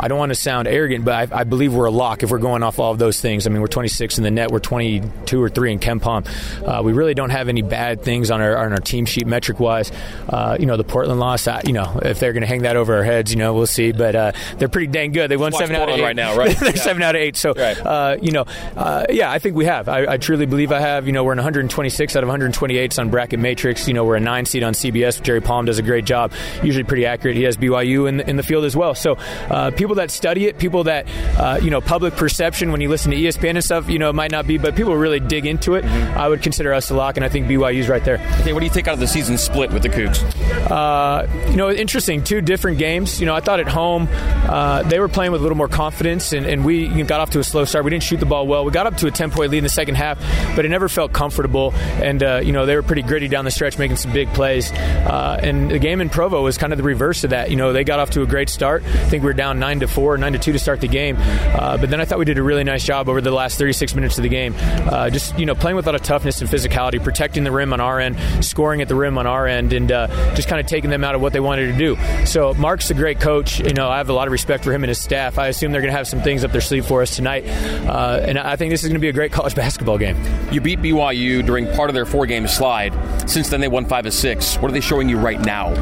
I 0.00 0.08
don't 0.08 0.18
want 0.18 0.30
to 0.30 0.36
sound 0.36 0.68
arrogant, 0.68 1.04
but 1.04 1.32
I, 1.32 1.40
I, 1.40 1.44
believe 1.44 1.74
we're 1.74 1.86
a 1.86 1.90
lock 1.90 2.22
if 2.22 2.30
we're 2.30 2.38
going 2.38 2.62
off 2.62 2.78
all 2.78 2.92
of 2.92 2.98
those 2.98 3.20
things. 3.20 3.46
I 3.46 3.50
mean, 3.50 3.60
we're 3.60 3.68
26 3.68 4.18
in 4.18 4.24
the 4.24 4.30
net, 4.30 4.50
we're 4.50 4.58
22 4.58 5.42
or 5.42 5.48
three 5.48 5.72
in 5.72 5.78
KenPom. 5.78 6.26
Uh, 6.66 6.82
we 6.82 6.92
really 6.92 7.14
don't 7.14 7.30
have 7.30 7.48
any 7.48 7.62
bad 7.62 8.02
things 8.02 8.30
on 8.30 8.40
our 8.40 8.56
on 8.56 8.72
our 8.72 8.80
team 8.80 9.06
sheet 9.06 9.26
metric 9.26 9.60
wise. 9.60 9.90
Uh, 10.28 10.56
you 10.58 10.66
know, 10.66 10.76
the 10.76 10.84
Portland 10.84 11.20
loss. 11.20 11.46
I, 11.46 11.62
you 11.66 11.72
know, 11.72 12.00
if 12.02 12.20
they're 12.20 12.32
going 12.32 12.42
to 12.42 12.46
hang 12.46 12.62
that 12.62 12.76
over 12.76 12.96
our 12.96 13.04
heads, 13.04 13.30
you 13.32 13.38
know, 13.38 13.54
we'll 13.54 13.66
see. 13.66 13.92
But 13.92 14.14
uh, 14.14 14.32
they're 14.58 14.68
pretty 14.68 14.88
dang 14.88 15.12
good. 15.12 15.30
They 15.30 15.36
won 15.36 15.52
seven 15.52 15.76
out 15.76 15.88
of 15.88 15.98
eight 15.98 16.02
right 16.02 16.16
now, 16.16 16.36
right? 16.36 16.56
they're 16.60 16.70
yeah. 16.70 16.82
seven 16.82 17.02
out 17.02 17.14
of 17.14 17.20
eight. 17.20 17.36
So, 17.36 17.52
right. 17.54 17.78
Uh, 17.78 18.16
you 18.20 18.32
know, 18.32 18.44
uh, 18.76 19.06
yeah, 19.10 19.30
I 19.30 19.38
think 19.38 19.56
we 19.56 19.64
have. 19.64 19.88
I, 19.88 20.12
I, 20.12 20.16
truly 20.16 20.46
believe 20.46 20.72
I 20.72 20.80
have. 20.80 21.06
You 21.06 21.12
know, 21.12 21.24
we're 21.24 21.32
in 21.32 21.38
126 21.38 22.16
out 22.16 22.22
of 22.22 22.28
128 22.28 22.98
on 22.98 23.10
bracket 23.10 23.40
matrix. 23.40 23.88
You 23.88 23.94
know, 23.94 24.04
we're 24.04 24.16
a 24.16 24.20
nine 24.20 24.46
seed 24.46 24.62
on 24.62 24.74
CBS. 24.74 25.22
Jerry 25.22 25.40
Palm 25.40 25.64
does 25.64 25.78
a 25.78 25.82
great 25.82 26.04
job. 26.04 26.32
Usually 26.68 26.84
pretty 26.84 27.06
accurate. 27.06 27.34
He 27.36 27.44
has 27.44 27.56
BYU 27.56 28.06
in 28.08 28.18
the, 28.18 28.28
in 28.28 28.36
the 28.36 28.42
field 28.42 28.64
as 28.66 28.76
well. 28.76 28.94
So 28.94 29.14
uh, 29.48 29.70
people 29.70 29.94
that 29.94 30.10
study 30.10 30.46
it, 30.46 30.58
people 30.58 30.84
that 30.84 31.06
uh, 31.38 31.58
you 31.62 31.70
know, 31.70 31.80
public 31.80 32.14
perception 32.14 32.72
when 32.72 32.80
you 32.82 32.88
listen 32.90 33.10
to 33.10 33.16
ESPN 33.16 33.50
and 33.50 33.64
stuff, 33.64 33.88
you 33.88 33.98
know, 33.98 34.10
it 34.10 34.14
might 34.14 34.30
not 34.30 34.46
be, 34.46 34.58
but 34.58 34.76
people 34.76 34.94
really 34.96 35.18
dig 35.18 35.46
into 35.46 35.76
it. 35.76 35.84
Mm-hmm. 35.84 36.18
I 36.18 36.28
would 36.28 36.42
consider 36.42 36.74
us 36.74 36.90
a 36.90 36.94
lock, 36.94 37.16
and 37.16 37.24
I 37.24 37.30
think 37.30 37.46
BYU's 37.46 37.88
right 37.88 38.04
there. 38.04 38.16
Okay, 38.40 38.52
what 38.52 38.60
do 38.60 38.66
you 38.66 38.70
think 38.70 38.86
out 38.86 38.94
of 38.94 39.00
the 39.00 39.06
season 39.06 39.38
split 39.38 39.72
with 39.72 39.82
the 39.82 39.88
Cougs? 39.88 40.22
Uh, 40.70 41.26
you 41.48 41.56
know, 41.56 41.70
interesting. 41.70 42.22
Two 42.22 42.42
different 42.42 42.78
games. 42.78 43.18
You 43.18 43.26
know, 43.26 43.34
I 43.34 43.40
thought 43.40 43.60
at 43.60 43.68
home 43.68 44.08
uh, 44.10 44.82
they 44.82 45.00
were 45.00 45.08
playing 45.08 45.32
with 45.32 45.40
a 45.40 45.42
little 45.42 45.56
more 45.56 45.68
confidence, 45.68 46.32
and, 46.32 46.44
and 46.44 46.64
we 46.64 47.02
got 47.04 47.20
off 47.20 47.30
to 47.30 47.38
a 47.38 47.44
slow 47.44 47.64
start. 47.64 47.84
We 47.84 47.90
didn't 47.90 48.02
shoot 48.02 48.20
the 48.20 48.26
ball 48.26 48.46
well. 48.46 48.64
We 48.64 48.72
got 48.72 48.86
up 48.86 48.96
to 48.98 49.06
a 49.06 49.10
ten 49.10 49.30
point 49.30 49.50
lead 49.50 49.58
in 49.58 49.64
the 49.64 49.70
second 49.70 49.94
half, 49.94 50.18
but 50.54 50.64
it 50.64 50.68
never 50.68 50.88
felt 50.88 51.12
comfortable. 51.12 51.72
And 51.74 52.22
uh, 52.22 52.40
you 52.44 52.52
know, 52.52 52.66
they 52.66 52.76
were 52.76 52.82
pretty 52.82 53.02
gritty 53.02 53.28
down 53.28 53.44
the 53.44 53.50
stretch, 53.50 53.78
making 53.78 53.96
some 53.96 54.12
big 54.12 54.28
plays. 54.34 54.70
Uh, 54.72 55.40
and 55.42 55.70
the 55.70 55.78
game 55.78 56.00
in 56.00 56.10
Provo 56.10 56.42
was 56.42 56.57
kind 56.58 56.72
of 56.72 56.76
the 56.76 56.82
reverse 56.82 57.24
of 57.24 57.30
that. 57.30 57.50
You 57.50 57.56
know, 57.56 57.72
they 57.72 57.84
got 57.84 57.98
off 57.98 58.10
to 58.10 58.22
a 58.22 58.26
great 58.26 58.48
start. 58.48 58.82
I 58.84 59.08
think 59.08 59.22
we 59.22 59.28
were 59.28 59.34
down 59.34 59.58
nine 59.58 59.80
to 59.80 59.88
four, 59.88 60.18
nine 60.18 60.32
to 60.32 60.38
two 60.38 60.52
to 60.52 60.58
start 60.58 60.80
the 60.80 60.88
game. 60.88 61.16
Uh, 61.18 61.78
but 61.78 61.90
then 61.90 62.00
I 62.00 62.04
thought 62.04 62.18
we 62.18 62.24
did 62.24 62.38
a 62.38 62.42
really 62.42 62.64
nice 62.64 62.84
job 62.84 63.08
over 63.08 63.20
the 63.20 63.30
last 63.30 63.58
36 63.58 63.94
minutes 63.94 64.18
of 64.18 64.22
the 64.22 64.28
game. 64.28 64.54
Uh, 64.58 65.10
just 65.10 65.38
you 65.38 65.46
know, 65.46 65.54
playing 65.54 65.76
with 65.76 65.86
a 65.86 65.92
lot 65.92 65.94
of 65.94 66.02
toughness 66.02 66.40
and 66.40 66.50
physicality, 66.50 67.02
protecting 67.02 67.44
the 67.44 67.52
rim 67.52 67.72
on 67.72 67.80
our 67.80 68.00
end, 68.00 68.18
scoring 68.44 68.82
at 68.82 68.88
the 68.88 68.94
rim 68.94 69.18
on 69.18 69.26
our 69.26 69.46
end, 69.46 69.72
and 69.72 69.90
uh, 69.92 70.06
just 70.34 70.48
kind 70.48 70.60
of 70.60 70.66
taking 70.66 70.90
them 70.90 71.04
out 71.04 71.14
of 71.14 71.20
what 71.20 71.32
they 71.32 71.40
wanted 71.40 71.72
to 71.72 71.78
do. 71.78 71.96
So 72.26 72.54
Mark's 72.54 72.90
a 72.90 72.94
great 72.94 73.20
coach. 73.20 73.60
You 73.60 73.74
know, 73.74 73.88
I 73.88 73.98
have 73.98 74.08
a 74.08 74.12
lot 74.12 74.28
of 74.28 74.32
respect 74.32 74.64
for 74.64 74.72
him 74.72 74.82
and 74.82 74.88
his 74.88 75.00
staff. 75.00 75.38
I 75.38 75.48
assume 75.48 75.72
they're 75.72 75.80
going 75.80 75.92
to 75.92 75.96
have 75.96 76.08
some 76.08 76.22
things 76.22 76.44
up 76.44 76.52
their 76.52 76.60
sleeve 76.60 76.86
for 76.86 77.02
us 77.02 77.14
tonight, 77.14 77.46
uh, 77.46 78.20
and 78.24 78.38
I 78.38 78.56
think 78.56 78.70
this 78.70 78.82
is 78.82 78.88
going 78.88 78.94
to 78.94 79.00
be 79.00 79.08
a 79.08 79.12
great 79.12 79.32
college 79.32 79.54
basketball 79.56 79.98
game. 79.98 80.16
You 80.52 80.60
beat 80.60 80.80
BYU 80.80 81.44
during 81.44 81.66
part 81.74 81.90
of 81.90 81.94
their 81.94 82.06
four-game 82.06 82.48
slide. 82.48 82.92
Since 83.28 83.50
then, 83.50 83.60
they 83.60 83.68
won 83.68 83.84
five 83.86 84.06
of 84.06 84.12
six. 84.12 84.56
What 84.56 84.70
are 84.70 84.74
they 84.74 84.80
showing 84.80 85.08
you 85.08 85.18
right 85.18 85.40
now? 85.40 85.74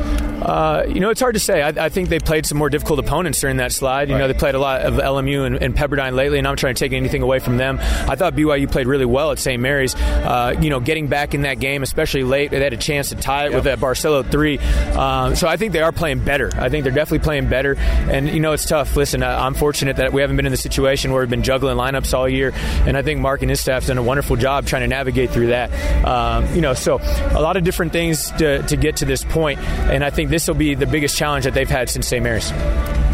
Uh, 0.57 0.87
you 0.89 1.01
know, 1.01 1.11
it's 1.11 1.21
hard 1.21 1.35
to 1.35 1.39
say. 1.39 1.61
I, 1.61 1.69
I, 1.69 1.89
think 1.91 2.09
they 2.09 2.19
played 2.19 2.47
some 2.47 2.57
more 2.57 2.71
difficult 2.71 2.99
opponents 2.99 3.39
during 3.41 3.59
that 3.59 3.73
slide. 3.73 4.09
You 4.09 4.15
right. 4.15 4.21
know, 4.21 4.29
they 4.29 4.33
played 4.33 4.55
a 4.55 4.59
lot 4.59 4.81
of 4.81 4.95
LMU 4.95 5.45
and, 5.45 5.63
and, 5.63 5.75
Pepperdine 5.75 6.15
lately, 6.15 6.39
and 6.39 6.49
I'm 6.49 6.57
trying 6.57 6.75
to 6.75 6.79
take 6.79 6.95
anything 6.95 7.21
away 7.21 7.41
from 7.41 7.59
them. 7.59 7.79
I 7.79 8.17
thought 8.17 8.33
BYU 8.35 8.73
played 8.73 8.87
really 8.87 9.05
well 9.05 9.33
at 9.33 9.39
St. 9.39 9.61
Mary's. 9.61 9.95
Uh, 9.95 10.55
you 10.59 10.71
know, 10.71 10.81
getting 10.81 11.09
back 11.09 11.35
in 11.35 11.43
that 11.43 11.61
game, 11.61 11.83
especially 11.83 12.25
late, 12.25 12.53
they 12.53 12.65
had 12.65 12.73
a 12.73 12.79
chance 12.79 13.11
to 13.11 13.17
tie 13.17 13.45
it 13.45 13.49
yep. 13.49 13.55
with 13.57 13.65
that 13.65 13.81
Barcelo 13.81 14.25
three. 14.31 14.57
Um, 14.97 15.37
so 15.37 15.47
I 15.47 15.59
think 15.59 15.75
they 15.75 15.83
are 15.83 15.93
playing 15.93 16.25
better. 16.25 16.51
I 16.55 16.71
think 16.71 16.85
they're 16.85 16.93
definitely 16.95 17.23
playing 17.23 17.51
better. 17.51 17.77
And 17.77 18.27
you 18.27 18.41
know, 18.41 18.53
it's 18.53 18.65
tough. 18.65 18.97
Listen, 18.97 19.23
I'm 19.23 19.53
fortunate 19.53 19.97
that 19.97 20.15
we 20.15 20.23
haven't 20.23 20.37
been 20.37 20.47
in 20.47 20.53
the 20.53 20.57
situation 20.57 21.13
where 21.13 21.21
we've 21.21 21.29
been 21.29 21.43
juggling 21.43 21.77
lineups 21.77 22.15
all 22.15 22.27
year, 22.27 22.53
and 22.87 22.97
I 22.97 23.03
think 23.03 23.21
Mark 23.21 23.43
and 23.43 23.51
his 23.51 23.61
staff's 23.61 23.89
done 23.89 23.99
a 23.99 24.03
wonderful 24.03 24.37
job 24.37 24.65
trying 24.65 24.83
to 24.83 24.89
navigate 24.89 25.33
through 25.33 25.49
that. 25.49 25.71
Um, 26.07 26.55
you 26.55 26.63
know, 26.63 26.73
so 26.73 26.99
a 26.99 27.43
lot 27.43 27.59
of 27.59 27.65
different 27.65 27.93
things 27.93 28.31
to, 28.39 28.63
to 28.63 28.77
get 28.79 28.97
to 28.97 29.05
this 29.05 29.23
point, 29.23 29.59
and 29.61 30.03
I 30.03 30.09
think 30.09 30.31
this 30.31 30.46
will 30.49 30.55
be 30.55 30.75
the 30.75 30.87
biggest 30.87 31.17
challenge 31.17 31.45
that 31.45 31.55
they've 31.55 31.69
had 31.69 31.89
since 31.89 32.09
St. 32.09 32.23
Mary's. 32.23 32.53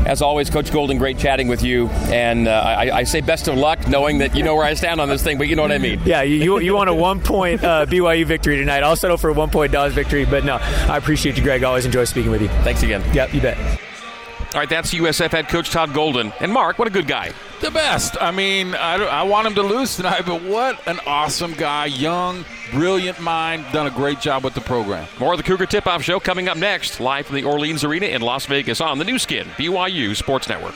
As 0.07 0.20
always, 0.20 0.51
Coach 0.51 0.72
Golden, 0.72 0.99
great 0.99 1.16
chatting 1.16 1.47
with 1.47 1.62
you. 1.62 1.89
And 2.11 2.49
uh, 2.49 2.51
I, 2.51 2.99
I, 2.99 3.05
say 3.05 3.20
best 3.20 3.47
of 3.47 3.57
luck, 3.57 3.87
knowing 3.87 4.18
that 4.18 4.35
you 4.35 4.43
know 4.43 4.57
where 4.57 4.64
I 4.64 4.74
stand 4.74 5.01
on 5.01 5.09
this 5.09 5.22
thing, 5.22 5.39
but 5.39 5.47
you 5.47 5.55
know 5.55 5.62
what 5.62 5.70
I 5.70 5.78
mean. 5.78 6.01
Yeah, 6.05 6.22
you, 6.22 6.59
you 6.59 6.74
want 6.74 6.91
a 6.91 6.95
one 6.95 7.20
point 7.20 7.62
uh, 7.62 7.87
BYU 7.87 8.26
victory 8.26 8.57
tonight. 8.57 8.83
I'll 8.83 8.97
settle 8.97 9.16
for 9.16 9.30
a 9.30 9.33
one 9.33 9.51
point 9.51 9.70
Dons 9.70 9.95
victory, 9.95 10.24
but 10.24 10.45
no, 10.45 10.57
I 10.57 10.97
appreciate 10.97 11.37
you, 11.37 11.45
Greg. 11.45 11.62
always 11.62 11.85
enjoy 11.85 12.05
speaking 12.05 12.33
with 12.33 12.43
you. 12.43 12.49
Thanks 12.64 12.83
again. 12.83 13.03
Yep, 13.14 13.33
you 13.33 13.41
bet. 13.41 13.59
All 13.59 14.61
right, 14.61 14.68
that's 14.68 14.93
USF 14.93 15.30
head 15.30 15.49
coach 15.49 15.70
Todd 15.70 15.95
Golden. 15.95 16.33
And 16.41 16.53
Mark, 16.53 16.78
what 16.78 16.89
a 16.89 16.91
good 16.91 17.07
guy. 17.07 17.33
The 17.63 17.71
best. 17.71 18.17
I 18.21 18.33
mean, 18.33 18.75
I, 18.75 18.97
I 18.97 19.23
want 19.23 19.47
him 19.47 19.55
to 19.55 19.63
lose 19.63 19.95
tonight, 19.95 20.25
but 20.27 20.43
what 20.43 20.85
an 20.89 20.99
awesome 21.07 21.53
guy. 21.53 21.87
Young, 21.87 22.45
brilliant 22.73 23.21
mind, 23.21 23.65
done 23.73 23.87
a 23.87 23.91
great 23.91 24.19
job 24.19 24.43
with 24.43 24.55
the 24.55 24.61
program. 24.61 25.07
More 25.21 25.33
of 25.33 25.39
the 25.39 25.45
Cougar 25.45 25.67
Tip 25.67 25.87
Off 25.87 26.03
Show 26.03 26.19
coming 26.19 26.49
up 26.49 26.57
next, 26.57 26.99
live 26.99 27.27
from 27.27 27.37
the 27.37 27.45
Orleans 27.45 27.85
Arena 27.85 28.07
in 28.07 28.21
Las 28.21 28.47
Vegas 28.47 28.81
on 28.81 28.99
the 28.99 29.05
Nu 29.05 29.17
Skin, 29.17 29.47
BYU 29.51 30.17
Sports 30.17 30.49
Network. 30.49 30.75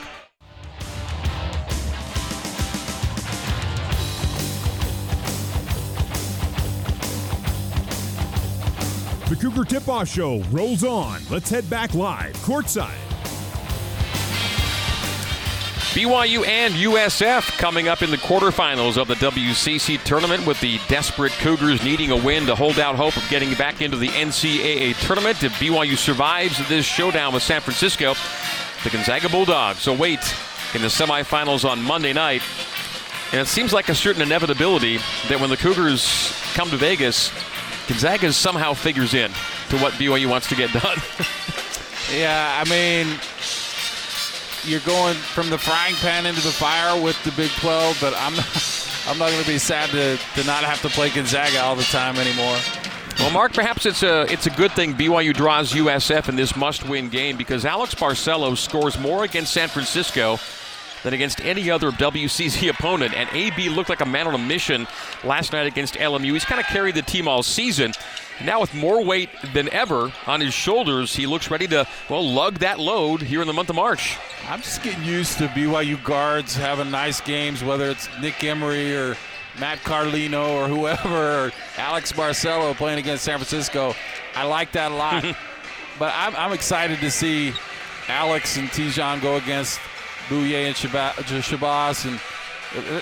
The 9.27 9.35
Cougar 9.35 9.65
Tip 9.65 9.89
Off 9.89 10.07
Show 10.07 10.41
rolls 10.51 10.85
on. 10.85 11.19
Let's 11.29 11.49
head 11.49 11.69
back 11.69 11.93
live, 11.93 12.33
courtside 12.37 13.06
BYU 15.97 16.45
and 16.45 16.75
USF 16.75 17.57
coming 17.57 17.87
up 17.87 18.03
in 18.03 18.11
the 18.11 18.17
quarterfinals 18.17 18.97
of 19.01 19.07
the 19.07 19.15
WCC 19.15 20.03
tournament 20.03 20.45
with 20.45 20.61
the 20.61 20.79
desperate 20.87 21.31
Cougars 21.39 21.83
needing 21.83 22.11
a 22.11 22.15
win 22.15 22.45
to 22.45 22.53
hold 22.53 22.77
out 22.77 22.95
hope 22.95 23.17
of 23.17 23.27
getting 23.31 23.55
back 23.55 23.81
into 23.81 23.97
the 23.97 24.09
NCAA 24.09 24.95
tournament. 25.07 25.41
If 25.41 25.53
BYU 25.53 25.97
survives 25.97 26.59
this 26.69 26.85
showdown 26.85 27.33
with 27.33 27.41
San 27.41 27.61
Francisco, 27.61 28.13
the 28.83 28.91
Gonzaga 28.91 29.27
Bulldogs 29.27 29.87
await 29.87 30.19
in 30.75 30.83
the 30.83 30.87
semifinals 30.87 31.67
on 31.67 31.81
Monday 31.81 32.13
night. 32.13 32.43
And 33.31 33.41
it 33.41 33.47
seems 33.47 33.73
like 33.73 33.89
a 33.89 33.95
certain 33.95 34.21
inevitability 34.21 34.99
that 35.29 35.39
when 35.39 35.49
the 35.49 35.57
Cougars 35.57 36.31
come 36.53 36.69
to 36.69 36.77
Vegas, 36.77 37.31
Gonzaga 37.87 38.31
somehow 38.33 38.75
figures 38.75 39.15
in 39.15 39.31
to 39.69 39.77
what 39.79 39.93
BYU 39.93 40.29
wants 40.29 40.47
to 40.49 40.55
get 40.55 40.71
done. 40.73 40.99
yeah, 42.13 42.63
I 42.63 42.69
mean, 42.69 43.17
you're 44.67 44.79
going 44.81 45.15
from 45.15 45.49
the 45.49 45.57
frying 45.57 45.95
pan 45.95 46.25
into 46.25 46.41
the 46.41 46.51
fire 46.51 47.01
with 47.01 47.21
the 47.23 47.31
Big 47.31 47.49
12, 47.51 47.97
but 48.01 48.13
I'm 48.17 48.35
not, 48.35 49.03
I'm 49.07 49.17
not 49.17 49.31
going 49.31 49.41
to 49.41 49.47
be 49.47 49.57
sad 49.57 49.89
to, 49.91 50.17
to 50.35 50.45
not 50.45 50.63
have 50.63 50.81
to 50.81 50.89
play 50.89 51.09
Gonzaga 51.09 51.61
all 51.61 51.75
the 51.75 51.83
time 51.83 52.17
anymore. 52.17 52.57
Well, 53.19 53.31
Mark, 53.31 53.53
perhaps 53.53 53.85
it's 53.87 54.03
a 54.03 54.31
it's 54.31 54.45
a 54.45 54.51
good 54.51 54.71
thing 54.73 54.93
BYU 54.93 55.33
draws 55.33 55.73
USF 55.73 56.29
in 56.29 56.35
this 56.35 56.55
must-win 56.55 57.09
game 57.09 57.35
because 57.35 57.65
Alex 57.65 57.95
Barcelo 57.95 58.55
scores 58.55 58.99
more 58.99 59.23
against 59.23 59.53
San 59.53 59.69
Francisco 59.69 60.37
than 61.03 61.13
against 61.13 61.41
any 61.41 61.71
other 61.71 61.89
WCC 61.91 62.69
opponent. 62.77 63.15
And 63.15 63.27
AB 63.33 63.69
looked 63.69 63.89
like 63.89 64.01
a 64.01 64.05
man 64.05 64.27
on 64.27 64.35
a 64.35 64.37
mission 64.37 64.87
last 65.23 65.51
night 65.51 65.65
against 65.65 65.95
LMU. 65.95 66.33
He's 66.33 66.45
kind 66.45 66.61
of 66.61 66.67
carried 66.67 66.93
the 66.93 67.01
team 67.01 67.27
all 67.27 67.41
season. 67.41 67.93
Now, 68.43 68.61
with 68.61 68.73
more 68.73 69.03
weight 69.03 69.29
than 69.53 69.67
ever 69.73 70.11
on 70.27 70.41
his 70.41 70.53
shoulders, 70.53 71.15
he 71.15 71.25
looks 71.25 71.49
ready 71.49 71.67
to, 71.67 71.87
well, 72.09 72.27
lug 72.27 72.59
that 72.59 72.79
load 72.79 73.21
here 73.21 73.41
in 73.41 73.47
the 73.47 73.53
month 73.53 73.69
of 73.69 73.75
March. 73.75 74.17
I'm 74.47 74.61
just 74.61 74.83
getting 74.83 75.03
used 75.03 75.39
to 75.39 75.47
BYU 75.47 76.01
guards 76.03 76.55
having 76.55 76.91
nice 76.91 77.19
games, 77.19 77.63
whether 77.63 77.89
it's 77.89 78.07
Nick 78.21 78.43
Emery 78.43 78.95
or 78.95 79.17
Matt 79.59 79.79
Carlino 79.79 80.49
or 80.49 80.67
whoever, 80.67 81.47
or 81.47 81.51
Alex 81.77 82.11
Barcelo 82.11 82.75
playing 82.75 82.99
against 82.99 83.23
San 83.23 83.37
Francisco. 83.37 83.95
I 84.35 84.43
like 84.43 84.71
that 84.73 84.91
a 84.91 84.95
lot. 84.95 85.23
but 85.99 86.13
I'm, 86.15 86.35
I'm, 86.35 86.53
excited 86.53 86.99
to 86.99 87.09
see 87.09 87.53
Alex 88.07 88.57
and 88.57 88.69
Te'Jon 88.69 89.19
go 89.21 89.37
against 89.37 89.79
Bouyea 90.29 90.67
and 90.67 90.75
Shabazz 90.75 92.05
and 92.05 92.19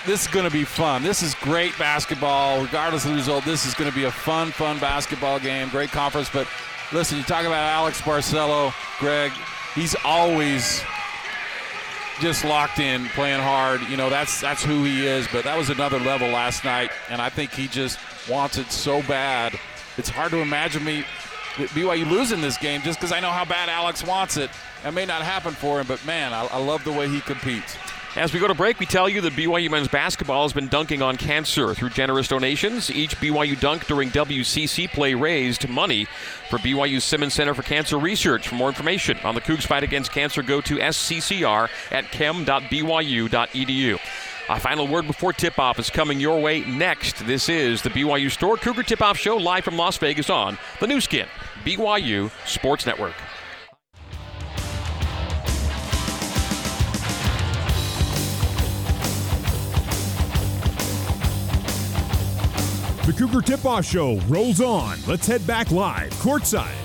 this 0.06 0.22
is 0.22 0.28
going 0.28 0.46
to 0.46 0.52
be 0.52 0.64
fun. 0.64 1.04
This 1.04 1.24
is 1.24 1.34
great 1.36 1.78
basketball, 1.78 2.62
regardless 2.62 3.06
of 3.06 3.12
the 3.12 3.18
result. 3.18 3.46
This 3.46 3.66
is 3.66 3.74
going 3.74 3.90
to 3.90 3.96
be 3.96 4.04
a 4.06 4.12
fun, 4.12 4.52
fun 4.52 4.80
basketball 4.80 5.40
game. 5.40 5.70
Great 5.70 5.90
conference. 5.92 6.30
But 6.30 6.48
listen, 6.92 7.18
you 7.18 7.24
talk 7.24 7.46
about 7.46 7.70
Alex 7.70 8.02
Barcelo, 8.02 8.74
Greg. 9.00 9.32
He's 9.74 9.96
always 10.06 10.84
just 12.20 12.46
locked 12.46 12.80
in, 12.80 13.06
playing 13.10 13.42
hard. 13.42 13.82
You 13.90 13.98
know, 13.98 14.10
that's 14.10 14.40
that's 14.40 14.64
who 14.64 14.84
he 14.84 15.06
is. 15.06 15.28
But 15.32 15.44
that 15.44 15.58
was 15.58 15.70
another 15.70 16.00
level 16.00 16.30
last 16.30 16.64
night, 16.64 16.92
and 17.10 17.22
I 17.22 17.30
think 17.30 17.52
he 17.52 17.68
just 17.68 18.00
wants 18.30 18.58
it 18.58 18.72
so 18.72 19.02
bad. 19.04 19.60
It's 19.98 20.10
hard 20.10 20.32
to 20.32 20.38
imagine 20.38 20.84
me 20.84 21.06
BYU 21.56 22.10
losing 22.10 22.42
this 22.42 22.58
game 22.58 22.82
just 22.82 23.00
because 23.00 23.14
I 23.14 23.20
know 23.20 23.32
how 23.32 23.46
bad 23.46 23.70
Alex 23.70 24.04
wants 24.04 24.38
it. 24.38 24.50
That 24.84 24.94
may 24.94 25.06
not 25.06 25.22
happen 25.22 25.54
for 25.54 25.80
him, 25.80 25.88
but 25.88 26.06
man, 26.06 26.34
I, 26.34 26.46
I 26.48 26.58
love 26.58 26.84
the 26.84 26.92
way 26.92 27.08
he 27.08 27.22
competes. 27.22 27.78
As 28.16 28.32
we 28.32 28.40
go 28.40 28.48
to 28.48 28.54
break, 28.54 28.80
we 28.80 28.86
tell 28.86 29.10
you 29.10 29.20
that 29.20 29.34
BYU 29.34 29.70
men's 29.70 29.90
basketball 29.90 30.44
has 30.44 30.54
been 30.54 30.70
dunking 30.70 31.02
on 31.02 31.18
cancer 31.18 31.74
through 31.74 31.90
generous 31.90 32.30
donations. 32.30 32.90
Each 32.90 33.14
BYU 33.18 33.60
dunk 33.60 33.88
during 33.88 34.10
WCC 34.10 34.90
play 34.90 35.14
raised 35.14 35.68
money 35.68 36.08
for 36.50 36.58
BYU 36.58 37.02
Simmons 37.02 37.34
Center 37.34 37.54
for 37.54 37.62
Cancer 37.62 37.98
Research. 37.98 38.48
For 38.48 38.56
more 38.56 38.70
information 38.70 39.18
on 39.26 39.36
the 39.36 39.42
Cougs 39.42 39.68
fight 39.68 39.84
against 39.84 40.14
cancer, 40.14 40.42
go 40.42 40.62
to 40.62 40.78
sccr 40.78 41.68
at 41.92 42.10
chem.byu.edu. 42.12 44.00
A 44.48 44.60
final 44.62 44.88
word 44.88 45.08
before 45.08 45.34
tip 45.34 45.60
off 45.60 45.78
is 45.78 45.90
coming 45.90 46.22
your 46.22 46.40
way 46.40 46.62
next. 46.62 47.28
This 47.28 47.50
is 47.50 47.82
the 47.82 47.90
BYU 47.90 48.32
Store 48.32 48.56
Cougar 48.56 48.84
Tip 48.84 49.02
Off 49.02 49.18
Show 49.18 49.36
live 49.36 49.66
from 49.66 49.76
Las 49.76 49.98
Vegas 49.98 50.30
on 50.30 50.58
the 50.80 50.88
Nu 50.88 51.02
Skin, 51.02 51.28
BYU 51.66 52.32
Sports 52.48 52.86
Network. 52.86 53.16
The 63.06 63.14
Cougar 63.14 63.42
Tip 63.42 63.66
Off 63.66 63.86
Show 63.86 64.20
rolls 64.28 64.60
on. 64.60 64.98
Let's 65.06 65.28
head 65.28 65.46
back 65.46 65.70
live, 65.70 66.10
courtside. 66.14 66.85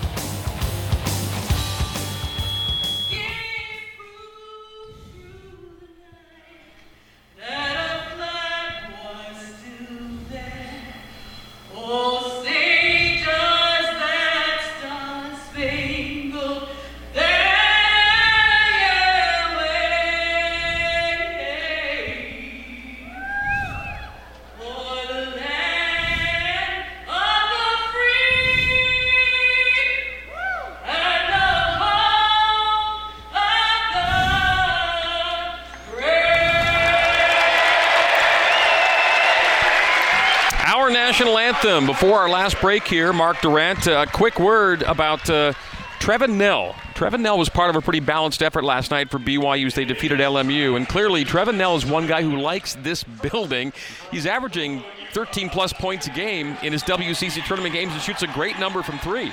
Anthem. 41.62 41.84
Before 41.84 42.18
our 42.18 42.30
last 42.30 42.58
break 42.62 42.88
here, 42.88 43.12
Mark 43.12 43.42
Durrant, 43.42 43.86
a 43.86 44.06
quick 44.10 44.40
word 44.40 44.82
about 44.82 45.28
uh, 45.28 45.52
Trevin 45.98 46.36
Knell. 46.36 46.72
Trevin 46.94 47.20
Knell 47.20 47.36
was 47.36 47.50
part 47.50 47.68
of 47.68 47.76
a 47.76 47.82
pretty 47.82 48.00
balanced 48.00 48.42
effort 48.42 48.64
last 48.64 48.90
night 48.90 49.10
for 49.10 49.18
BYU 49.18 49.66
as 49.66 49.74
they 49.74 49.84
defeated 49.84 50.20
LMU. 50.20 50.74
And 50.74 50.88
clearly, 50.88 51.22
Trevin 51.22 51.56
Knell 51.56 51.76
is 51.76 51.84
one 51.84 52.06
guy 52.06 52.22
who 52.22 52.38
likes 52.38 52.76
this 52.76 53.04
building. 53.04 53.74
He's 54.10 54.24
averaging 54.24 54.82
13 55.12 55.50
plus 55.50 55.74
points 55.74 56.06
a 56.06 56.10
game 56.10 56.56
in 56.62 56.72
his 56.72 56.82
WCC 56.84 57.44
tournament 57.44 57.74
games 57.74 57.92
and 57.92 58.00
shoots 58.00 58.22
a 58.22 58.28
great 58.28 58.58
number 58.58 58.82
from 58.82 58.98
three. 59.00 59.30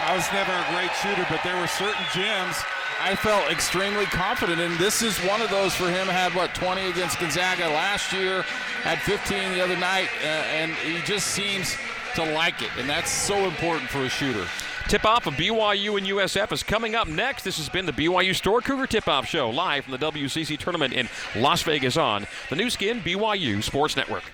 I 0.00 0.16
was 0.16 0.26
never 0.32 0.50
a 0.50 0.66
great 0.72 0.90
shooter, 1.00 1.26
but 1.30 1.44
there 1.44 1.60
were 1.60 1.68
certain 1.68 2.02
gyms 2.06 2.60
I 3.00 3.14
felt 3.14 3.50
extremely 3.50 4.06
confident 4.06 4.60
and 4.60 4.76
This 4.78 5.02
is 5.02 5.16
one 5.18 5.40
of 5.40 5.50
those 5.50 5.74
for 5.74 5.88
him. 5.88 6.06
Had 6.08 6.34
what 6.34 6.54
20 6.54 6.90
against 6.90 7.20
Gonzaga 7.20 7.68
last 7.68 8.12
year, 8.12 8.42
had 8.82 9.00
15 9.02 9.52
the 9.52 9.62
other 9.62 9.76
night, 9.76 10.08
uh, 10.22 10.26
and 10.26 10.72
he 10.72 11.00
just 11.02 11.28
seems 11.28 11.76
to 12.14 12.24
like 12.32 12.60
it, 12.62 12.70
and 12.78 12.88
that's 12.88 13.10
so 13.10 13.46
important 13.46 13.88
for 13.90 14.04
a 14.04 14.08
shooter. 14.08 14.46
Tip 14.88 15.04
off 15.04 15.26
of 15.26 15.34
BYU 15.34 15.98
and 15.98 16.06
USF 16.06 16.50
is 16.50 16.62
coming 16.62 16.94
up 16.94 17.06
next. 17.06 17.42
This 17.42 17.58
has 17.58 17.68
been 17.68 17.86
the 17.86 17.92
BYU 17.92 18.34
Store 18.34 18.60
Cougar 18.60 18.86
Tip 18.86 19.06
Off 19.06 19.26
Show 19.26 19.50
live 19.50 19.84
from 19.84 19.92
the 19.92 19.98
WCC 19.98 20.58
tournament 20.58 20.94
in 20.94 21.08
Las 21.36 21.62
Vegas 21.62 21.96
on 21.96 22.26
the 22.48 22.56
Nu 22.56 22.70
Skin 22.70 23.00
BYU 23.00 23.62
Sports 23.62 23.96
Network. 23.96 24.24